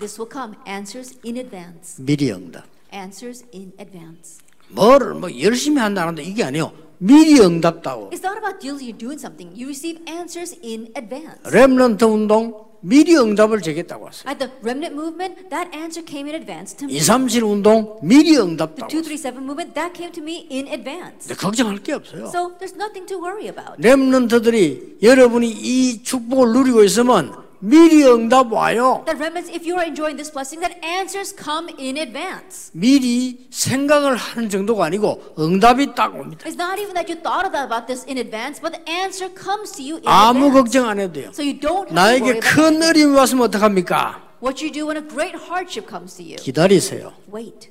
This 0.00 0.18
will 0.18 0.30
come. 0.32 0.56
Answers 0.66 1.18
in 1.26 1.36
advance. 1.36 2.00
미리 2.00 2.32
응답. 2.32 2.64
Answers 2.90 3.44
in 3.52 3.72
advance. 3.78 4.38
뭐를 4.68 5.12
뭐 5.14 5.28
열심히 5.40 5.78
한다는데 5.78 6.22
이게 6.22 6.42
아니에요. 6.42 6.72
미리 6.96 7.38
응답다고. 7.38 8.08
It's 8.10 8.24
not 8.24 8.38
about 8.38 8.60
diligently 8.60 8.96
doing 8.96 9.20
something. 9.20 9.52
You 9.54 9.68
receive 9.68 10.00
answers 10.08 10.56
in 10.64 10.88
advance. 10.96 11.38
렘넌트 11.52 12.04
운동 12.04 12.64
미리 12.80 13.14
응답을 13.14 13.60
제겠다고 13.60 14.06
왔어요. 14.06 14.30
At 14.30 14.38
the 14.38 14.50
remnant 14.62 14.94
movement, 14.96 15.50
that 15.50 15.68
answer 15.76 16.02
came 16.02 16.28
in 16.28 16.34
advance 16.34 16.74
to 16.76 16.86
me. 16.88 16.96
237 16.96 17.44
운동 17.44 17.98
미리 18.02 18.32
The 18.32 18.40
응답다고. 18.40 18.88
237 18.88 19.44
movement, 19.44 19.74
that 19.74 19.92
came 19.92 20.12
to 20.12 20.22
me 20.22 20.48
in 20.50 20.66
advance. 20.68 21.28
근데 21.28 21.34
걱정할 21.34 21.76
게 21.82 21.92
없어요. 21.92 22.24
So 22.32 22.56
there's 22.56 22.72
nothing 22.76 23.04
to 23.04 23.20
worry 23.20 23.48
about. 23.48 23.76
렘넌트들이 23.76 24.98
여러분이 25.02 25.50
이 25.50 26.02
축복을 26.02 26.52
누리고 26.54 26.84
있으면 26.84 27.49
미리 27.60 28.04
응답 28.04 28.50
와요. 28.52 29.02
That 29.06 29.20
remnants, 29.20 29.50
if 29.52 29.68
you 29.68 29.76
are 29.76 29.84
enjoying 29.86 30.16
this 30.16 30.32
blessing, 30.32 30.60
that 30.64 30.80
answers 30.84 31.34
come 31.36 31.68
in 31.78 31.96
advance. 31.98 32.70
미리 32.72 33.46
생각을 33.50 34.16
하는 34.16 34.48
정도가 34.48 34.86
아니고 34.86 35.34
응답이 35.38 35.94
딱 35.94 36.14
옵니다. 36.14 36.44
It's 36.48 36.56
not 36.56 36.80
even 36.80 36.94
that 36.94 37.12
you 37.12 37.20
thought 37.20 37.44
about 37.46 37.86
this 37.86 38.04
in 38.08 38.16
advance, 38.16 38.60
but 38.60 38.72
the 38.72 38.82
answer 38.88 39.28
comes 39.28 39.72
to 39.76 39.82
you 39.84 39.96
in 40.00 40.04
아무 40.08 40.46
advance. 40.48 40.56
걱정 40.56 40.88
안 40.88 40.98
해도 41.00 41.12
돼요. 41.12 41.30
So 41.34 41.44
you 41.44 41.60
don't 41.60 41.88
have 41.88 41.92
to 41.92 41.94
나에게 41.94 42.24
worry 42.24 42.38
about 42.40 42.56
큰 42.56 42.82
어려움이 42.82 43.16
왔으면 43.16 43.44
어떡합니까? 43.48 44.22
what 44.42 44.64
you 44.64 44.72
do 44.72 44.88
when 44.88 44.96
a 44.96 45.06
great 45.06 45.36
hardship 45.36 45.84
comes 45.88 46.16
to 46.16 46.24
you. 46.24 46.36
기다리세요. 46.36 47.12
Wait. 47.32 47.68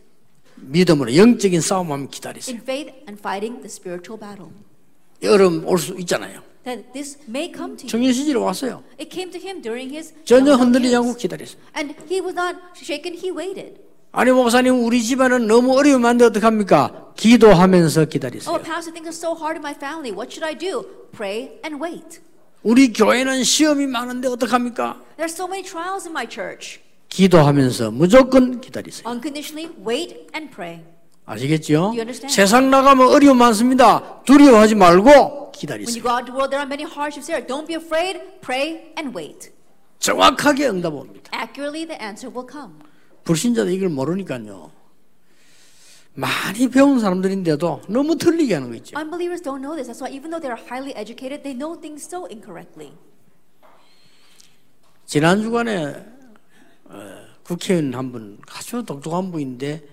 믿음으로 0.55 1.15
영적인 1.15 1.61
싸움하면 1.61 2.09
기다리세요. 2.09 2.53
In 2.55 2.61
faith 2.61 2.93
and 3.09 3.17
fighting 3.17 3.57
the 3.65 3.65
spiritual 3.71 4.19
battle. 4.19 4.51
여름 5.23 5.65
올 5.67 5.79
수 5.79 5.95
있잖아요. 5.99 6.41
That 6.65 6.91
this 6.93 7.17
may 7.27 7.51
come 7.53 7.77
to 7.77 7.85
you. 7.85 7.89
청년 7.89 8.11
시절에 8.13 8.37
왔어요. 8.37 8.83
It 8.99 9.09
came 9.09 9.31
to 9.31 9.39
him 9.39 9.61
during 9.61 9.93
his 9.93 10.13
전혀 10.25 10.55
흔들리지. 10.55 10.95
않고 10.95 11.15
기다렸어요. 11.15 11.57
And 11.75 11.95
he 12.11 12.19
was 12.21 12.35
not 12.35 12.57
shaken, 12.75 13.15
he 13.17 13.31
waited. 13.31 13.79
아니 14.11 14.31
목사님 14.31 14.83
우리 14.85 15.01
집안은 15.03 15.47
너무 15.47 15.77
어려우면 15.77 16.21
어떡합니까? 16.21 17.13
기도하면서 17.15 18.01
Oh, 18.01 18.09
기다리세요. 18.09 18.57
Pastor, 18.63 18.91
things 18.91 19.07
are 19.07 19.15
so 19.15 19.35
hard 19.37 19.55
in 19.57 19.61
my 19.61 19.73
family. 19.75 20.11
What 20.11 20.33
should 20.33 20.43
I 20.43 20.57
do? 20.57 20.83
Pray 21.11 21.59
and 21.63 21.81
wait. 21.81 22.19
우리 22.63 22.91
교회는 22.91 23.43
시험이 23.43 23.87
많은데 23.87 24.27
어떡합니까? 24.27 24.99
There 25.15 25.29
are 25.29 25.31
so 25.31 25.45
many 25.47 25.63
trials 25.63 26.07
in 26.07 26.11
my 26.11 26.27
church. 26.27 26.79
기도하면서 27.09 27.91
무조건 27.91 28.59
기다리세요. 28.61 29.07
Unconditionally 29.07 29.71
wait 29.85 30.27
and 30.35 30.53
pray. 30.53 30.83
아시겠죠? 31.33 31.93
You 31.93 32.01
understand? 32.01 32.33
세상 32.33 32.69
나가면 32.71 33.07
어려움 33.07 33.37
많습니다. 33.37 34.21
두려워하지 34.23 34.75
말고 34.75 35.09
When 35.09 35.29
you 35.29 35.51
기다리세요. 35.51 36.01
go 36.03 36.09
out 36.09 36.25
into 36.25 36.31
the 36.31 36.37
world, 36.37 36.49
there 36.49 36.61
are 36.63 36.67
many 36.67 36.83
hardships 36.89 37.27
there. 37.27 37.45
Don't 37.45 37.67
be 37.67 37.75
afraid, 37.75 38.19
pray 38.41 38.93
and 38.97 39.15
wait. 39.15 39.51
정확하게 39.99 40.69
응답 40.69 40.93
옵니다. 40.93 41.29
Accurately, 41.35 41.85
the 41.85 42.01
answer 42.01 42.33
will 42.33 42.47
come. 42.49 42.79
불신자도 43.25 43.69
이걸 43.69 43.89
모르니까요. 43.89 44.71
많이 46.15 46.67
배운 46.69 46.99
사람들인데도 46.99 47.81
너무 47.87 48.17
틀리게 48.17 48.53
하는 48.55 48.69
거 48.69 48.75
있죠. 48.77 48.97
Unbelievers 48.97 49.43
don't 49.43 49.61
know 49.61 49.75
this. 49.75 49.87
That's 49.87 50.01
why, 50.01 50.09
even 50.11 50.31
though 50.31 50.41
they 50.41 50.49
are 50.49 50.57
highly 50.59 50.95
educated, 50.97 51.43
they 51.43 51.53
know 51.53 51.79
things 51.79 52.03
so 52.03 52.25
incorrectly. 52.25 52.91
지난 55.05 55.41
주간에 55.41 55.95
어, 56.85 56.99
국회의원 57.43 57.93
한 57.93 58.11
분 58.11 58.39
아주 58.49 58.83
똑똑한 58.83 59.31
분인데 59.31 59.83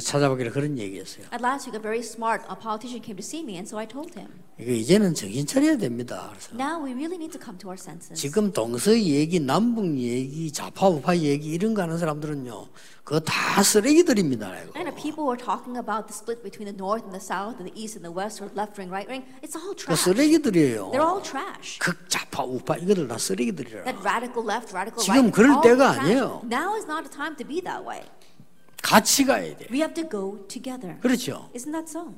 찾아보기를 0.00 0.50
그런 0.52 0.78
얘기했어요. 0.78 1.26
At 1.32 1.42
last 1.42 1.68
week, 1.68 1.76
a 1.76 1.82
very 1.82 2.00
smart 2.00 2.44
a 2.50 2.56
politician 2.56 3.02
came 3.02 3.16
to 3.16 3.24
see 3.24 3.42
me, 3.42 3.54
and 3.56 3.68
so 3.68 3.78
I 3.78 3.86
told 3.86 4.12
him, 4.18 4.28
이거 4.58 4.70
이제는 4.70 5.14
정신 5.14 5.46
차려야 5.46 5.76
됩니다. 5.76 6.30
그래서 6.30 6.54
now 6.54 6.78
we 6.78 6.94
really 6.94 7.16
need 7.18 7.32
to 7.36 7.40
come 7.42 7.58
to 7.58 7.68
our 7.68 7.78
senses. 7.80 8.14
지금 8.14 8.52
동서의 8.52 9.06
얘기, 9.08 9.40
남북 9.40 9.98
얘기, 9.98 10.50
좌파 10.52 10.88
우파 10.88 11.16
얘기 11.16 11.50
이런 11.50 11.74
거 11.74 11.82
하는 11.82 11.98
사람들은요, 11.98 12.68
그거 13.02 13.20
다 13.20 13.62
쓰레기들입니다. 13.62 14.48
이거. 14.62 14.72
And 14.78 14.88
if 14.88 14.96
people 14.96 15.26
were 15.26 15.36
talking 15.36 15.76
about 15.76 16.06
the 16.06 16.14
split 16.14 16.42
between 16.42 16.70
the 16.70 16.76
north 16.76 17.02
and 17.04 17.12
the 17.12 17.20
south, 17.22 17.58
and 17.58 17.66
the 17.66 17.74
east 17.74 17.98
and 17.98 18.06
the 18.06 18.14
west, 18.14 18.40
or 18.40 18.48
left 18.54 18.78
wing, 18.78 18.88
right 18.88 19.10
wing, 19.10 19.26
it's 19.42 19.58
all 19.58 19.74
그 19.74 19.92
trash. 19.92 20.06
쓰레기들이에요. 20.06 20.94
They're 20.94 21.02
all 21.02 21.22
trash. 21.22 21.78
극좌파 21.82 22.44
우파 22.44 22.76
이거들 22.78 23.08
다 23.08 23.18
쓰레기들이라. 23.18 23.84
That 23.84 23.98
radical 24.06 24.46
left, 24.46 24.70
radical 24.70 25.02
지금 25.02 25.28
right. 25.28 25.34
그럴 25.34 25.50
all 25.50 25.62
때가. 25.62 26.00
아니에요. 26.00 26.42
Now 26.46 26.78
is 26.78 26.86
not 26.86 27.04
a 27.04 27.10
time 27.10 27.34
to 27.36 27.44
be 27.46 27.60
that 27.66 27.82
way. 27.84 28.06
같이 28.84 29.24
가야 29.24 29.56
돼. 29.56 29.66
We 29.70 29.78
have 29.80 29.94
to 29.94 30.06
go 30.06 30.46
together. 30.46 31.00
그렇죠. 31.00 31.48
Isn't 31.54 31.72
that 31.72 31.88
so? 31.88 32.12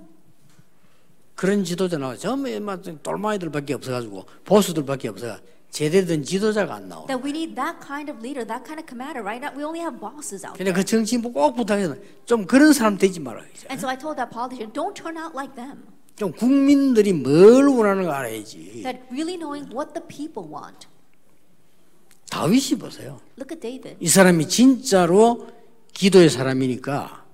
그런 1.37 1.63
지도자 1.63 1.97
나와. 1.97 2.17
전부 2.17 2.51
막 2.61 2.83
똘마이들밖에 3.03 3.75
없어가지고 3.75 4.27
보수들밖에 4.45 5.09
없어가 5.09 5.41
제대로 5.71 6.07
된 6.07 6.25
지도자가 6.25 6.75
안 6.75 6.89
나와. 6.89 7.07
That 7.07 7.23
we 7.23 7.31
need 7.31 7.55
that 7.55 7.79
kind 7.87 8.11
of 8.11 8.19
leader, 8.19 8.45
that 8.45 8.67
kind 8.67 8.83
of 8.83 8.87
commander. 8.89 9.23
Right 9.23 9.39
now, 9.39 9.55
we 9.55 9.63
only 9.63 9.79
have 9.79 10.01
bosses 10.01 10.43
out 10.45 10.59
근데 10.59 10.73
there. 10.73 10.75
그 10.75 10.85
정치인 10.85 11.23
꼭 11.23 11.55
부탁해서 11.55 11.95
좀 12.25 12.45
그런 12.47 12.73
사람 12.73 12.99
되지 12.99 13.21
말아야죠. 13.21 13.71
And 13.71 13.79
so 13.79 13.87
I 13.87 13.97
told 13.97 14.19
that 14.19 14.35
politician, 14.35 14.73
don't 14.73 14.99
turn 14.99 15.15
out 15.17 15.39
like 15.39 15.55
them. 15.55 15.87
좀 16.17 16.33
국민들이 16.33 17.13
뭘 17.13 17.69
원하는 17.69 18.05
거 18.05 18.11
알아야지. 18.11 18.83
That 18.83 19.07
really 19.13 19.39
knowing 19.39 19.71
what 19.71 19.95
the 19.95 20.03
people 20.03 20.51
want. 20.51 20.89
다윗이 22.31 22.81
보세요. 22.81 23.21
Look 23.39 23.55
at 23.55 23.61
David. 23.61 23.97
이 24.01 24.09
사람이 24.09 24.49
진짜로 24.49 25.47
기도의 25.97 26.29
사람이니까 26.31 27.25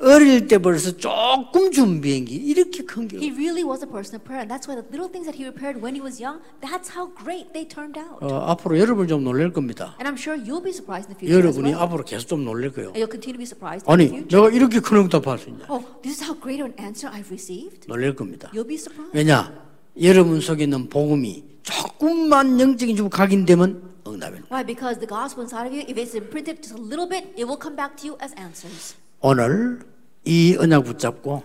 어릴 0.00 0.48
때 0.48 0.56
벌써 0.56 0.96
조금 0.96 1.70
준비한 1.70 2.24
게 2.24 2.34
이렇게 2.34 2.82
큰 2.84 3.06
게. 3.06 3.18
He 3.18 3.30
really 3.30 3.62
was 3.62 3.84
a 3.84 3.88
person 3.90 4.16
of 4.16 4.24
prayer, 4.24 4.40
and 4.40 4.48
that's 4.48 4.64
why 4.66 4.72
the 4.74 4.82
little 4.88 5.12
things 5.12 5.28
that 5.28 5.36
he 5.36 5.44
prepared 5.44 5.76
when 5.76 5.92
he 5.94 6.00
was 6.00 6.16
young, 6.18 6.40
that's 6.64 6.88
how 6.88 7.12
great 7.12 7.52
they 7.52 7.68
turned 7.68 8.00
out. 8.00 8.16
어, 8.24 8.48
앞으로 8.50 8.78
여러분 8.80 9.06
좀 9.06 9.22
놀랄 9.22 9.52
겁니다. 9.52 9.94
And 10.00 10.08
I'm 10.08 10.16
sure 10.16 10.40
you'll 10.40 10.64
be 10.64 10.72
surprised 10.72 11.12
in 11.12 11.14
the 11.14 11.20
future 11.20 11.36
as 11.36 11.52
여러분이 11.52 11.76
well. 11.76 11.84
앞으로 11.84 12.04
계속 12.08 12.26
좀 12.32 12.44
놀랄 12.48 12.72
거예요. 12.72 12.96
And 12.96 12.98
you'll 12.98 13.12
continue 13.12 13.36
to 13.36 13.42
be 13.44 13.44
surprised 13.44 13.84
in 13.84 13.92
아니, 13.92 14.08
the 14.08 14.24
future. 14.24 14.40
내가 14.40 14.56
이렇게 14.56 14.80
큰 14.80 15.04
응답할 15.04 15.36
수 15.38 15.50
있냐? 15.52 15.68
Oh, 15.68 15.84
this 16.00 16.16
is 16.16 16.24
how 16.24 16.32
great 16.40 16.64
an 16.64 16.72
answer 16.80 17.12
I've 17.12 17.28
received. 17.28 17.84
놀랄 17.86 18.16
겁니다. 18.16 18.48
You'll 18.56 18.66
be 18.66 18.80
surprised. 18.80 19.12
왜냐? 19.12 19.52
여러분 20.00 20.40
속에 20.40 20.64
있는 20.64 20.88
복음이 20.88 21.44
조금만 21.62 22.58
영적인 22.58 22.96
좀 22.96 23.10
각인되면 23.10 23.89
응답입니다. 24.20 24.54
Why? 24.54 24.64
Because 24.64 25.00
the 25.00 25.08
gospel 25.08 25.42
inside 25.42 25.66
of 25.66 25.72
you, 25.72 25.82
if 25.88 25.96
it's 25.96 26.14
imprinted 26.14 26.60
just 26.60 26.76
a 26.76 26.80
little 26.80 27.08
bit, 27.08 27.32
it 27.36 27.48
will 27.48 27.58
come 27.60 27.74
back 27.74 27.96
to 27.96 28.12
you 28.12 28.18
as 28.22 28.34
answers. 28.36 28.94
오늘 29.20 29.80
이 30.24 30.56
언약 30.60 30.84
붙잡고 30.84 31.42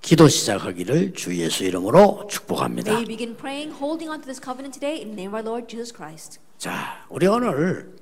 기도 0.00 0.28
시작하기를 0.28 1.14
주 1.14 1.36
예수 1.36 1.64
이름으로 1.64 2.28
축복합니다. 2.30 2.92
May 2.92 3.02
you 3.02 3.06
begin 3.06 3.36
praying, 3.36 3.74
holding 3.74 4.08
on 4.08 4.20
to 4.22 4.26
this 4.26 4.40
covenant 4.40 4.78
today 4.78 5.02
in 5.02 5.14
the 5.14 5.18
name 5.18 5.34
of 5.34 5.42
our 5.42 5.44
Lord 5.44 5.66
Jesus 5.68 5.92
Christ. 5.92 6.38
자, 6.58 7.04
우리 7.08 7.26
오늘 7.26 7.98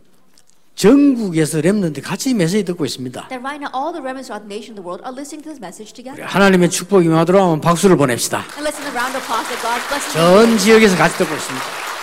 전국에서 0.76 1.62
렘넌트 1.62 2.02
같이 2.02 2.34
메시지 2.34 2.62
듣고 2.64 2.84
있습니다. 2.84 3.28
That 3.28 3.40
right 3.40 3.56
now 3.56 3.72
all 3.72 3.96
the 3.96 4.04
remnants 4.04 4.28
throughout 4.28 4.44
the 4.44 4.52
nation 4.52 4.76
of 4.76 4.80
the 4.80 4.84
world 4.84 5.00
are 5.00 5.12
listening 5.12 5.40
to 5.40 5.48
this 5.48 5.56
message 5.56 5.96
together. 5.96 6.20
하나님의 6.28 6.68
축복이 6.68 7.06
임하도록 7.06 7.40
하면 7.40 7.60
박수를 7.62 7.96
보냅시다. 7.96 8.44
And 8.60 8.60
let's 8.60 8.76
in 8.76 8.84
a 8.84 8.92
round 8.92 9.16
of 9.16 9.24
applause 9.24 9.48
that 9.48 9.60
God's 9.64 9.88
blessing 9.88 10.12
전 10.12 10.58
지역에서 10.60 10.96
같이 10.96 11.16
듣고 11.16 11.32
있습니다. 11.32 11.95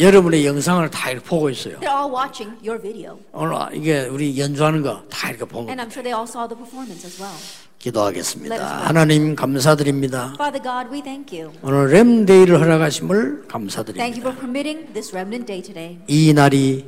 여러분의 0.00 0.46
영상을 0.46 0.88
다 0.90 1.10
이렇게 1.10 1.24
보고 1.26 1.50
있어요. 1.50 1.78
They're 1.80 1.88
all 2.04 2.12
watching 2.14 2.56
your 2.66 2.80
video. 2.80 3.18
오늘 3.32 3.56
이게 3.74 4.02
우리 4.06 4.38
연주하는 4.38 4.82
거 4.82 5.02
다 5.10 5.30
이렇게 5.30 5.44
보고 5.44 5.68
And 5.68 5.82
I'm 5.82 5.90
sure 5.90 6.02
they 6.02 6.12
all 6.14 6.26
saw 6.28 6.46
the 6.48 6.56
performance 6.56 7.04
as 7.06 7.20
well. 7.20 7.34
기도하겠습니다. 7.78 8.86
하나님 8.86 9.34
감사드립니다. 9.36 10.34
Father 10.38 10.62
God, 10.62 10.88
we 10.92 11.02
thank 11.02 11.38
you. 11.38 11.52
오늘 11.62 11.90
렘데이를 11.90 12.60
허락하심을 12.60 13.16
Thank 13.16 13.38
you 13.42 13.48
감사드립니다. 13.48 14.20
for 14.20 14.34
permitting 14.36 14.92
this 14.92 15.14
remnant 15.14 15.46
day 15.46 15.62
today. 15.62 15.98
이 16.06 16.32
날이 16.32 16.84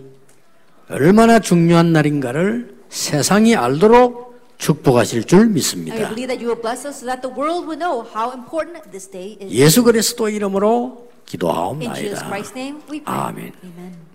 얼마나 0.89 1.39
중요한 1.39 1.93
날인가를 1.93 2.77
세상이 2.89 3.55
알도록 3.57 4.31
축복하실 4.59 5.25
줄 5.25 5.47
믿습니다. 5.47 5.97
believe 5.97 6.27
that 6.27 6.45
you 6.45 6.51
will 6.51 6.61
bless 6.61 6.87
us 6.87 6.99
so 6.99 7.07
that 7.07 7.23
the 7.23 7.33
world 7.35 7.67
will 7.67 7.79
know 7.79 8.05
how 8.15 8.33
important 8.35 8.83
this 8.91 9.09
day 9.11 9.39
is. 9.41 9.53
예수 9.55 9.83
그리스도 9.85 10.29
이름으로 10.29 11.09
기도하옵나이다. 11.31 12.29
Christ's 12.29 12.57
name, 12.57 12.83
we 12.91 13.01
pray. 13.01 13.05
아멘. 13.05 13.53
Amen. 13.63 14.10